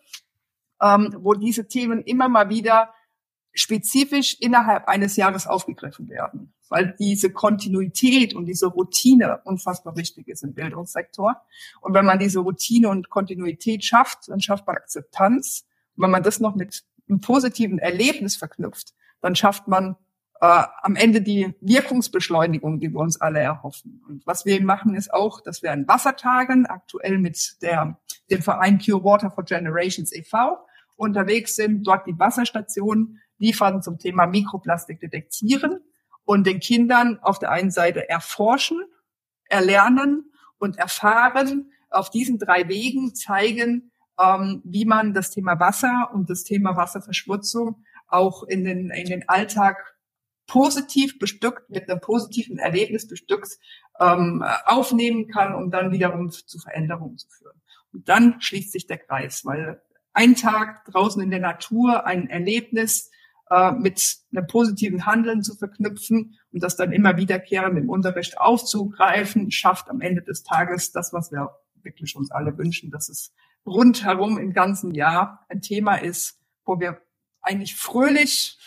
ähm, 0.82 1.16
wo 1.20 1.34
diese 1.34 1.68
Themen 1.68 2.02
immer 2.04 2.30
mal 2.30 2.50
wieder 2.50 2.94
spezifisch 3.54 4.38
innerhalb 4.40 4.88
eines 4.88 5.16
Jahres 5.16 5.48
aufgegriffen 5.48 6.10
werden, 6.10 6.54
weil 6.70 6.96
diese 7.00 7.32
Kontinuität 7.32 8.34
und 8.34 8.46
diese 8.46 8.68
Routine 8.68 9.42
unfassbar 9.44 9.98
wichtig 9.98 10.28
ist 10.28 10.44
im 10.44 10.54
Bildungssektor. 10.54 11.42
Und 11.82 11.94
wenn 11.94 12.06
man 12.06 12.20
diese 12.20 12.40
Routine 12.40 12.90
und 12.90 13.10
Kontinuität 13.10 13.84
schafft, 13.84 14.30
dann 14.30 14.40
schafft 14.40 14.68
man 14.68 14.78
Akzeptanz. 14.78 15.66
Und 15.96 16.04
wenn 16.04 16.12
man 16.12 16.24
das 16.24 16.40
noch 16.40 16.56
mit 16.56 16.84
einem 17.10 17.20
positiven 17.20 17.78
Erlebnis 17.78 18.38
verknüpft, 18.38 18.94
dann 19.22 19.36
schafft 19.36 19.68
man 19.68 19.98
äh, 20.40 20.64
am 20.82 20.96
Ende 20.96 21.22
die 21.22 21.54
Wirkungsbeschleunigung, 21.62 22.80
die 22.80 22.92
wir 22.92 23.00
uns 23.00 23.20
alle 23.20 23.40
erhoffen. 23.40 24.02
Und 24.08 24.26
was 24.26 24.46
wir 24.46 24.62
machen, 24.64 24.96
ist 24.96 25.14
auch, 25.14 25.42
dass 25.42 25.62
wir 25.62 25.72
an 25.72 25.88
Wassertagen 25.88 26.66
aktuell 26.66 27.20
mit 27.20 27.62
der, 27.62 28.00
dem 28.30 28.42
Verein 28.42 28.80
Cure 28.80 29.04
Water 29.04 29.30
for 29.30 29.44
Generations 29.44 30.12
e.V. 30.14 30.58
unterwegs 30.96 31.56
sind, 31.56 31.86
dort 31.86 32.08
die 32.08 32.18
Wasserstationen 32.18 33.20
liefern 33.42 33.82
zum 33.82 33.98
Thema 33.98 34.28
Mikroplastik 34.28 35.00
detektieren 35.00 35.80
und 36.24 36.46
den 36.46 36.60
Kindern 36.60 37.20
auf 37.22 37.40
der 37.40 37.52
einen 37.52 37.72
Seite 37.72 38.08
erforschen, 38.08 38.82
erlernen 39.46 40.32
und 40.60 40.78
erfahren, 40.78 41.72
auf 41.90 42.10
diesen 42.10 42.38
drei 42.38 42.70
Wegen 42.70 43.16
zeigen, 43.16 43.92
ähm, 44.20 44.62
wie 44.64 44.86
man 44.86 45.14
das 45.14 45.32
Thema 45.32 45.60
Wasser 45.60 46.12
und 46.14 46.30
das 46.30 46.44
Thema 46.44 46.78
Wasserverschmutzung 46.78 47.84
auch 48.08 48.44
in 48.44 48.64
den, 48.64 48.92
in 48.92 49.08
den 49.08 49.28
Alltag 49.28 49.96
positiv 50.46 51.18
bestückt, 51.18 51.70
mit 51.70 51.90
einem 51.90 52.00
positiven 52.00 52.60
Erlebnis 52.60 53.08
bestückt 53.08 53.58
ähm, 54.00 54.44
aufnehmen 54.66 55.28
kann, 55.28 55.56
um 55.56 55.72
dann 55.72 55.92
wiederum 55.92 56.30
zu 56.30 56.60
Veränderungen 56.60 57.18
zu 57.18 57.28
führen. 57.30 57.60
Und 57.94 58.08
dann 58.08 58.40
schließt 58.40 58.72
sich 58.72 58.86
der 58.86 59.00
Kreis, 59.00 59.44
weil 59.46 59.82
ein 60.14 60.36
Tag 60.36 60.86
draußen 60.86 61.22
in 61.22 61.32
der 61.32 61.40
Natur, 61.40 62.06
ein 62.06 62.30
Erlebnis 62.30 63.10
äh, 63.52 63.72
mit 63.74 64.18
einem 64.32 64.48
positiven 64.48 65.06
Handeln 65.06 65.44
zu 65.44 65.56
verknüpfen 65.56 66.40
und 66.54 66.64
das 66.64 66.78
dann 66.78 66.94
immer 66.94 67.18
wiederkehrend 67.18 67.78
im 67.78 67.90
Unterricht 67.90 68.40
aufzugreifen, 68.40 69.52
schafft 69.52 69.90
am 69.90 70.00
Ende 70.00 70.22
des 70.22 70.44
Tages 70.44 70.94
das, 70.94 71.12
was 71.12 71.34
wir 71.34 71.52
wirklich 71.84 72.16
uns 72.16 72.32
alle 72.32 72.58
wünschen, 72.58 72.92
dass 72.92 73.10
es 73.10 73.34
rundherum 73.66 74.38
im 74.38 74.54
ganzen 74.54 74.94
Jahr 74.94 75.46
ein 75.50 75.62
Thema 75.62 75.96
ist, 75.96 76.40
wo 76.64 76.80
wir 76.80 77.02
eigentlich 77.42 77.76
fröhlich 77.76 78.58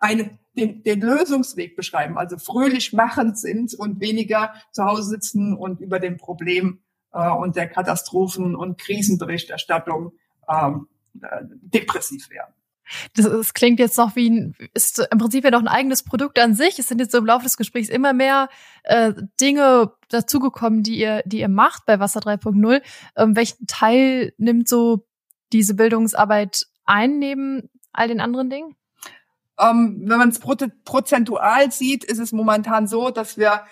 eine, 0.00 0.38
den, 0.56 0.82
den 0.82 1.00
Lösungsweg 1.02 1.76
beschreiben, 1.76 2.16
also 2.16 2.38
fröhlich 2.38 2.94
machend 2.94 3.38
sind 3.38 3.74
und 3.74 4.00
weniger 4.00 4.54
zu 4.72 4.84
Hause 4.84 5.02
sitzen 5.02 5.54
und 5.54 5.80
über 5.80 6.00
dem 6.00 6.16
Problem 6.16 6.80
äh, 7.12 7.28
und 7.30 7.56
der 7.56 7.68
Katastrophen- 7.68 8.56
und 8.56 8.78
Krisenberichterstattung 8.78 10.12
ähm, 10.48 10.88
äh, 11.20 11.42
depressiv 11.42 12.30
werden. 12.30 12.54
Das, 13.14 13.26
das 13.26 13.54
klingt 13.54 13.78
jetzt 13.78 13.98
noch 13.98 14.16
wie 14.16 14.30
ein, 14.30 14.54
ist 14.74 15.06
im 15.10 15.18
Prinzip 15.18 15.44
ja 15.44 15.50
noch 15.50 15.60
ein 15.60 15.68
eigenes 15.68 16.02
Produkt 16.02 16.38
an 16.38 16.54
sich. 16.54 16.78
Es 16.78 16.88
sind 16.88 17.00
jetzt 17.00 17.12
so 17.12 17.18
im 17.18 17.26
Laufe 17.26 17.44
des 17.44 17.56
Gesprächs 17.56 17.88
immer 17.88 18.12
mehr 18.12 18.48
äh, 18.84 19.12
Dinge 19.40 19.92
dazugekommen, 20.08 20.82
die 20.82 20.98
ihr, 20.98 21.22
die 21.26 21.40
ihr 21.40 21.48
macht 21.48 21.86
bei 21.86 22.00
Wasser 22.00 22.20
3.0. 22.20 22.82
Ähm, 23.16 23.36
welchen 23.36 23.66
Teil 23.66 24.32
nimmt 24.38 24.68
so 24.68 25.06
diese 25.52 25.74
Bildungsarbeit 25.74 26.66
ein 26.84 27.18
neben 27.18 27.70
all 27.92 28.08
den 28.08 28.20
anderen 28.20 28.50
Dingen? 28.50 28.74
Ähm, 29.60 30.02
wenn 30.04 30.18
man 30.18 30.28
es 30.28 30.38
prozentual 30.38 31.72
sieht, 31.72 32.04
ist 32.04 32.18
es 32.18 32.32
momentan 32.32 32.86
so, 32.86 33.10
dass 33.10 33.36
wir 33.36 33.62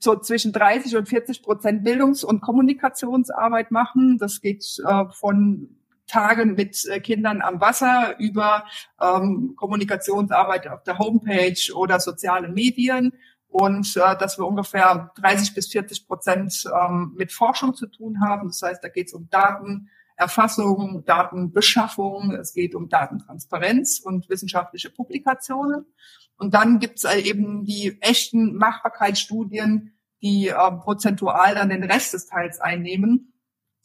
so 0.00 0.16
zwischen 0.16 0.52
30 0.52 0.96
und 0.96 1.08
40 1.08 1.42
Prozent 1.42 1.84
Bildungs- 1.84 2.24
und 2.24 2.40
Kommunikationsarbeit 2.40 3.70
machen. 3.70 4.18
Das 4.18 4.40
geht 4.40 4.64
äh, 4.84 5.04
von 5.12 5.79
Tagen 6.10 6.54
mit 6.54 6.84
äh, 6.86 7.00
Kindern 7.00 7.40
am 7.40 7.60
Wasser 7.60 8.18
über 8.18 8.64
ähm, 9.00 9.54
Kommunikationsarbeit 9.56 10.68
auf 10.68 10.82
der 10.82 10.98
Homepage 10.98 11.72
oder 11.74 12.00
soziale 12.00 12.48
Medien 12.48 13.12
und 13.48 13.96
äh, 13.96 14.16
dass 14.16 14.38
wir 14.38 14.46
ungefähr 14.46 15.12
30 15.16 15.54
bis 15.54 15.68
40 15.68 16.06
Prozent 16.06 16.64
ähm, 16.72 17.14
mit 17.16 17.32
Forschung 17.32 17.74
zu 17.74 17.86
tun 17.86 18.20
haben. 18.20 18.48
Das 18.48 18.62
heißt, 18.62 18.82
da 18.82 18.88
geht 18.88 19.08
es 19.08 19.14
um 19.14 19.28
Datenerfassung, 19.30 21.04
Datenbeschaffung, 21.04 22.32
es 22.32 22.52
geht 22.54 22.74
um 22.74 22.88
Datentransparenz 22.88 24.00
und 24.00 24.28
wissenschaftliche 24.28 24.90
Publikationen. 24.90 25.86
Und 26.36 26.54
dann 26.54 26.78
gibt 26.78 26.98
es 26.98 27.04
eben 27.04 27.64
die 27.64 27.98
echten 28.00 28.56
Machbarkeitsstudien, 28.56 29.94
die 30.22 30.48
äh, 30.48 30.70
prozentual 30.72 31.54
dann 31.54 31.68
den 31.70 31.84
Rest 31.84 32.14
des 32.14 32.26
Teils 32.26 32.60
einnehmen 32.60 33.29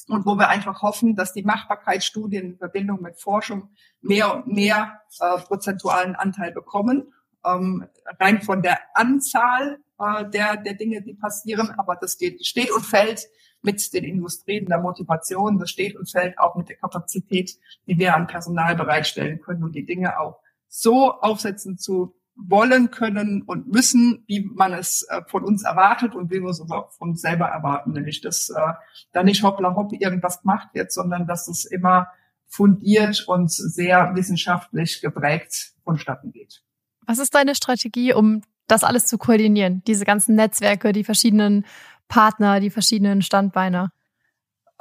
und 0.08 0.26
wo 0.26 0.36
wir 0.36 0.49
einfach 0.49 0.82
hoffen, 0.82 1.16
dass 1.16 1.34
die 1.34 1.43
Machbarkeitsstudien 1.43 2.45
in 2.51 2.58
Verbindung 2.58 3.01
mit 3.01 3.20
Forschung 3.20 3.70
mehr 4.01 4.36
und 4.36 4.47
mehr 4.47 5.01
äh, 5.20 5.38
prozentualen 5.39 6.16
Anteil 6.16 6.51
bekommen. 6.51 7.14
Ähm, 7.43 7.88
rein 8.20 8.41
von 8.41 8.62
der 8.62 8.80
Anzahl 8.93 9.80
äh, 9.99 10.30
der, 10.30 10.58
der 10.58 10.74
Dinge, 10.74 11.01
die 11.01 11.14
passieren, 11.14 11.72
aber 11.78 11.95
das 11.95 12.14
steht, 12.14 12.45
steht 12.45 12.72
und 12.72 12.86
fällt 12.86 13.28
mit 13.62 13.93
den 13.93 14.03
Industrien 14.03 14.68
der 14.68 14.80
Motivation, 14.80 15.58
das 15.58 15.72
steht 15.72 15.95
und 15.95 16.10
fällt 16.10 16.38
auch 16.38 16.56
mit 16.56 16.70
der 16.70 16.78
Kapazität, 16.78 17.58
die 17.88 17.97
wir 17.97 18.16
an 18.16 18.28
Personal 18.28 18.76
bereitstellen 18.76 19.41
können 19.41 19.64
und 19.64 19.74
die 19.74 19.86
Dinge 19.86 20.20
auch 20.20 20.39
so 20.68 21.12
aufsetzen 21.14 21.78
zu 21.78 22.16
wollen 22.36 22.91
können 22.91 23.43
und 23.43 23.71
müssen, 23.71 24.23
wie 24.27 24.41
man 24.53 24.73
es 24.73 25.03
äh, 25.09 25.21
von 25.27 25.43
uns 25.43 25.63
erwartet 25.63 26.15
und 26.15 26.31
wie 26.31 26.41
wir 26.41 26.49
es 26.49 26.61
auch 26.61 26.91
von 26.91 27.11
uns 27.11 27.21
selber 27.21 27.45
erwarten, 27.45 27.91
nämlich 27.91 28.21
dass 28.21 28.49
äh, 28.49 28.73
da 29.13 29.23
nicht 29.23 29.43
hoppla 29.43 29.75
hopp 29.75 29.93
irgendwas 29.93 30.41
gemacht 30.41 30.69
wird, 30.73 30.91
sondern 30.91 31.27
dass 31.27 31.47
es 31.47 31.65
immer 31.65 32.07
fundiert 32.47 33.25
und 33.27 33.51
sehr 33.51 34.15
wissenschaftlich 34.15 35.01
geprägt 35.01 35.73
vonstatten 35.83 36.31
geht. 36.31 36.61
Was 37.05 37.19
ist 37.19 37.36
deine 37.36 37.55
Strategie, 37.55 38.13
um 38.13 38.41
das 38.67 38.83
alles 38.83 39.05
zu 39.05 39.17
koordinieren? 39.17 39.83
Diese 39.88 40.05
ganzen 40.05 40.36
Netzwerke, 40.36 40.91
die 40.91 41.03
verschiedenen 41.03 41.65
Partner, 42.07 42.59
die 42.59 42.69
verschiedenen 42.69 43.21
Standbeine? 43.21 43.91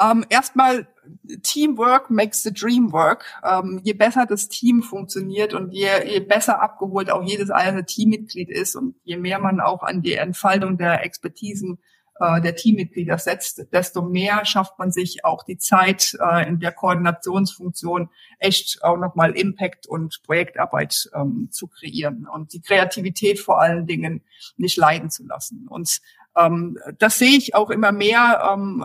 Ähm, 0.01 0.25
erstmal 0.29 0.89
Teamwork 1.43 2.11
makes 2.11 2.43
the 2.43 2.53
dream 2.53 2.93
work. 2.93 3.25
Ähm, 3.45 3.81
je 3.83 3.93
besser 3.93 4.27
das 4.27 4.49
Team 4.49 4.83
funktioniert 4.83 5.55
und 5.55 5.73
je, 5.73 5.89
je 6.07 6.21
besser 6.21 6.63
abgeholt 6.63 7.11
auch 7.11 7.23
jedes 7.23 7.51
einzelne 7.51 7.85
Teammitglied 7.85 8.51
ist 8.51 8.77
und 8.77 8.95
je 9.05 9.17
mehr 9.17 9.39
man 9.39 9.61
auch 9.61 9.83
an 9.83 10.03
die 10.03 10.15
Entfaltung 10.15 10.79
der 10.79 11.05
Expertisen 11.05 11.79
äh, 12.21 12.41
der 12.41 12.55
Teammitglieder 12.55 13.19
setzt, 13.19 13.67
desto 13.73 14.03
mehr 14.03 14.45
schafft 14.45 14.79
man 14.79 14.93
sich 14.93 15.25
auch 15.25 15.43
die 15.43 15.59
Zeit 15.59 16.17
äh, 16.21 16.47
in 16.49 16.61
der 16.61 16.73
Koordinationsfunktion 16.73 18.09
echt 18.39 18.85
auch 18.85 18.97
nochmal 18.97 19.33
Impact 19.33 19.87
und 19.87 20.23
Projektarbeit 20.23 21.11
ähm, 21.15 21.49
zu 21.51 21.67
kreieren 21.67 22.29
und 22.33 22.53
die 22.53 22.61
Kreativität 22.61 23.41
vor 23.41 23.61
allen 23.61 23.87
Dingen 23.87 24.23
nicht 24.57 24.77
leiden 24.77 25.11
zu 25.11 25.27
lassen. 25.27 25.67
Und 25.69 26.01
ähm, 26.37 26.79
das 26.99 27.19
sehe 27.19 27.37
ich 27.37 27.55
auch 27.55 27.71
immer 27.71 27.93
mehr, 27.93 28.51
ähm, 28.53 28.85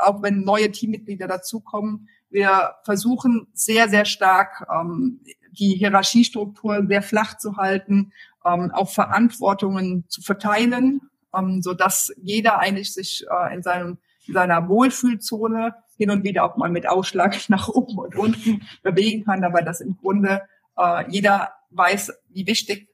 auch 0.00 0.22
wenn 0.22 0.42
neue 0.42 0.70
Teammitglieder 0.70 1.26
dazukommen. 1.26 2.08
Wir 2.30 2.74
versuchen 2.84 3.46
sehr, 3.52 3.88
sehr 3.88 4.04
stark 4.04 4.66
ähm, 4.72 5.20
die 5.52 5.74
Hierarchiestruktur 5.74 6.86
sehr 6.86 7.02
flach 7.02 7.38
zu 7.38 7.56
halten, 7.56 8.12
ähm, 8.44 8.70
auch 8.72 8.90
Verantwortungen 8.90 10.04
zu 10.08 10.22
verteilen, 10.22 11.00
ähm, 11.34 11.62
so 11.62 11.74
dass 11.74 12.12
jeder 12.16 12.58
eigentlich 12.58 12.92
sich 12.92 13.24
äh, 13.30 13.54
in 13.54 13.62
seinem 13.62 13.98
in 14.26 14.34
seiner 14.34 14.68
Wohlfühlzone 14.68 15.74
hin 15.96 16.10
und 16.10 16.24
wieder 16.24 16.44
auch 16.44 16.56
mal 16.56 16.70
mit 16.70 16.88
Ausschlag 16.88 17.36
nach 17.48 17.68
oben 17.68 17.98
und 17.98 18.16
unten 18.16 18.62
bewegen 18.82 19.24
kann, 19.24 19.44
aber 19.44 19.62
dass 19.62 19.80
im 19.80 19.96
Grunde 19.96 20.42
äh, 20.76 21.10
jeder 21.10 21.52
weiß, 21.70 22.12
wie 22.30 22.46
wichtig 22.46 22.88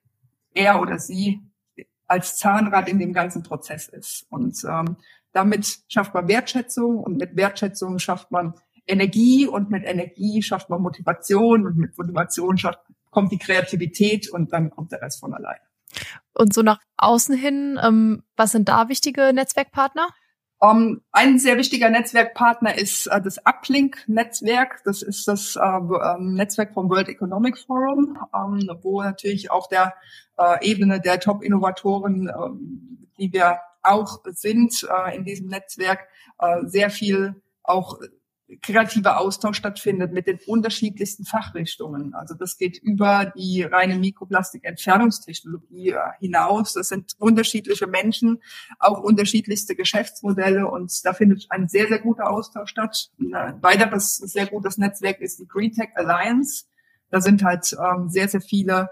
er 0.54 0.80
oder 0.80 0.98
sie 0.98 1.40
als 2.12 2.36
Zahnrad 2.36 2.90
in 2.90 2.98
dem 2.98 3.14
ganzen 3.14 3.42
Prozess 3.42 3.88
ist. 3.88 4.26
Und 4.28 4.62
ähm, 4.68 4.96
damit 5.32 5.78
schafft 5.88 6.12
man 6.12 6.28
Wertschätzung 6.28 6.98
und 6.98 7.16
mit 7.16 7.36
Wertschätzung 7.36 7.98
schafft 7.98 8.30
man 8.30 8.52
Energie 8.86 9.46
und 9.46 9.70
mit 9.70 9.84
Energie 9.84 10.42
schafft 10.42 10.68
man 10.68 10.82
Motivation 10.82 11.64
und 11.64 11.78
mit 11.78 11.96
Motivation 11.96 12.58
schafft, 12.58 12.80
kommt 13.10 13.32
die 13.32 13.38
Kreativität 13.38 14.28
und 14.30 14.52
dann 14.52 14.68
kommt 14.68 14.92
der 14.92 15.00
Rest 15.00 15.20
von 15.20 15.32
alleine. 15.32 15.60
Und 16.34 16.52
so 16.52 16.60
nach 16.60 16.80
außen 16.98 17.34
hin, 17.34 17.80
ähm, 17.82 18.24
was 18.36 18.52
sind 18.52 18.68
da 18.68 18.90
wichtige 18.90 19.32
Netzwerkpartner? 19.32 20.08
Um, 20.62 20.70
ähm, 20.70 21.00
ein 21.10 21.38
sehr 21.40 21.58
wichtiger 21.58 21.90
Netzwerkpartner 21.90 22.78
ist 22.78 23.08
äh, 23.08 23.20
das 23.20 23.44
Uplink-Netzwerk. 23.44 24.82
Das 24.84 25.02
ist 25.02 25.26
das 25.26 25.58
ähm, 25.60 26.34
Netzwerk 26.34 26.72
vom 26.72 26.88
World 26.88 27.08
Economic 27.08 27.58
Forum, 27.58 28.16
ähm, 28.32 28.70
wo 28.80 29.02
natürlich 29.02 29.50
auf 29.50 29.66
der 29.66 29.92
äh, 30.38 30.64
Ebene 30.64 31.00
der 31.00 31.18
Top-Innovatoren, 31.18 32.30
die 33.18 33.32
wir 33.32 33.58
auch 33.82 34.20
sind 34.26 34.86
in 35.12 35.24
diesem 35.24 35.48
Netzwerk, 35.48 36.06
sehr 36.62 36.88
viel 36.88 37.34
auch 37.64 37.98
kreativer 38.60 39.18
Austausch 39.18 39.56
stattfindet 39.56 40.12
mit 40.12 40.26
den 40.26 40.38
unterschiedlichsten 40.46 41.24
Fachrichtungen. 41.24 42.14
Also 42.14 42.34
das 42.34 42.58
geht 42.58 42.78
über 42.78 43.32
die 43.36 43.62
reine 43.62 43.96
Mikroplastikentfernungstechnologie 43.96 45.90
äh, 45.90 45.98
hinaus. 46.20 46.74
Das 46.74 46.88
sind 46.88 47.12
unterschiedliche 47.18 47.86
Menschen, 47.86 48.42
auch 48.78 49.00
unterschiedlichste 49.00 49.74
Geschäftsmodelle 49.74 50.68
und 50.68 50.92
da 51.04 51.12
findet 51.12 51.46
ein 51.50 51.68
sehr, 51.68 51.88
sehr 51.88 52.00
guter 52.00 52.30
Austausch 52.30 52.70
statt. 52.70 53.10
Ein 53.18 53.62
weiteres 53.62 54.16
sehr 54.16 54.46
gutes 54.46 54.78
Netzwerk 54.78 55.20
ist 55.20 55.38
die 55.38 55.48
Green 55.48 55.72
Tech 55.72 55.90
Alliance. 55.94 56.64
Da 57.10 57.20
sind 57.20 57.42
halt 57.44 57.76
ähm, 57.78 58.08
sehr, 58.08 58.28
sehr 58.28 58.40
viele 58.40 58.90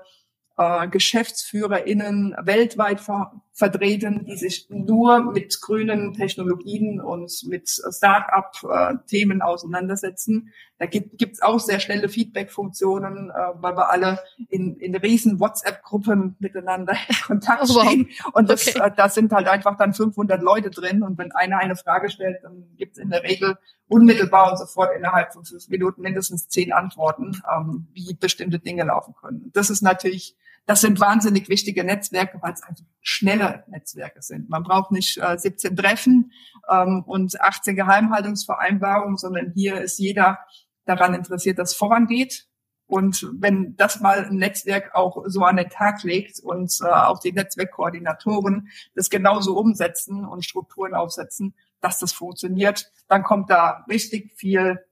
äh, 0.56 0.88
GeschäftsführerInnen 0.88 2.36
weltweit 2.42 3.00
ver 3.00 3.40
vertreten, 3.60 4.24
die 4.24 4.36
sich 4.36 4.66
nur 4.70 5.32
mit 5.32 5.60
grünen 5.60 6.14
Technologien 6.14 7.00
und 7.00 7.30
mit 7.46 7.68
Start-up-Themen 7.68 9.42
auseinandersetzen. 9.42 10.52
Da 10.78 10.86
gibt 10.86 11.20
es 11.20 11.42
auch 11.42 11.60
sehr 11.60 11.78
schnelle 11.78 12.08
Feedback-Funktionen, 12.08 13.30
äh, 13.30 13.32
weil 13.56 13.76
wir 13.76 13.92
alle 13.92 14.18
in, 14.48 14.76
in 14.76 14.96
riesen 14.96 15.38
WhatsApp-Gruppen 15.38 16.36
miteinander 16.38 16.94
in 17.08 17.14
Kontakt 17.26 17.68
stehen. 17.68 18.08
Und 18.32 18.48
das, 18.48 18.66
okay. 18.66 18.86
äh, 18.86 18.90
da 18.96 19.10
sind 19.10 19.30
halt 19.30 19.46
einfach 19.46 19.76
dann 19.76 19.92
500 19.92 20.40
Leute 20.40 20.70
drin. 20.70 21.02
Und 21.02 21.18
wenn 21.18 21.32
einer 21.32 21.58
eine 21.58 21.76
Frage 21.76 22.08
stellt, 22.08 22.42
dann 22.42 22.64
gibt 22.78 22.96
es 22.96 23.02
in 23.02 23.10
der 23.10 23.22
Regel 23.22 23.58
unmittelbar 23.88 24.50
und 24.50 24.58
sofort 24.58 24.96
innerhalb 24.96 25.34
von 25.34 25.44
fünf 25.44 25.68
Minuten 25.68 26.00
mindestens 26.00 26.48
zehn 26.48 26.72
Antworten, 26.72 27.42
ähm, 27.54 27.86
wie 27.92 28.14
bestimmte 28.14 28.58
Dinge 28.58 28.84
laufen 28.84 29.14
können. 29.20 29.50
Das 29.52 29.68
ist 29.68 29.82
natürlich 29.82 30.34
das 30.66 30.80
sind 30.82 31.00
wahnsinnig 31.00 31.48
wichtige 31.48 31.84
Netzwerke, 31.84 32.38
weil 32.42 32.52
es 32.52 32.62
einfach 32.62 32.84
schnelle 33.00 33.64
Netzwerke 33.68 34.22
sind. 34.22 34.48
Man 34.48 34.62
braucht 34.62 34.92
nicht 34.92 35.18
äh, 35.18 35.36
17 35.36 35.76
Treffen 35.76 36.32
ähm, 36.68 37.02
und 37.06 37.40
18 37.40 37.76
Geheimhaltungsvereinbarungen, 37.76 39.16
sondern 39.16 39.52
hier 39.54 39.80
ist 39.80 39.98
jeder 39.98 40.38
daran 40.84 41.14
interessiert, 41.14 41.58
dass 41.58 41.74
vorangeht. 41.74 42.46
Und 42.86 43.28
wenn 43.38 43.76
das 43.76 44.00
mal 44.00 44.24
ein 44.24 44.36
Netzwerk 44.36 44.94
auch 44.94 45.22
so 45.26 45.42
an 45.44 45.56
den 45.56 45.68
Tag 45.68 46.02
legt 46.02 46.40
und 46.40 46.76
äh, 46.82 46.88
auch 46.88 47.20
die 47.20 47.32
Netzwerkkoordinatoren 47.32 48.68
das 48.94 49.10
genauso 49.10 49.56
umsetzen 49.56 50.24
und 50.24 50.44
Strukturen 50.44 50.94
aufsetzen, 50.94 51.54
dass 51.80 52.00
das 52.00 52.12
funktioniert, 52.12 52.90
dann 53.08 53.22
kommt 53.22 53.48
da 53.48 53.84
richtig 53.88 54.32
viel 54.36 54.84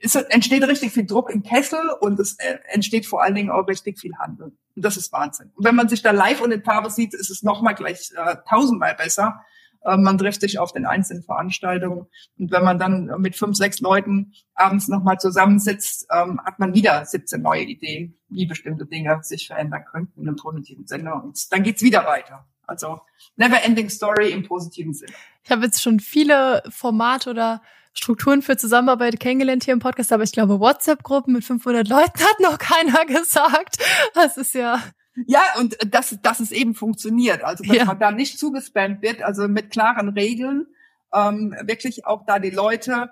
es 0.00 0.14
entsteht 0.14 0.62
richtig 0.66 0.92
viel 0.92 1.06
Druck 1.06 1.30
im 1.30 1.42
Kessel 1.42 1.80
und 2.00 2.18
es 2.18 2.38
äh, 2.38 2.58
entsteht 2.68 3.06
vor 3.06 3.22
allen 3.22 3.34
Dingen 3.34 3.50
auch 3.50 3.66
richtig 3.66 3.98
viel 3.98 4.16
Handel. 4.18 4.52
Und 4.74 4.84
das 4.84 4.96
ist 4.96 5.12
Wahnsinn. 5.12 5.50
Und 5.54 5.64
wenn 5.64 5.74
man 5.74 5.88
sich 5.88 6.02
da 6.02 6.12
live 6.12 6.40
und 6.40 6.52
in 6.52 6.64
Farbe 6.64 6.90
sieht, 6.90 7.14
ist 7.14 7.30
es 7.30 7.42
nochmal 7.42 7.74
gleich 7.74 8.10
äh, 8.16 8.36
tausendmal 8.48 8.94
besser. 8.94 9.44
Äh, 9.84 9.96
man 9.96 10.16
trifft 10.16 10.40
sich 10.40 10.58
auf 10.58 10.72
den 10.72 10.86
einzelnen 10.86 11.22
Veranstaltungen. 11.22 12.06
Und 12.38 12.50
wenn 12.50 12.64
man 12.64 12.78
dann 12.78 13.10
mit 13.18 13.36
fünf, 13.36 13.56
sechs 13.56 13.80
Leuten 13.80 14.32
abends 14.54 14.88
nochmal 14.88 15.18
zusammensitzt, 15.18 16.06
ähm, 16.10 16.40
hat 16.44 16.58
man 16.58 16.74
wieder 16.74 17.04
17 17.04 17.42
neue 17.42 17.64
Ideen, 17.64 18.18
wie 18.28 18.46
bestimmte 18.46 18.86
Dinge 18.86 19.18
sich 19.22 19.46
verändern 19.46 19.84
könnten 19.90 20.20
in 20.20 20.28
einem 20.28 20.36
positiven 20.36 20.86
Sinne. 20.86 21.14
Und 21.14 21.52
dann 21.52 21.62
geht's 21.62 21.82
wieder 21.82 22.06
weiter. 22.06 22.46
Also 22.66 23.00
never 23.36 23.62
ending 23.62 23.90
story 23.90 24.30
im 24.30 24.44
positiven 24.44 24.94
Sinne. 24.94 25.12
Ich 25.44 25.50
habe 25.50 25.64
jetzt 25.64 25.82
schon 25.82 26.00
viele 26.00 26.62
Formate 26.70 27.30
oder 27.30 27.60
Strukturen 27.94 28.42
für 28.42 28.56
Zusammenarbeit 28.56 29.20
kennengelernt 29.20 29.64
hier 29.64 29.74
im 29.74 29.80
Podcast, 29.80 30.12
aber 30.12 30.22
ich 30.22 30.32
glaube, 30.32 30.60
WhatsApp-Gruppen 30.60 31.34
mit 31.34 31.44
500 31.44 31.88
Leuten 31.88 32.20
hat 32.20 32.40
noch 32.40 32.58
keiner 32.58 33.04
gesagt. 33.06 33.78
Das 34.14 34.36
ist 34.36 34.54
ja 34.54 34.80
ja, 35.26 35.42
und 35.58 35.76
dass, 35.92 36.18
dass 36.22 36.40
es 36.40 36.52
eben 36.52 36.74
funktioniert. 36.74 37.44
Also, 37.44 37.64
dass 37.64 37.76
ja. 37.76 37.84
man 37.84 37.98
da 37.98 38.10
nicht 38.10 38.38
zugespammt 38.38 39.02
wird, 39.02 39.22
also 39.22 39.46
mit 39.46 39.70
klaren 39.70 40.08
Regeln, 40.08 40.66
ähm, 41.12 41.54
wirklich 41.62 42.06
auch 42.06 42.24
da 42.24 42.38
die 42.38 42.50
Leute 42.50 43.10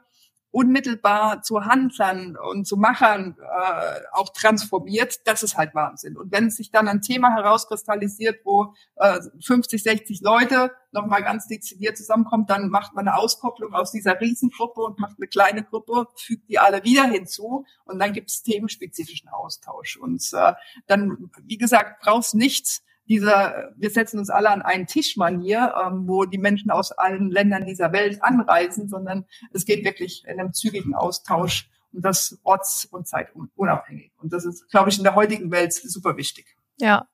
unmittelbar 0.52 1.42
zu 1.42 1.64
Handlern 1.64 2.36
und 2.36 2.66
zu 2.66 2.76
Machern 2.76 3.36
äh, 3.40 4.00
auch 4.12 4.30
transformiert, 4.30 5.26
das 5.26 5.42
ist 5.42 5.56
halt 5.56 5.74
Wahnsinn. 5.74 6.16
Und 6.16 6.32
wenn 6.32 6.50
sich 6.50 6.70
dann 6.70 6.88
ein 6.88 7.02
Thema 7.02 7.34
herauskristallisiert, 7.34 8.40
wo 8.44 8.74
äh, 8.96 9.20
50, 9.40 9.82
60 9.82 10.20
Leute 10.22 10.72
nochmal 10.92 11.22
ganz 11.22 11.46
dezidiert 11.46 11.96
zusammenkommt, 11.96 12.50
dann 12.50 12.68
macht 12.68 12.94
man 12.94 13.06
eine 13.06 13.16
Auskopplung 13.16 13.74
aus 13.74 13.92
dieser 13.92 14.20
Riesengruppe 14.20 14.80
und 14.80 14.98
macht 14.98 15.16
eine 15.18 15.28
kleine 15.28 15.62
Gruppe, 15.62 16.08
fügt 16.16 16.48
die 16.48 16.58
alle 16.58 16.82
wieder 16.82 17.04
hinzu 17.04 17.64
und 17.84 18.00
dann 18.00 18.12
gibt 18.12 18.30
es 18.30 18.42
themenspezifischen 18.42 19.28
Austausch. 19.28 19.96
Und 19.96 20.28
äh, 20.32 20.54
dann, 20.86 21.30
wie 21.44 21.58
gesagt, 21.58 22.00
brauchst 22.02 22.34
nichts 22.34 22.82
dieser, 23.08 23.72
wir 23.76 23.90
setzen 23.90 24.18
uns 24.18 24.30
alle 24.30 24.50
an 24.50 24.62
einen 24.62 24.86
Tisch 24.86 25.16
Manier, 25.16 25.74
ähm, 25.84 26.06
wo 26.06 26.24
die 26.24 26.38
Menschen 26.38 26.70
aus 26.70 26.92
allen 26.92 27.30
Ländern 27.30 27.66
dieser 27.66 27.92
Welt 27.92 28.22
anreisen, 28.22 28.88
sondern 28.88 29.24
es 29.52 29.64
geht 29.64 29.84
wirklich 29.84 30.24
in 30.26 30.38
einem 30.38 30.52
zügigen 30.52 30.94
Austausch 30.94 31.68
und 31.92 32.04
das 32.04 32.38
orts- 32.44 32.84
und 32.84 33.08
zeitunabhängig. 33.08 34.12
Und 34.18 34.32
das 34.32 34.44
ist, 34.44 34.70
glaube 34.70 34.90
ich, 34.90 34.98
in 34.98 35.04
der 35.04 35.16
heutigen 35.16 35.50
Welt 35.50 35.72
super 35.72 36.16
wichtig. 36.16 36.56
Ja. 36.78 37.08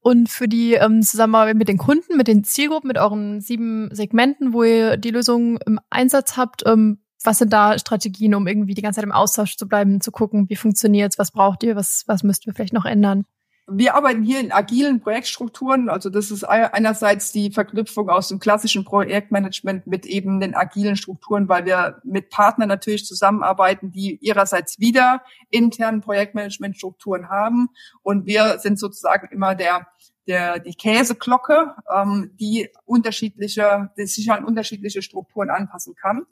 Und 0.00 0.28
für 0.30 0.48
die 0.48 0.74
ähm, 0.74 1.02
Zusammenarbeit 1.02 1.56
mit 1.56 1.68
den 1.68 1.78
Kunden, 1.78 2.16
mit 2.16 2.28
den 2.28 2.44
Zielgruppen, 2.44 2.88
mit 2.88 2.98
euren 2.98 3.40
sieben 3.40 3.94
Segmenten, 3.94 4.52
wo 4.52 4.62
ihr 4.62 4.96
die 4.96 5.10
Lösung 5.10 5.58
im 5.66 5.78
Einsatz 5.90 6.36
habt, 6.36 6.62
ähm, 6.66 7.02
was 7.22 7.38
sind 7.38 7.52
da 7.52 7.78
Strategien, 7.78 8.34
um 8.34 8.46
irgendwie 8.46 8.74
die 8.74 8.82
ganze 8.82 8.96
Zeit 8.96 9.04
im 9.04 9.12
Austausch 9.12 9.56
zu 9.56 9.68
bleiben, 9.68 10.00
zu 10.00 10.10
gucken, 10.10 10.48
wie 10.48 10.56
funktioniert's, 10.56 11.18
was 11.18 11.32
braucht 11.32 11.62
ihr, 11.62 11.76
was, 11.76 12.04
was 12.06 12.22
müssten 12.22 12.46
wir 12.46 12.54
vielleicht 12.54 12.72
noch 12.72 12.86
ändern? 12.86 13.26
Wir 13.72 13.94
arbeiten 13.94 14.22
hier 14.22 14.40
in 14.40 14.52
agilen 14.52 15.00
Projektstrukturen. 15.00 15.88
Also 15.88 16.10
das 16.10 16.30
ist 16.30 16.44
einerseits 16.44 17.32
die 17.32 17.50
Verknüpfung 17.50 18.08
aus 18.08 18.28
dem 18.28 18.38
klassischen 18.38 18.84
Projektmanagement 18.84 19.86
mit 19.86 20.06
eben 20.06 20.40
den 20.40 20.54
agilen 20.54 20.96
Strukturen, 20.96 21.48
weil 21.48 21.64
wir 21.64 22.00
mit 22.04 22.30
Partnern 22.30 22.68
natürlich 22.68 23.06
zusammenarbeiten, 23.06 23.90
die 23.92 24.18
ihrerseits 24.20 24.78
wieder 24.80 25.22
internen 25.50 26.00
Projektmanagementstrukturen 26.00 27.28
haben. 27.28 27.68
Und 28.02 28.26
wir 28.26 28.58
sind 28.58 28.78
sozusagen 28.78 29.28
immer 29.32 29.54
der 29.54 29.86
der, 30.26 30.60
die 30.60 30.74
Käseglocke, 30.74 31.74
ähm, 31.92 32.30
die 32.38 32.68
unterschiedliche, 32.84 33.90
die 33.96 34.06
sich 34.06 34.30
an 34.30 34.44
unterschiedliche 34.44 35.02
Strukturen 35.02 35.50
anpassen 35.50 35.94
kann 35.96 36.26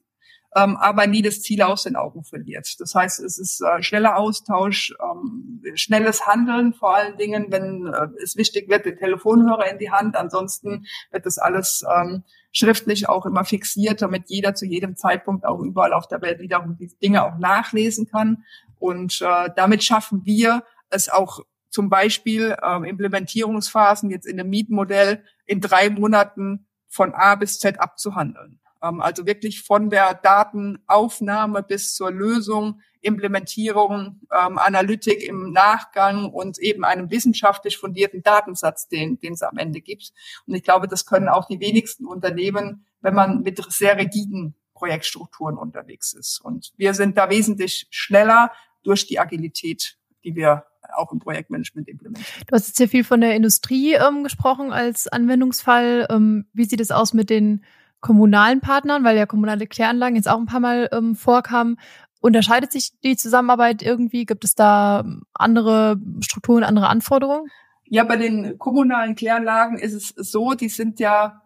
ähm, 0.56 0.76
aber 0.76 1.06
nie 1.06 1.22
das 1.22 1.42
Ziel 1.42 1.62
aus 1.62 1.82
den 1.84 1.96
Augen 1.96 2.24
verliert. 2.24 2.76
Das 2.78 2.94
heißt, 2.94 3.20
es 3.20 3.38
ist 3.38 3.60
äh, 3.60 3.82
schneller 3.82 4.16
Austausch, 4.16 4.94
ähm, 5.02 5.62
schnelles 5.74 6.26
Handeln 6.26 6.72
vor 6.72 6.96
allen 6.96 7.16
Dingen, 7.18 7.46
wenn 7.50 7.86
äh, 7.86 8.08
es 8.22 8.36
wichtig 8.36 8.68
wird, 8.68 8.86
den 8.86 8.96
Telefonhörer 8.96 9.70
in 9.70 9.78
die 9.78 9.90
Hand. 9.90 10.16
Ansonsten 10.16 10.86
wird 11.10 11.26
das 11.26 11.38
alles 11.38 11.84
ähm, 11.94 12.24
schriftlich 12.52 13.08
auch 13.08 13.26
immer 13.26 13.44
fixiert, 13.44 14.00
damit 14.00 14.24
jeder 14.28 14.54
zu 14.54 14.66
jedem 14.66 14.96
Zeitpunkt 14.96 15.44
auch 15.44 15.60
überall 15.60 15.92
auf 15.92 16.08
der 16.08 16.22
Welt 16.22 16.40
wiederum 16.40 16.76
die 16.78 16.90
Dinge 17.02 17.24
auch 17.24 17.38
nachlesen 17.38 18.08
kann. 18.08 18.44
Und 18.78 19.20
äh, 19.20 19.50
damit 19.54 19.84
schaffen 19.84 20.24
wir 20.24 20.64
es 20.88 21.08
auch 21.08 21.40
zum 21.68 21.90
Beispiel 21.90 22.56
äh, 22.62 22.88
Implementierungsphasen 22.88 24.10
jetzt 24.10 24.26
in 24.26 24.38
dem 24.38 24.48
Mietmodell 24.48 25.22
in 25.44 25.60
drei 25.60 25.90
Monaten 25.90 26.66
von 26.88 27.12
A 27.12 27.34
bis 27.34 27.58
Z 27.58 27.80
abzuhandeln. 27.80 28.60
Ähm, 28.82 29.00
also 29.00 29.26
wirklich 29.26 29.62
von 29.62 29.90
der 29.90 30.14
Datenaufnahme 30.14 31.62
bis 31.62 31.94
zur 31.94 32.10
Lösung, 32.10 32.80
Implementierung, 33.00 34.20
ähm, 34.36 34.58
Analytik 34.58 35.22
im 35.22 35.52
Nachgang 35.52 36.26
und 36.30 36.58
eben 36.58 36.84
einem 36.84 37.10
wissenschaftlich 37.10 37.78
fundierten 37.78 38.22
Datensatz, 38.22 38.88
den, 38.88 39.18
den 39.20 39.34
es 39.34 39.42
am 39.42 39.56
Ende 39.56 39.80
gibt. 39.80 40.12
Und 40.46 40.54
ich 40.54 40.62
glaube, 40.62 40.88
das 40.88 41.06
können 41.06 41.28
auch 41.28 41.46
die 41.46 41.60
wenigsten 41.60 42.06
Unternehmen, 42.06 42.84
wenn 43.00 43.14
man 43.14 43.42
mit 43.42 43.62
sehr 43.72 43.96
rigiden 43.96 44.54
Projektstrukturen 44.74 45.56
unterwegs 45.56 46.12
ist. 46.12 46.40
Und 46.40 46.72
wir 46.76 46.94
sind 46.94 47.16
da 47.16 47.30
wesentlich 47.30 47.86
schneller 47.90 48.52
durch 48.82 49.06
die 49.06 49.18
Agilität, 49.18 49.96
die 50.24 50.34
wir 50.34 50.64
auch 50.96 51.12
im 51.12 51.18
Projektmanagement 51.18 51.88
implementieren. 51.88 52.44
Du 52.46 52.54
hast 52.54 52.68
jetzt 52.68 52.78
hier 52.78 52.88
viel 52.88 53.04
von 53.04 53.20
der 53.20 53.34
Industrie 53.34 53.94
ähm, 53.94 54.24
gesprochen 54.24 54.72
als 54.72 55.06
Anwendungsfall. 55.06 56.06
Ähm, 56.10 56.46
wie 56.52 56.64
sieht 56.64 56.80
es 56.80 56.90
aus 56.90 57.12
mit 57.12 57.30
den 57.30 57.64
kommunalen 58.00 58.60
Partnern, 58.60 59.04
weil 59.04 59.16
ja 59.16 59.26
kommunale 59.26 59.66
Kläranlagen 59.66 60.16
jetzt 60.16 60.28
auch 60.28 60.38
ein 60.38 60.46
paar 60.46 60.60
Mal 60.60 60.88
ähm, 60.92 61.16
vorkamen. 61.16 61.78
Unterscheidet 62.20 62.72
sich 62.72 62.92
die 63.02 63.16
Zusammenarbeit 63.16 63.82
irgendwie? 63.82 64.26
Gibt 64.26 64.44
es 64.44 64.54
da 64.54 65.00
ähm, 65.00 65.22
andere 65.34 65.96
Strukturen, 66.20 66.64
andere 66.64 66.88
Anforderungen? 66.88 67.50
Ja, 67.84 68.04
bei 68.04 68.16
den 68.16 68.58
kommunalen 68.58 69.14
Kläranlagen 69.14 69.78
ist 69.78 69.94
es 69.94 70.30
so, 70.30 70.52
die 70.54 70.68
sind 70.68 71.00
ja 71.00 71.42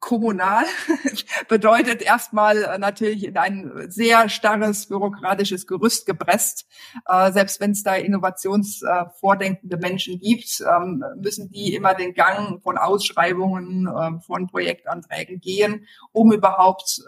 kommunal 0.00 0.64
bedeutet 1.48 2.02
erstmal 2.02 2.62
äh, 2.62 2.78
natürlich 2.78 3.24
in 3.24 3.36
ein 3.36 3.86
sehr 3.88 4.28
starres 4.28 4.86
bürokratisches 4.86 5.66
Gerüst 5.66 6.06
gepresst. 6.06 6.66
Äh, 7.08 7.32
selbst 7.32 7.60
wenn 7.60 7.70
es 7.70 7.82
da 7.82 7.94
innovationsvordenkende 7.94 9.76
Menschen 9.76 10.18
gibt, 10.18 10.60
ähm, 10.60 11.04
müssen 11.20 11.50
die 11.50 11.74
immer 11.74 11.94
den 11.94 12.14
Gang 12.14 12.62
von 12.62 12.78
Ausschreibungen, 12.78 13.86
äh, 13.86 14.20
von 14.20 14.48
Projektanträgen 14.48 15.40
gehen, 15.40 15.86
um 16.12 16.32
überhaupt 16.32 17.02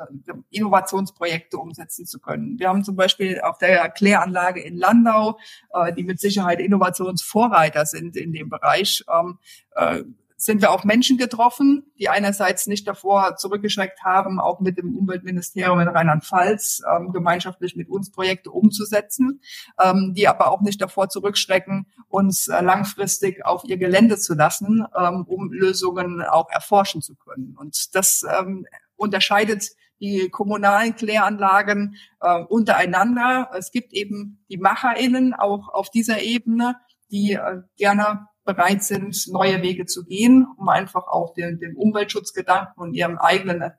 Innovationsprojekte 0.51 1.59
umsetzen 1.59 2.07
zu 2.07 2.21
können. 2.21 2.59
Wir 2.59 2.69
haben 2.69 2.85
zum 2.85 2.97
Beispiel 2.97 3.41
auf 3.41 3.59
der 3.59 3.89
Kläranlage 3.91 4.61
in 4.61 4.77
Landau, 4.77 5.39
die 5.97 6.03
mit 6.03 6.21
Sicherheit 6.21 6.61
Innovationsvorreiter 6.61 7.87
sind 7.87 8.17
in 8.17 8.33
dem 8.33 8.49
Bereich, 8.49 9.05
ähm, 9.13 9.39
sind 10.41 10.63
wir 10.63 10.71
auf 10.71 10.85
Menschen 10.85 11.19
getroffen, 11.19 11.91
die 11.99 12.09
einerseits 12.09 12.69
nicht 12.69 12.87
davor 12.87 13.37
zurückgeschreckt 13.37 14.05
haben, 14.05 14.39
auch 14.39 14.61
mit 14.61 14.79
dem 14.79 14.97
Umweltministerium 14.97 15.81
in 15.81 15.89
Rheinland-Pfalz 15.89 16.81
ähm, 16.89 17.13
gemeinschaftlich 17.13 17.75
mit 17.75 17.89
uns 17.89 18.13
Projekte 18.13 18.53
umzusetzen, 18.53 19.41
ähm, 19.83 20.15
die 20.17 20.29
aber 20.29 20.53
auch 20.53 20.61
nicht 20.61 20.81
davor 20.81 21.09
zurückschrecken, 21.09 21.89
uns 22.07 22.47
äh, 22.47 22.63
langfristig 22.63 23.45
auf 23.45 23.65
ihr 23.65 23.79
Gelände 23.79 24.17
zu 24.17 24.35
lassen, 24.35 24.87
ähm, 24.97 25.25
um 25.27 25.51
Lösungen 25.51 26.23
auch 26.23 26.49
erforschen 26.51 27.03
zu 27.03 27.17
können. 27.17 27.57
Und 27.59 27.97
das 27.97 28.25
ähm, 28.39 28.65
unterscheidet 28.95 29.71
die 30.01 30.29
kommunalen 30.29 30.95
Kläranlagen 30.95 31.97
äh, 32.21 32.45
untereinander. 32.45 33.51
Es 33.59 33.73
gibt 33.73 33.93
eben 33.93 34.45
die 34.49 34.59
MacherInnen 34.59 35.35
auch 35.35 35.69
auf 35.69 35.91
dieser 35.91 36.23
Ebene, 36.23 36.77
die 37.11 37.33
äh, 37.33 37.63
gerne 37.77 38.29
bereit 38.49 38.83
sind, 38.83 39.29
neue 39.29 39.61
Wege 39.61 39.85
zu 39.85 40.07
gehen, 40.07 40.47
um 40.57 40.71
einfach 40.71 41.07
auch 41.07 41.35
den, 41.35 41.61
den 41.61 41.77
Umweltschutzgedanken 41.77 42.83
und 42.83 42.95
ihren 42.95 43.19
eigenen 43.19 43.61
äh, 43.61 43.73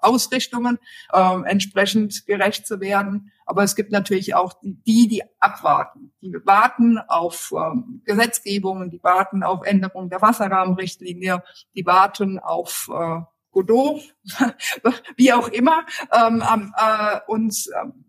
Ausrichtungen 0.00 0.78
äh, 1.12 1.42
entsprechend 1.44 2.24
gerecht 2.24 2.68
zu 2.68 2.80
werden. 2.80 3.32
Aber 3.46 3.64
es 3.64 3.74
gibt 3.74 3.90
natürlich 3.90 4.36
auch 4.36 4.52
die, 4.62 5.08
die 5.08 5.24
abwarten. 5.40 6.12
Die 6.22 6.32
warten 6.44 6.98
auf 7.08 7.52
ähm, 7.52 8.02
Gesetzgebungen, 8.04 8.90
die 8.90 9.02
warten 9.02 9.42
auf 9.42 9.66
Änderungen 9.66 10.08
der 10.08 10.22
Wasserrahmenrichtlinie, 10.22 11.42
die 11.74 11.84
warten 11.84 12.38
auf 12.38 12.88
äh, 12.94 13.22
Godot, 13.50 14.14
wie 15.16 15.32
auch 15.32 15.48
immer. 15.48 15.84
Ähm, 16.12 16.44
äh, 16.76 17.20
und 17.26 17.56
ähm, 17.82 18.03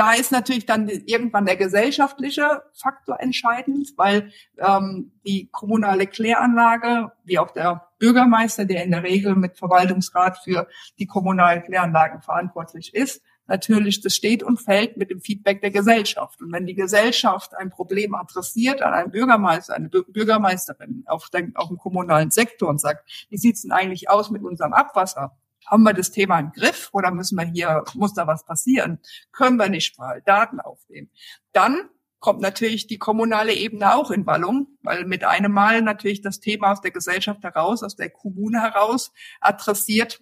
da 0.00 0.14
ist 0.14 0.32
natürlich 0.32 0.64
dann 0.64 0.88
irgendwann 0.88 1.44
der 1.44 1.56
gesellschaftliche 1.56 2.62
Faktor 2.72 3.20
entscheidend, 3.20 3.92
weil 3.98 4.32
ähm, 4.56 5.12
die 5.26 5.50
kommunale 5.52 6.06
Kläranlage, 6.06 7.12
wie 7.24 7.38
auch 7.38 7.50
der 7.50 7.86
Bürgermeister, 7.98 8.64
der 8.64 8.82
in 8.82 8.92
der 8.92 9.02
Regel 9.02 9.34
mit 9.34 9.58
Verwaltungsrat 9.58 10.38
für 10.38 10.68
die 10.98 11.04
kommunalen 11.04 11.62
Kläranlagen 11.64 12.22
verantwortlich 12.22 12.94
ist, 12.94 13.20
natürlich, 13.46 14.00
das 14.00 14.14
steht 14.16 14.42
und 14.42 14.56
fällt 14.56 14.96
mit 14.96 15.10
dem 15.10 15.20
Feedback 15.20 15.60
der 15.60 15.70
Gesellschaft. 15.70 16.40
Und 16.40 16.50
wenn 16.50 16.64
die 16.64 16.74
Gesellschaft 16.74 17.54
ein 17.54 17.68
Problem 17.68 18.14
adressiert 18.14 18.80
an 18.80 18.94
einen 18.94 19.10
Bürgermeister, 19.10 19.74
eine 19.74 19.90
Bürgermeisterin 19.90 21.04
auf, 21.08 21.28
den, 21.28 21.52
dem 21.52 21.76
kommunalen 21.76 22.30
Sektor 22.30 22.70
und 22.70 22.80
sagt, 22.80 23.26
wie 23.28 23.36
sieht's 23.36 23.62
denn 23.62 23.72
eigentlich 23.72 24.08
aus 24.08 24.30
mit 24.30 24.44
unserem 24.44 24.72
Abwasser? 24.72 25.36
Haben 25.70 25.84
wir 25.84 25.94
das 25.94 26.10
Thema 26.10 26.40
im 26.40 26.50
Griff 26.50 26.90
oder 26.92 27.12
müssen 27.12 27.38
wir 27.38 27.44
hier, 27.44 27.84
muss 27.94 28.12
da 28.12 28.26
was 28.26 28.44
passieren? 28.44 28.98
Können 29.30 29.56
wir 29.56 29.68
nicht 29.68 29.98
mal 29.98 30.20
Daten 30.22 30.60
aufnehmen? 30.60 31.10
Dann 31.52 31.88
kommt 32.18 32.40
natürlich 32.40 32.86
die 32.88 32.98
kommunale 32.98 33.54
Ebene 33.54 33.94
auch 33.94 34.10
in 34.10 34.24
Ballung, 34.24 34.66
weil 34.82 35.04
mit 35.04 35.24
einem 35.24 35.52
Mal 35.52 35.80
natürlich 35.80 36.20
das 36.20 36.40
Thema 36.40 36.72
aus 36.72 36.80
der 36.80 36.90
Gesellschaft 36.90 37.42
heraus, 37.44 37.82
aus 37.82 37.96
der 37.96 38.10
Kommune 38.10 38.60
heraus 38.60 39.12
adressiert 39.40 40.20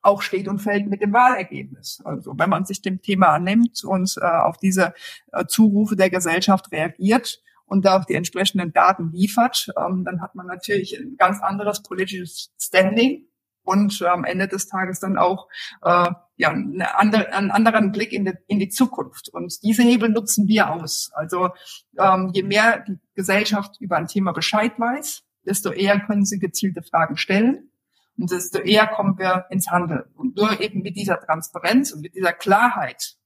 auch 0.00 0.22
steht 0.22 0.48
und 0.48 0.60
fällt 0.60 0.86
mit 0.88 1.02
dem 1.02 1.12
Wahlergebnis. 1.12 2.00
Also 2.04 2.32
wenn 2.38 2.48
man 2.48 2.64
sich 2.64 2.80
dem 2.82 3.02
Thema 3.02 3.28
annimmt 3.28 3.82
und 3.84 4.14
äh, 4.20 4.24
auf 4.24 4.56
diese 4.56 4.94
äh, 5.32 5.44
Zurufe 5.46 5.96
der 5.96 6.08
Gesellschaft 6.08 6.70
reagiert 6.72 7.42
und 7.66 7.84
da 7.84 7.98
auch 7.98 8.04
die 8.04 8.14
entsprechenden 8.14 8.72
Daten 8.72 9.10
liefert, 9.12 9.68
ähm, 9.76 10.04
dann 10.04 10.22
hat 10.22 10.34
man 10.34 10.46
natürlich 10.46 10.98
ein 10.98 11.16
ganz 11.16 11.42
anderes 11.42 11.82
politisches 11.82 12.52
Standing 12.58 13.26
und 13.68 14.00
äh, 14.00 14.06
am 14.06 14.24
Ende 14.24 14.48
des 14.48 14.66
Tages 14.66 14.98
dann 14.98 15.18
auch 15.18 15.48
äh, 15.82 16.10
ja, 16.36 16.50
eine 16.50 16.96
andere, 16.98 17.32
einen 17.34 17.50
anderen 17.50 17.92
Blick 17.92 18.12
in 18.12 18.24
die, 18.24 18.32
in 18.46 18.58
die 18.58 18.70
Zukunft. 18.70 19.28
Und 19.28 19.62
diese 19.62 19.82
Hebel 19.82 20.08
nutzen 20.08 20.48
wir 20.48 20.70
aus. 20.70 21.10
Also 21.12 21.50
ähm, 21.98 22.30
je 22.32 22.42
mehr 22.44 22.84
die 22.88 22.98
Gesellschaft 23.14 23.76
über 23.80 23.96
ein 23.98 24.06
Thema 24.06 24.32
Bescheid 24.32 24.72
weiß, 24.78 25.22
desto 25.44 25.70
eher 25.70 26.00
können 26.00 26.24
sie 26.24 26.38
gezielte 26.38 26.82
Fragen 26.82 27.18
stellen 27.18 27.70
und 28.16 28.30
desto 28.30 28.58
eher 28.58 28.86
kommen 28.86 29.18
wir 29.18 29.46
ins 29.50 29.70
Handeln. 29.70 30.04
Und 30.14 30.36
nur 30.36 30.60
eben 30.60 30.80
mit 30.80 30.96
dieser 30.96 31.20
Transparenz 31.20 31.92
und 31.92 32.00
mit 32.00 32.14
dieser 32.14 32.32
Klarheit, 32.32 33.16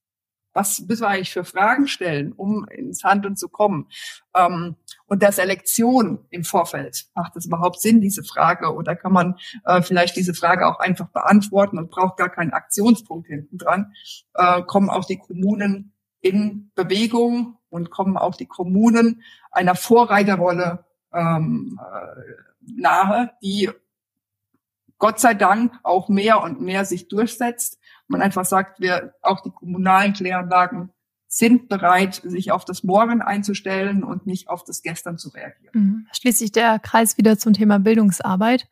was 0.54 0.80
müssen 0.80 1.02
wir 1.02 1.08
eigentlich 1.08 1.32
für 1.32 1.44
Fragen 1.44 1.86
stellen, 1.86 2.32
um 2.32 2.66
ins 2.68 3.04
Handeln 3.04 3.36
zu 3.36 3.48
kommen? 3.48 3.88
Ähm, 4.34 4.76
und 5.12 5.20
der 5.20 5.32
Selektion 5.32 6.24
im 6.30 6.42
Vorfeld. 6.42 7.04
Macht 7.14 7.36
es 7.36 7.44
überhaupt 7.44 7.82
Sinn, 7.82 8.00
diese 8.00 8.24
Frage? 8.24 8.74
Oder 8.74 8.96
kann 8.96 9.12
man 9.12 9.36
äh, 9.66 9.82
vielleicht 9.82 10.16
diese 10.16 10.32
Frage 10.32 10.66
auch 10.66 10.78
einfach 10.78 11.06
beantworten 11.08 11.76
und 11.76 11.90
braucht 11.90 12.16
gar 12.16 12.30
keinen 12.30 12.52
Aktionspunkt 12.52 13.26
hinten 13.26 13.58
dran? 13.58 13.92
Äh, 14.32 14.62
kommen 14.62 14.88
auch 14.88 15.04
die 15.04 15.18
Kommunen 15.18 15.92
in 16.22 16.70
Bewegung 16.74 17.58
und 17.68 17.90
kommen 17.90 18.16
auch 18.16 18.36
die 18.36 18.46
Kommunen 18.46 19.22
einer 19.50 19.74
Vorreiterrolle 19.74 20.86
ähm, 21.12 21.78
äh, 21.78 22.80
nahe, 22.80 23.32
die 23.42 23.68
Gott 24.96 25.20
sei 25.20 25.34
Dank 25.34 25.74
auch 25.82 26.08
mehr 26.08 26.42
und 26.42 26.62
mehr 26.62 26.86
sich 26.86 27.08
durchsetzt. 27.08 27.78
Man 28.08 28.22
einfach 28.22 28.46
sagt, 28.46 28.80
wir, 28.80 29.12
auch 29.20 29.42
die 29.42 29.50
kommunalen 29.50 30.14
Kläranlagen 30.14 30.90
sind 31.34 31.70
bereit, 31.70 32.20
sich 32.22 32.52
auf 32.52 32.66
das 32.66 32.84
Morgen 32.84 33.22
einzustellen 33.22 34.04
und 34.04 34.26
nicht 34.26 34.50
auf 34.50 34.64
das 34.64 34.82
Gestern 34.82 35.16
zu 35.16 35.30
reagieren. 35.30 35.72
Mhm. 35.72 36.06
Schließlich 36.12 36.52
der 36.52 36.78
Kreis 36.78 37.16
wieder 37.16 37.38
zum 37.38 37.54
Thema 37.54 37.78
Bildungsarbeit. 37.78 38.68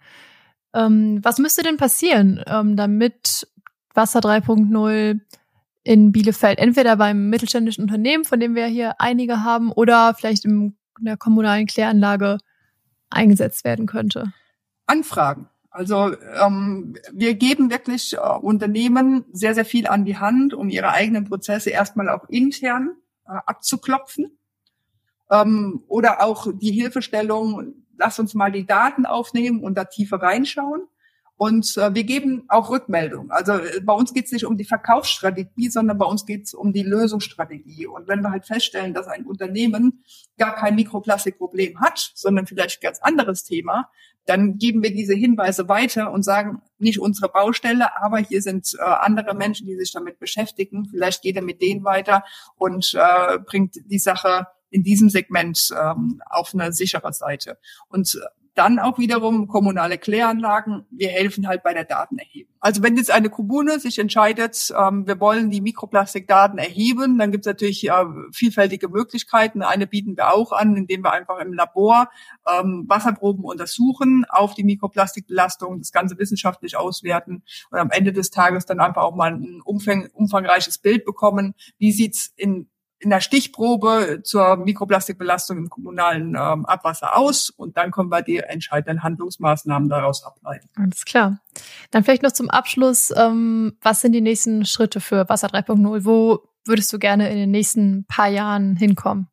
Ähm, 0.74 1.20
was 1.22 1.38
müsste 1.38 1.62
denn 1.62 1.78
passieren, 1.78 2.44
ähm, 2.46 2.76
damit 2.76 3.48
Wasser 3.94 4.20
3.0 4.20 5.20
in 5.84 6.12
Bielefeld 6.12 6.58
entweder 6.58 6.96
beim 6.96 7.30
mittelständischen 7.30 7.84
Unternehmen, 7.84 8.24
von 8.24 8.38
dem 8.38 8.54
wir 8.54 8.66
hier 8.66 9.00
einige 9.00 9.42
haben, 9.42 9.72
oder 9.72 10.12
vielleicht 10.12 10.44
in 10.44 10.76
der 11.00 11.16
kommunalen 11.16 11.64
Kläranlage 11.64 12.36
eingesetzt 13.08 13.64
werden 13.64 13.86
könnte? 13.86 14.34
Anfragen. 14.86 15.48
Also 15.70 16.16
ähm, 16.42 16.96
wir 17.12 17.34
geben 17.34 17.70
wirklich 17.70 18.14
äh, 18.14 18.18
Unternehmen 18.18 19.24
sehr, 19.32 19.54
sehr 19.54 19.64
viel 19.64 19.86
an 19.86 20.04
die 20.04 20.18
Hand, 20.18 20.52
um 20.52 20.68
ihre 20.68 20.90
eigenen 20.90 21.24
Prozesse 21.24 21.70
erstmal 21.70 22.08
auch 22.08 22.28
intern 22.28 22.96
äh, 23.26 23.32
abzuklopfen. 23.46 24.36
Ähm, 25.30 25.84
oder 25.86 26.22
auch 26.22 26.48
die 26.52 26.72
Hilfestellung, 26.72 27.74
lass 27.96 28.18
uns 28.18 28.34
mal 28.34 28.50
die 28.50 28.66
Daten 28.66 29.06
aufnehmen 29.06 29.62
und 29.62 29.76
da 29.76 29.84
tiefer 29.84 30.20
reinschauen. 30.20 30.82
Und 31.36 31.78
äh, 31.78 31.94
wir 31.94 32.04
geben 32.04 32.44
auch 32.48 32.68
Rückmeldung. 32.68 33.30
Also 33.30 33.52
äh, 33.52 33.80
bei 33.80 33.94
uns 33.94 34.12
geht 34.12 34.26
es 34.26 34.32
nicht 34.32 34.44
um 34.44 34.58
die 34.58 34.64
Verkaufsstrategie, 34.64 35.70
sondern 35.70 35.96
bei 35.96 36.04
uns 36.04 36.26
geht 36.26 36.46
es 36.46 36.52
um 36.52 36.72
die 36.74 36.82
Lösungsstrategie. 36.82 37.86
Und 37.86 38.08
wenn 38.08 38.20
wir 38.20 38.30
halt 38.30 38.44
feststellen, 38.44 38.92
dass 38.92 39.06
ein 39.06 39.24
Unternehmen 39.24 40.04
gar 40.36 40.54
kein 40.54 40.74
Mikroplastikproblem 40.74 41.80
hat, 41.80 42.10
sondern 42.14 42.46
vielleicht 42.46 42.78
ein 42.78 42.82
ganz 42.82 42.98
anderes 43.00 43.44
Thema, 43.44 43.88
dann 44.26 44.58
geben 44.58 44.82
wir 44.82 44.92
diese 44.92 45.14
Hinweise 45.14 45.68
weiter 45.68 46.12
und 46.12 46.22
sagen, 46.22 46.62
nicht 46.78 47.00
unsere 47.00 47.28
Baustelle, 47.28 47.96
aber 48.00 48.18
hier 48.18 48.42
sind 48.42 48.74
äh, 48.78 48.82
andere 48.82 49.34
Menschen, 49.34 49.66
die 49.66 49.76
sich 49.76 49.92
damit 49.92 50.18
beschäftigen. 50.18 50.86
Vielleicht 50.90 51.22
geht 51.22 51.36
er 51.36 51.42
mit 51.42 51.60
denen 51.60 51.84
weiter 51.84 52.24
und 52.56 52.94
äh, 52.94 53.38
bringt 53.38 53.76
die 53.86 53.98
Sache 53.98 54.46
in 54.70 54.82
diesem 54.82 55.08
Segment 55.08 55.70
ähm, 55.76 56.22
auf 56.26 56.54
eine 56.54 56.72
sichere 56.72 57.12
Seite. 57.12 57.58
Und 57.88 58.20
dann 58.54 58.78
auch 58.78 58.98
wiederum 58.98 59.46
kommunale 59.48 59.98
Kläranlagen. 59.98 60.84
Wir 60.90 61.08
helfen 61.08 61.46
halt 61.46 61.62
bei 61.62 61.72
der 61.72 61.84
Datenerhebung. 61.84 62.54
Also 62.60 62.82
wenn 62.82 62.96
jetzt 62.96 63.10
eine 63.10 63.30
Kommune 63.30 63.80
sich 63.80 63.98
entscheidet, 63.98 64.72
ähm, 64.76 65.06
wir 65.06 65.18
wollen 65.20 65.50
die 65.50 65.60
Mikroplastikdaten 65.60 66.58
erheben, 66.58 67.18
dann 67.18 67.32
gibt 67.32 67.46
es 67.46 67.50
natürlich 67.50 67.88
äh, 67.88 68.04
vielfältige 68.32 68.88
Möglichkeiten. 68.88 69.62
Eine 69.62 69.86
bieten 69.86 70.16
wir 70.16 70.34
auch 70.34 70.52
an, 70.52 70.76
indem 70.76 71.02
wir 71.02 71.12
einfach 71.12 71.38
im 71.38 71.52
Labor 71.52 72.10
ähm, 72.52 72.84
Wasserproben 72.86 73.44
untersuchen 73.44 74.26
auf 74.28 74.54
die 74.54 74.64
Mikroplastikbelastung, 74.64 75.78
das 75.78 75.92
Ganze 75.92 76.18
wissenschaftlich 76.18 76.76
auswerten 76.76 77.42
und 77.70 77.78
am 77.78 77.90
Ende 77.90 78.12
des 78.12 78.30
Tages 78.30 78.66
dann 78.66 78.80
einfach 78.80 79.02
auch 79.02 79.14
mal 79.14 79.32
ein 79.32 79.60
umfang, 79.64 80.08
umfangreiches 80.12 80.78
Bild 80.78 81.04
bekommen. 81.04 81.54
Wie 81.78 81.92
sieht's 81.92 82.32
in 82.36 82.68
in 83.00 83.10
der 83.10 83.20
Stichprobe 83.20 84.20
zur 84.22 84.56
Mikroplastikbelastung 84.56 85.56
im 85.56 85.70
kommunalen 85.70 86.36
ähm, 86.36 86.66
Abwasser 86.66 87.16
aus 87.16 87.48
und 87.48 87.76
dann 87.76 87.90
können 87.90 88.10
wir 88.10 88.22
die 88.22 88.38
entscheidenden 88.38 89.02
Handlungsmaßnahmen 89.02 89.88
daraus 89.88 90.22
ableiten. 90.22 90.68
Alles 90.76 91.04
klar. 91.06 91.40
Dann 91.90 92.04
vielleicht 92.04 92.22
noch 92.22 92.32
zum 92.32 92.50
Abschluss, 92.50 93.12
ähm, 93.16 93.76
was 93.80 94.02
sind 94.02 94.12
die 94.12 94.20
nächsten 94.20 94.66
Schritte 94.66 95.00
für 95.00 95.28
Wasser 95.28 95.48
3.0? 95.48 96.04
Wo 96.04 96.40
würdest 96.66 96.92
du 96.92 96.98
gerne 96.98 97.30
in 97.30 97.38
den 97.38 97.50
nächsten 97.50 98.04
paar 98.04 98.28
Jahren 98.28 98.76
hinkommen? 98.76 99.29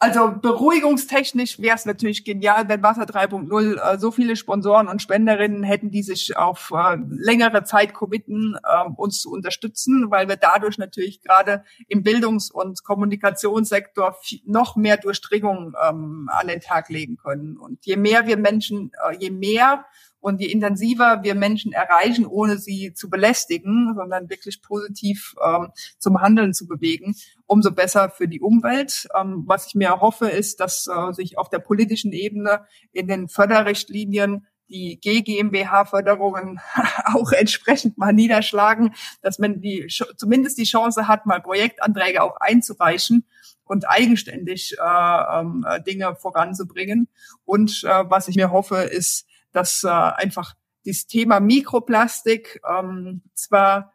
Also 0.00 0.32
beruhigungstechnisch 0.32 1.60
wäre 1.60 1.76
es 1.76 1.86
natürlich 1.86 2.24
genial, 2.24 2.68
wenn 2.68 2.82
Wasser 2.82 3.04
3.0 3.04 3.76
äh, 3.76 3.98
so 3.98 4.10
viele 4.10 4.36
Sponsoren 4.36 4.88
und 4.88 5.00
Spenderinnen 5.00 5.62
hätten, 5.62 5.90
die 5.90 6.02
sich 6.02 6.36
auf 6.36 6.72
äh, 6.74 6.98
längere 7.08 7.64
Zeit 7.64 7.94
committen, 7.94 8.56
äh, 8.62 8.88
uns 8.96 9.20
zu 9.20 9.30
unterstützen, 9.30 10.10
weil 10.10 10.28
wir 10.28 10.36
dadurch 10.36 10.78
natürlich 10.78 11.22
gerade 11.22 11.64
im 11.88 12.02
Bildungs- 12.02 12.50
und 12.50 12.84
Kommunikationssektor 12.84 14.16
noch 14.44 14.76
mehr 14.76 14.96
Durchdringung 14.96 15.74
ähm, 15.88 16.28
an 16.30 16.48
den 16.48 16.60
Tag 16.60 16.90
legen 16.90 17.16
können. 17.16 17.56
Und 17.56 17.86
je 17.86 17.96
mehr 17.96 18.26
wir 18.26 18.36
Menschen, 18.36 18.90
äh, 19.08 19.16
je 19.16 19.30
mehr 19.30 19.86
und 20.24 20.40
je 20.40 20.46
intensiver 20.46 21.22
wir 21.22 21.34
Menschen 21.34 21.74
erreichen, 21.74 22.24
ohne 22.24 22.56
sie 22.56 22.94
zu 22.94 23.10
belästigen, 23.10 23.92
sondern 23.94 24.30
wirklich 24.30 24.62
positiv 24.62 25.34
ähm, 25.44 25.68
zum 25.98 26.22
Handeln 26.22 26.54
zu 26.54 26.66
bewegen, 26.66 27.14
umso 27.44 27.72
besser 27.72 28.08
für 28.08 28.26
die 28.26 28.40
Umwelt. 28.40 29.06
Ähm, 29.14 29.44
was 29.46 29.66
ich 29.66 29.74
mir 29.74 29.88
erhoffe, 29.88 30.26
ist, 30.26 30.60
dass 30.60 30.86
äh, 30.86 31.12
sich 31.12 31.36
auf 31.36 31.50
der 31.50 31.58
politischen 31.58 32.12
Ebene 32.12 32.64
in 32.92 33.06
den 33.06 33.28
Förderrichtlinien 33.28 34.46
die 34.70 34.98
GGMBH-Förderungen 34.98 36.58
auch 37.04 37.32
entsprechend 37.32 37.98
mal 37.98 38.14
niederschlagen, 38.14 38.94
dass 39.20 39.38
man 39.38 39.60
die 39.60 39.88
zumindest 40.16 40.56
die 40.56 40.64
Chance 40.64 41.06
hat, 41.06 41.26
mal 41.26 41.42
Projektanträge 41.42 42.22
auch 42.22 42.38
einzureichen 42.40 43.26
und 43.64 43.86
eigenständig 43.86 44.74
äh, 44.82 45.38
ähm, 45.38 45.66
Dinge 45.86 46.16
voranzubringen. 46.16 47.08
Und 47.44 47.84
äh, 47.84 48.04
was 48.08 48.28
ich 48.28 48.36
mir 48.36 48.52
hoffe, 48.52 48.76
ist, 48.76 49.26
dass 49.54 49.84
äh, 49.84 49.88
einfach 49.88 50.54
das 50.84 51.06
Thema 51.06 51.40
Mikroplastik 51.40 52.60
ähm, 52.68 53.22
zwar 53.34 53.92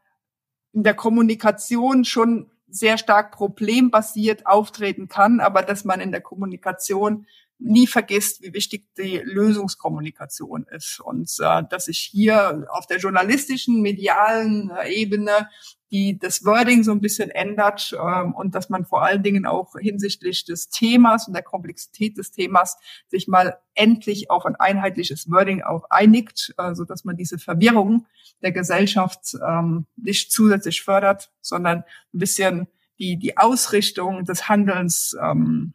in 0.74 0.84
der 0.84 0.96
Kommunikation 0.96 2.06
schon 2.06 2.52
sehr 2.68 2.98
stark 2.98 3.32
problembasiert 3.32 4.46
auftreten 4.46 5.08
kann, 5.08 5.40
aber 5.40 5.62
dass 5.64 5.86
man 5.86 6.02
in 6.02 6.12
der 6.12 6.22
Kommunikation 6.22 7.26
nie 7.60 7.88
vergisst, 7.88 8.42
wie 8.42 8.54
wichtig 8.54 8.88
die 8.98 9.18
Lösungskommunikation 9.18 10.66
ist. 10.72 11.00
Und 11.02 11.30
äh, 11.40 11.64
dass 11.70 11.86
sich 11.86 12.00
hier 12.00 12.66
auf 12.72 12.88
der 12.88 12.98
journalistischen, 12.98 13.82
medialen 13.82 14.72
äh, 14.72 14.90
Ebene 14.94 15.50
die 15.92 16.20
das 16.20 16.46
Wording 16.46 16.84
so 16.84 16.92
ein 16.92 17.02
bisschen 17.02 17.32
ändert 17.32 17.96
ähm, 18.00 18.34
und 18.34 18.54
dass 18.54 18.70
man 18.70 18.86
vor 18.86 19.04
allen 19.04 19.24
Dingen 19.24 19.46
auch 19.46 19.74
hinsichtlich 19.80 20.46
des 20.46 20.70
Themas 20.70 21.28
und 21.28 21.34
der 21.34 21.44
Komplexität 21.44 22.18
des 22.18 22.32
Themas 22.32 22.78
sich 23.08 23.28
mal 23.28 23.58
endlich 23.74 24.30
auf 24.30 24.46
ein 24.46 24.56
einheitliches 24.56 25.30
Wording 25.32 25.64
auch 25.64 25.86
einigt, 25.90 26.54
äh, 26.58 26.76
so 26.76 26.86
dass 26.86 27.06
man 27.06 27.18
diese 27.18 27.40
Verwirrung 27.40 28.06
der 28.42 28.52
Gesellschaft 28.52 29.36
ähm, 29.46 29.88
nicht 29.96 30.32
zusätzlich 30.32 30.84
fördert, 30.84 31.32
sondern 31.42 31.80
ein 31.80 32.20
bisschen 32.20 32.68
die 33.00 33.18
die 33.18 33.38
Ausrichtung 33.38 34.26
des 34.26 34.48
Handelns 34.48 35.16
ähm, 35.22 35.74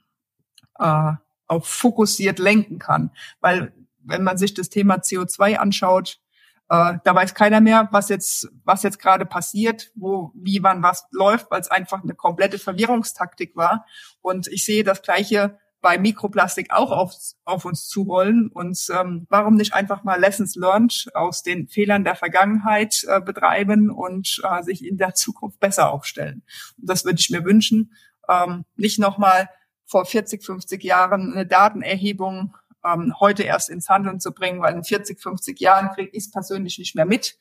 äh, 0.79 1.13
auch 1.55 1.67
fokussiert 1.67 2.39
lenken 2.39 2.79
kann, 2.79 3.11
weil 3.41 3.73
wenn 4.07 4.23
man 4.23 4.37
sich 4.37 4.55
das 4.55 4.69
Thema 4.69 4.97
CO2 4.97 5.57
anschaut, 5.57 6.21
äh, 6.69 6.95
da 7.05 7.15
weiß 7.15 7.35
keiner 7.35 7.61
mehr, 7.61 7.89
was 7.93 8.09
jetzt, 8.09 8.49
was 8.65 8.83
jetzt 8.83 8.99
gerade 8.99 9.27
passiert, 9.27 9.91
wo, 9.95 10.31
wie, 10.35 10.63
wann 10.63 10.83
was 10.83 11.07
läuft, 11.11 11.51
weil 11.51 11.61
es 11.61 11.71
einfach 11.71 12.03
eine 12.03 12.15
komplette 12.15 12.59
Verwirrungstaktik 12.59 13.55
war. 13.57 13.87
Und 14.23 14.47
ich 14.49 14.65
sehe 14.65 14.85
das 14.85 15.03
Gleiche 15.03 15.59
bei 15.83 15.99
Mikroplastik 15.99 16.73
auch 16.73 16.91
auf, 16.91 17.13
auf 17.45 17.67
uns 17.67 17.89
zurollen. 17.89 18.49
Und 18.49 18.87
ähm, 18.91 19.27
warum 19.29 19.57
nicht 19.57 19.75
einfach 19.75 20.03
mal 20.03 20.19
Lessons 20.19 20.57
learned 20.57 21.11
aus 21.13 21.43
den 21.43 21.69
Fehlern 21.69 22.05
der 22.05 22.17
Vergangenheit 22.17 23.05
äh, 23.07 23.21
betreiben 23.21 23.91
und 23.91 24.41
äh, 24.43 24.63
sich 24.63 24.83
in 24.83 24.97
der 24.97 25.15
Zukunft 25.15 25.61
besser 25.61 25.93
aufstellen? 25.93 26.43
Und 26.79 26.89
das 26.89 27.05
würde 27.05 27.21
ich 27.21 27.29
mir 27.29 27.45
wünschen. 27.45 27.93
Ähm, 28.27 28.65
nicht 28.77 28.99
nochmal 28.99 29.51
vor 29.87 30.07
40, 30.07 30.45
50 30.45 30.83
Jahren 30.83 31.33
eine 31.33 31.47
Datenerhebung 31.47 32.57
ähm, 32.85 33.15
heute 33.19 33.43
erst 33.43 33.71
ins 33.71 33.89
Handeln 33.89 34.21
zu 34.21 34.33
bringen, 34.33 34.61
weil 34.61 34.75
in 34.75 34.85
40, 34.85 35.21
50 35.21 35.59
Jahren 35.61 35.91
kriege 35.95 36.11
ich 36.13 36.25
es 36.25 36.31
persönlich 36.31 36.79
nicht 36.79 36.95
mehr 36.95 37.07
mit. 37.07 37.39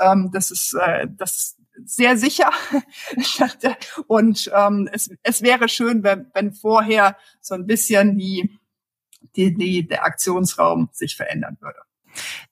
Ähm, 0.00 0.30
das 0.32 0.50
ist 0.50 0.74
äh, 0.74 1.08
das 1.10 1.56
sehr 1.84 2.16
sicher. 2.16 2.50
Und 4.06 4.50
ähm, 4.54 4.88
es, 4.92 5.10
es 5.22 5.42
wäre 5.42 5.68
schön, 5.68 6.02
wenn, 6.04 6.30
wenn 6.34 6.52
vorher 6.52 7.16
so 7.40 7.54
ein 7.54 7.66
bisschen 7.66 8.16
die, 8.16 8.58
die, 9.36 9.54
die, 9.54 9.86
der 9.86 10.04
Aktionsraum 10.04 10.88
sich 10.92 11.16
verändern 11.16 11.56
würde. 11.60 11.78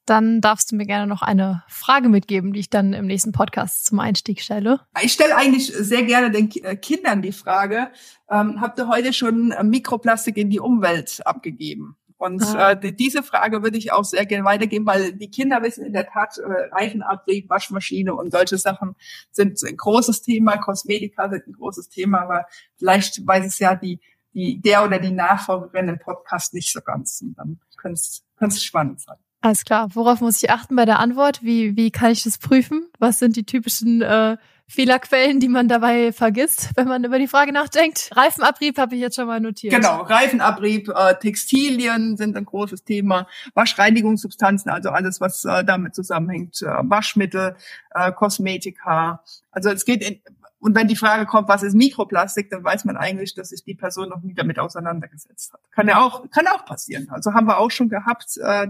Dann 0.06 0.40
darfst 0.40 0.72
du 0.72 0.76
mir 0.76 0.86
gerne 0.86 1.06
noch 1.06 1.22
eine 1.22 1.62
Frage 1.68 2.08
mitgeben, 2.08 2.52
die 2.52 2.60
ich 2.60 2.70
dann 2.70 2.92
im 2.92 3.06
nächsten 3.06 3.32
Podcast 3.32 3.84
zum 3.84 4.00
Einstieg 4.00 4.40
stelle. 4.40 4.80
Ich 5.02 5.12
stelle 5.12 5.36
eigentlich 5.36 5.66
sehr 5.66 6.02
gerne 6.02 6.30
den 6.30 6.50
äh, 6.62 6.76
Kindern 6.76 7.22
die 7.22 7.32
Frage, 7.32 7.90
ähm, 8.30 8.60
habt 8.60 8.78
ihr 8.78 8.88
heute 8.88 9.12
schon 9.12 9.54
Mikroplastik 9.62 10.36
in 10.36 10.50
die 10.50 10.60
Umwelt 10.60 11.20
abgegeben? 11.24 11.96
Und 12.22 12.40
ah. 12.54 12.70
äh, 12.70 12.92
diese 12.92 13.24
Frage 13.24 13.64
würde 13.64 13.76
ich 13.78 13.92
auch 13.92 14.04
sehr 14.04 14.24
gerne 14.26 14.44
weitergeben, 14.44 14.86
weil 14.86 15.12
die 15.12 15.28
Kinder 15.28 15.60
wissen 15.60 15.84
in 15.84 15.92
der 15.92 16.06
Tat, 16.06 16.38
äh, 16.38 16.68
Reifenabrieb, 16.70 17.50
Waschmaschine 17.50 18.14
und 18.14 18.30
solche 18.30 18.58
Sachen 18.58 18.94
sind 19.32 19.60
ein 19.64 19.76
großes 19.76 20.22
Thema, 20.22 20.56
Kosmetika 20.56 21.28
sind 21.28 21.48
ein 21.48 21.52
großes 21.54 21.88
Thema, 21.88 22.20
aber 22.20 22.46
vielleicht 22.76 23.26
weiß 23.26 23.44
es 23.44 23.58
ja 23.58 23.74
die, 23.74 23.98
die 24.34 24.60
der 24.60 24.84
oder 24.84 25.00
die 25.00 25.10
Nachfolgerin 25.10 25.88
im 25.88 25.98
Podcast 25.98 26.54
nicht 26.54 26.72
so 26.72 26.80
ganz. 26.80 27.20
Und 27.22 27.36
dann 27.36 27.58
könnte 27.76 28.00
es 28.38 28.64
spannend 28.64 29.00
sein. 29.00 29.16
Alles 29.42 29.64
klar. 29.64 29.88
Worauf 29.94 30.20
muss 30.20 30.42
ich 30.42 30.50
achten 30.50 30.76
bei 30.76 30.84
der 30.84 31.00
Antwort? 31.00 31.42
Wie, 31.42 31.76
wie 31.76 31.90
kann 31.90 32.12
ich 32.12 32.22
das 32.22 32.38
prüfen? 32.38 32.86
Was 32.98 33.18
sind 33.18 33.36
die 33.36 33.44
typischen 33.44 34.00
äh, 34.00 34.36
Fehlerquellen, 34.72 35.38
die 35.38 35.48
man 35.48 35.68
dabei 35.68 36.12
vergisst, 36.12 36.70
wenn 36.76 36.88
man 36.88 37.04
über 37.04 37.18
die 37.18 37.26
Frage 37.26 37.52
nachdenkt. 37.52 38.10
Reifenabrieb 38.14 38.78
habe 38.78 38.94
ich 38.94 39.02
jetzt 39.02 39.16
schon 39.16 39.26
mal 39.26 39.38
notiert. 39.38 39.74
Genau, 39.74 40.00
Reifenabrieb, 40.00 40.88
äh, 40.88 41.14
Textilien 41.16 42.16
sind 42.16 42.36
ein 42.38 42.46
großes 42.46 42.84
Thema, 42.84 43.26
Waschreinigungssubstanzen, 43.52 44.70
also 44.70 44.88
alles, 44.88 45.20
was 45.20 45.44
äh, 45.44 45.62
damit 45.62 45.94
zusammenhängt, 45.94 46.62
äh, 46.62 46.66
Waschmittel, 46.84 47.54
äh, 47.90 48.12
Kosmetika. 48.12 49.22
Also 49.50 49.68
es 49.68 49.84
geht 49.84 50.02
in, 50.02 50.20
und 50.62 50.76
wenn 50.76 50.86
die 50.86 50.94
Frage 50.94 51.26
kommt, 51.26 51.48
was 51.48 51.64
ist 51.64 51.74
Mikroplastik, 51.74 52.48
dann 52.48 52.62
weiß 52.62 52.84
man 52.84 52.96
eigentlich, 52.96 53.34
dass 53.34 53.48
sich 53.48 53.64
die 53.64 53.74
Person 53.74 54.10
noch 54.10 54.22
nie 54.22 54.32
damit 54.32 54.60
auseinandergesetzt 54.60 55.52
hat. 55.52 55.60
Kann 55.72 55.88
ja 55.88 56.00
auch, 56.00 56.30
kann 56.30 56.46
auch 56.46 56.64
passieren. 56.64 57.08
Also 57.10 57.34
haben 57.34 57.48
wir 57.48 57.58
auch 57.58 57.72
schon 57.72 57.88
gehabt, 57.88 58.36
äh, 58.36 58.68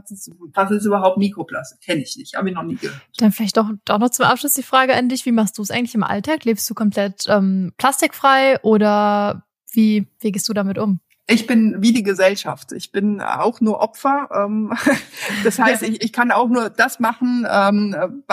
was 0.54 0.70
ist 0.70 0.86
überhaupt 0.86 1.18
Mikroplastik? 1.18 1.82
Kenne 1.82 2.00
ich 2.00 2.16
nicht, 2.16 2.34
habe 2.34 2.48
ich 2.48 2.54
noch 2.54 2.62
nie 2.62 2.76
gehört. 2.76 2.98
Dann 3.18 3.30
vielleicht 3.30 3.58
doch, 3.58 3.70
doch 3.84 3.98
noch 3.98 4.08
zum 4.08 4.24
Abschluss 4.24 4.54
die 4.54 4.62
Frage 4.62 4.94
an 4.94 5.10
dich. 5.10 5.26
Wie 5.26 5.32
machst 5.32 5.58
du 5.58 5.62
es 5.62 5.70
eigentlich 5.70 5.94
im 5.94 6.02
Alltag? 6.02 6.46
Lebst 6.46 6.68
du 6.70 6.72
komplett 6.72 7.26
ähm, 7.28 7.74
plastikfrei 7.76 8.58
oder 8.62 9.44
wie, 9.70 10.08
wie 10.20 10.32
gehst 10.32 10.48
du 10.48 10.54
damit 10.54 10.78
um? 10.78 11.00
Ich 11.26 11.46
bin 11.46 11.82
wie 11.82 11.92
die 11.92 12.02
Gesellschaft. 12.02 12.72
Ich 12.72 12.90
bin 12.90 13.20
auch 13.20 13.60
nur 13.60 13.80
Opfer. 13.80 14.30
Ähm, 14.34 14.72
das 15.44 15.58
heißt, 15.58 15.82
ich, 15.82 16.02
ich 16.02 16.12
kann 16.14 16.30
auch 16.30 16.48
nur 16.48 16.70
das 16.70 17.00
machen, 17.00 17.46
ähm, 17.50 18.24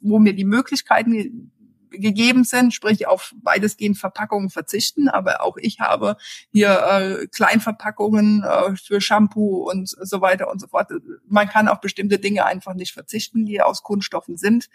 wo 0.00 0.18
mir 0.18 0.34
die 0.34 0.44
Möglichkeiten 0.44 1.50
gegeben 1.90 2.44
sind, 2.44 2.74
sprich 2.74 3.06
auf 3.06 3.34
weitestgehend 3.42 3.98
Verpackungen 3.98 4.50
verzichten. 4.50 5.08
Aber 5.08 5.42
auch 5.42 5.56
ich 5.56 5.80
habe 5.80 6.16
hier 6.50 6.70
äh, 6.70 7.26
Kleinverpackungen 7.26 8.42
äh, 8.42 8.76
für 8.76 9.00
Shampoo 9.00 9.68
und 9.70 9.88
so 9.88 10.20
weiter 10.20 10.50
und 10.50 10.60
so 10.60 10.68
fort. 10.68 10.90
Man 11.26 11.48
kann 11.48 11.68
auf 11.68 11.80
bestimmte 11.80 12.18
Dinge 12.18 12.44
einfach 12.46 12.74
nicht 12.74 12.92
verzichten, 12.92 13.44
die 13.44 13.60
aus 13.60 13.82
Kunststoffen 13.82 14.36
sind. 14.36 14.68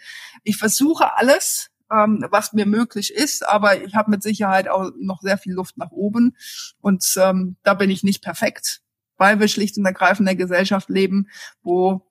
Ich 0.43 0.57
versuche 0.57 1.15
alles, 1.17 1.71
ähm, 1.91 2.25
was 2.29 2.53
mir 2.53 2.65
möglich 2.65 3.13
ist, 3.13 3.47
aber 3.47 3.83
ich 3.83 3.95
habe 3.95 4.11
mit 4.11 4.23
Sicherheit 4.23 4.67
auch 4.67 4.91
noch 4.99 5.21
sehr 5.21 5.37
viel 5.37 5.53
Luft 5.53 5.77
nach 5.77 5.91
oben 5.91 6.35
und 6.81 7.05
ähm, 7.17 7.57
da 7.63 7.73
bin 7.73 7.89
ich 7.89 8.03
nicht 8.03 8.23
perfekt, 8.23 8.81
weil 9.17 9.39
wir 9.39 9.47
schlicht 9.47 9.77
und 9.77 9.85
ergreifend 9.85 10.27
in 10.29 10.37
der 10.37 10.45
Gesellschaft 10.47 10.89
leben, 10.89 11.29
wo 11.61 12.05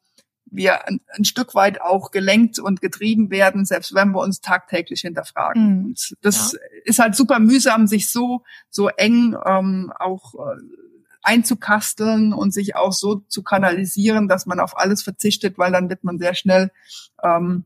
wir 0.55 0.87
ein, 0.87 1.01
ein, 1.17 1.25
Stück 1.25 1.55
weit 1.55 1.81
auch 1.81 2.11
gelenkt 2.11 2.59
und 2.59 2.81
getrieben 2.81 3.31
werden, 3.31 3.65
selbst 3.65 3.95
wenn 3.95 4.13
wir 4.13 4.21
uns 4.21 4.41
tagtäglich 4.41 5.01
hinterfragen. 5.01 5.79
Mhm. 5.79 5.85
Und 5.87 6.15
das 6.23 6.53
ja. 6.53 6.59
ist 6.85 6.99
halt 6.99 7.17
super 7.17 7.39
mühsam, 7.39 7.87
sich 7.87 8.11
so 8.11 8.43
so 8.71 8.89
eng 8.89 9.37
ähm, 9.45 9.93
auch 9.99 10.35
äh, 10.35 10.61
einzukasteln 11.23 12.33
und 12.33 12.53
sich 12.53 12.77
auch 12.77 12.93
so 12.93 13.17
zu 13.29 13.43
kanalisieren, 13.43 14.29
dass 14.29 14.47
man 14.47 14.61
auf 14.61 14.77
alles 14.79 15.03
verzichtet, 15.03 15.59
weil 15.59 15.73
dann 15.73 15.89
wird 15.89 16.05
man 16.05 16.19
sehr 16.19 16.35
schnell 16.35 16.71
ähm, 17.23 17.65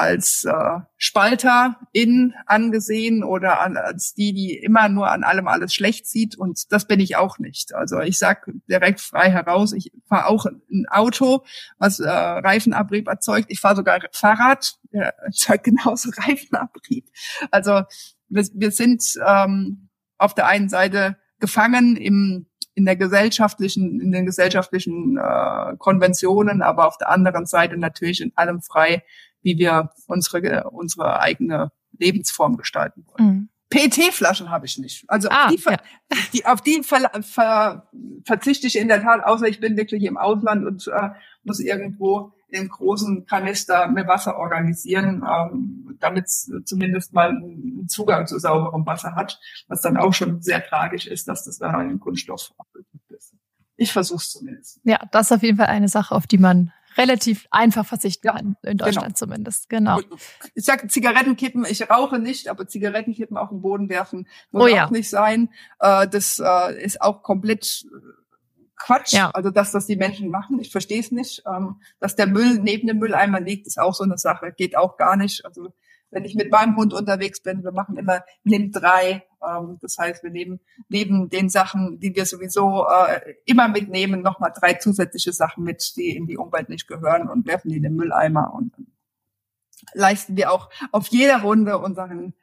als 0.00 0.44
äh, 0.44 0.80
Spalterin 0.96 2.34
angesehen 2.46 3.22
oder 3.22 3.60
an, 3.60 3.76
als 3.76 4.14
die, 4.14 4.32
die 4.32 4.56
immer 4.56 4.88
nur 4.88 5.10
an 5.10 5.24
allem 5.24 5.46
alles 5.46 5.74
schlecht 5.74 6.06
sieht. 6.06 6.38
Und 6.38 6.72
das 6.72 6.86
bin 6.86 7.00
ich 7.00 7.16
auch 7.16 7.38
nicht. 7.38 7.74
Also 7.74 8.00
ich 8.00 8.18
sag 8.18 8.50
direkt 8.66 9.00
frei 9.00 9.30
heraus, 9.30 9.74
ich 9.74 9.92
fahre 10.08 10.26
auch 10.26 10.46
ein 10.46 10.86
Auto, 10.88 11.44
was 11.78 12.00
äh, 12.00 12.08
Reifenabrieb 12.08 13.08
erzeugt. 13.08 13.46
Ich 13.50 13.60
fahre 13.60 13.76
sogar 13.76 14.00
Fahrrad, 14.12 14.78
erzeugt 14.90 15.64
genauso 15.64 16.10
Reifenabrieb. 16.16 17.06
Also 17.50 17.82
wir, 18.30 18.48
wir 18.54 18.70
sind 18.70 19.04
ähm, 19.24 19.90
auf 20.16 20.34
der 20.34 20.46
einen 20.46 20.70
Seite 20.70 21.18
gefangen 21.40 21.96
im 21.96 22.46
in 22.74 22.86
der 22.86 22.96
gesellschaftlichen, 22.96 24.00
in 24.00 24.10
den 24.10 24.24
gesellschaftlichen 24.24 25.18
äh, 25.18 25.76
Konventionen, 25.76 26.62
aber 26.62 26.86
auf 26.86 26.96
der 26.96 27.10
anderen 27.10 27.44
Seite 27.44 27.76
natürlich 27.76 28.22
in 28.22 28.32
allem 28.36 28.62
frei, 28.62 29.02
wie 29.42 29.58
wir 29.58 29.90
unsere, 30.06 30.70
unsere 30.70 31.20
eigene 31.20 31.72
Lebensform 31.98 32.56
gestalten 32.56 33.06
wollen. 33.06 33.28
Mhm. 33.28 33.48
PET-Flaschen 33.70 34.50
habe 34.50 34.66
ich 34.66 34.78
nicht. 34.78 35.04
Also 35.06 35.28
ah, 35.30 35.46
auf, 35.46 35.50
die, 35.52 35.62
ja. 35.64 35.76
die, 36.32 36.46
auf 36.46 36.60
die 36.60 36.82
ver, 36.82 37.10
ver, 37.22 37.88
verzichte 38.24 38.66
ich 38.66 38.76
in 38.76 38.88
der 38.88 39.00
Tat, 39.00 39.24
außer 39.24 39.46
ich 39.46 39.60
bin 39.60 39.76
wirklich 39.76 40.02
im 40.02 40.16
Ausland 40.16 40.66
und 40.66 40.88
äh, 40.88 41.10
muss 41.44 41.60
irgendwo 41.60 42.32
in 42.48 42.68
großen 42.68 43.26
Kanister 43.26 43.86
mit 43.86 44.08
Wasser 44.08 44.36
organisieren, 44.36 45.24
ähm, 45.24 45.96
damit 46.00 46.26
es 46.26 46.50
zumindest 46.64 47.12
mal 47.12 47.30
einen 47.30 47.86
Zugang 47.88 48.26
zu 48.26 48.40
sauberem 48.40 48.84
Wasser 48.86 49.14
hat, 49.14 49.38
was 49.68 49.82
dann 49.82 49.96
auch 49.96 50.14
schon 50.14 50.42
sehr 50.42 50.64
tragisch 50.66 51.06
ist, 51.06 51.28
dass 51.28 51.44
das 51.44 51.58
dann 51.58 51.74
ein 51.74 52.00
Kunststoff 52.00 52.52
ist. 53.08 53.34
Ich 53.76 53.92
versuche 53.92 54.18
es 54.18 54.30
zumindest. 54.30 54.80
Ja, 54.82 54.98
das 55.12 55.30
ist 55.30 55.32
auf 55.32 55.42
jeden 55.42 55.56
Fall 55.56 55.68
eine 55.68 55.88
Sache, 55.88 56.14
auf 56.14 56.26
die 56.26 56.38
man 56.38 56.72
relativ 57.00 57.46
einfach 57.50 57.86
verzichten 57.86 58.26
ja, 58.26 58.34
kann, 58.34 58.56
in 58.62 58.76
Deutschland 58.76 59.06
genau. 59.06 59.16
zumindest. 59.16 59.68
Genau. 59.68 60.00
Ich 60.54 60.64
sage 60.64 60.86
Zigarettenkippen, 60.88 61.64
ich 61.64 61.88
rauche 61.88 62.18
nicht, 62.18 62.48
aber 62.48 62.66
Zigarettenkippen 62.66 63.36
auf 63.36 63.48
den 63.48 63.62
Boden 63.62 63.88
werfen 63.88 64.28
muss 64.50 64.64
oh, 64.64 64.66
ja. 64.66 64.86
auch 64.86 64.90
nicht 64.90 65.08
sein. 65.08 65.50
Äh, 65.78 66.06
das 66.08 66.40
äh, 66.44 66.82
ist 66.82 67.00
auch 67.00 67.22
komplett 67.22 67.86
äh, 67.86 68.20
Quatsch. 68.76 69.12
Ja. 69.12 69.30
Also 69.30 69.50
dass 69.50 69.72
das 69.72 69.86
die 69.86 69.96
Menschen 69.96 70.30
machen, 70.30 70.60
ich 70.60 70.70
verstehe 70.70 71.00
es 71.00 71.10
nicht. 71.10 71.42
Ähm, 71.46 71.80
dass 71.98 72.16
der 72.16 72.26
Müll 72.26 72.58
neben 72.58 72.86
dem 72.86 72.98
Mülleimer 72.98 73.40
liegt, 73.40 73.66
ist 73.66 73.78
auch 73.78 73.94
so 73.94 74.04
eine 74.04 74.18
Sache, 74.18 74.52
geht 74.52 74.76
auch 74.76 74.96
gar 74.96 75.16
nicht. 75.16 75.44
Also 75.44 75.72
wenn 76.10 76.24
ich 76.24 76.34
mit 76.34 76.50
meinem 76.50 76.76
Hund 76.76 76.92
unterwegs 76.92 77.42
bin, 77.42 77.62
wir 77.62 77.72
machen 77.72 77.96
immer 77.96 78.22
nimm 78.42 78.72
drei. 78.72 79.24
Ähm, 79.42 79.78
das 79.80 79.96
heißt, 79.98 80.22
wir 80.22 80.30
nehmen 80.30 80.60
neben 80.88 81.28
den 81.28 81.48
Sachen, 81.48 82.00
die 82.00 82.14
wir 82.14 82.26
sowieso 82.26 82.86
äh, 82.86 83.34
immer 83.46 83.68
mitnehmen, 83.68 84.22
nochmal 84.22 84.52
drei 84.54 84.74
zusätzliche 84.74 85.32
Sachen 85.32 85.64
mit, 85.64 85.96
die 85.96 86.16
in 86.16 86.26
die 86.26 86.36
Umwelt 86.36 86.68
nicht 86.68 86.88
gehören 86.88 87.28
und 87.28 87.46
werfen 87.46 87.70
die 87.70 87.76
in 87.76 87.82
den 87.82 87.96
Mülleimer 87.96 88.52
und 88.52 88.74
leisten 89.94 90.36
wir 90.36 90.52
auch 90.52 90.70
auf 90.92 91.08
jeder 91.08 91.42
Runde 91.42 91.78
unseren 91.78 92.34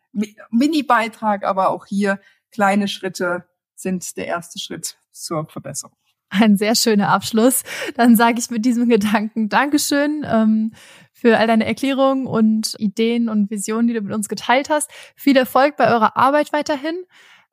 Mini-Beitrag, 0.49 1.43
aber 1.43 1.69
auch 1.69 1.85
hier 1.85 2.19
kleine 2.51 2.87
Schritte 2.87 3.45
sind 3.75 4.17
der 4.17 4.27
erste 4.27 4.59
Schritt 4.59 4.97
zur 5.11 5.45
Verbesserung. 5.45 5.95
Ein 6.29 6.57
sehr 6.57 6.75
schöner 6.75 7.09
Abschluss. 7.09 7.63
Dann 7.95 8.15
sage 8.15 8.39
ich 8.39 8.49
mit 8.49 8.65
diesem 8.65 8.89
Gedanken 8.89 9.49
Dankeschön 9.49 10.25
ähm, 10.29 10.73
für 11.13 11.37
all 11.37 11.47
deine 11.47 11.65
Erklärungen 11.65 12.27
und 12.27 12.75
Ideen 12.77 13.29
und 13.29 13.49
Visionen, 13.49 13.87
die 13.87 13.93
du 13.93 14.01
mit 14.01 14.13
uns 14.13 14.27
geteilt 14.27 14.69
hast. 14.69 14.91
Viel 15.15 15.37
Erfolg 15.37 15.77
bei 15.77 15.89
eurer 15.91 16.17
Arbeit 16.17 16.53
weiterhin. 16.53 16.95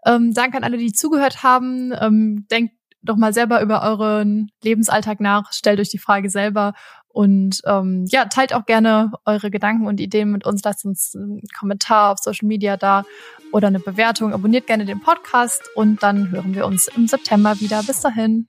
Ähm, 0.05 0.35
danke 0.35 0.57
an 0.57 0.65
alle, 0.65 0.77
die 0.77 0.93
zugehört 0.93 1.43
haben. 1.43 1.93
Ähm, 1.99 2.47
denkt 2.51 2.75
doch 3.03 3.17
mal 3.17 3.33
selber 3.33 3.63
über 3.63 3.83
euren 3.83 4.51
Lebensalltag 4.63 5.21
nach, 5.21 5.53
stellt 5.53 5.79
euch 5.79 5.91
die 5.91 5.99
Frage 5.99 6.31
selber 6.31 6.73
und 7.15 7.61
ähm, 7.65 8.07
ja, 8.09 8.25
teilt 8.25 8.53
auch 8.55 8.67
gerne 8.67 9.13
eure 9.25 9.51
Gedanken 9.51 9.87
und 9.87 10.01
Ideen 10.01 10.33
mit 10.33 10.45
uns. 10.45 10.63
Lasst 10.65 10.85
uns 10.85 11.15
einen 11.15 11.43
Kommentar 11.57 12.13
auf 12.13 12.19
Social 12.19 12.49
Media 12.49 12.77
da 12.77 13.05
oder 13.53 13.69
eine 13.69 13.79
Bewertung. 13.79 14.33
Abonniert 14.33 14.67
gerne 14.67 14.85
den 14.85 15.01
Podcast 15.01 15.63
und 15.77 16.03
dann 16.03 16.33
hören 16.33 16.55
wir 16.55 16.67
uns 16.67 16.89
im 16.89 17.07
September 17.07 17.61
wieder. 17.61 17.85
Bis 17.85 18.01
dahin. 18.01 18.49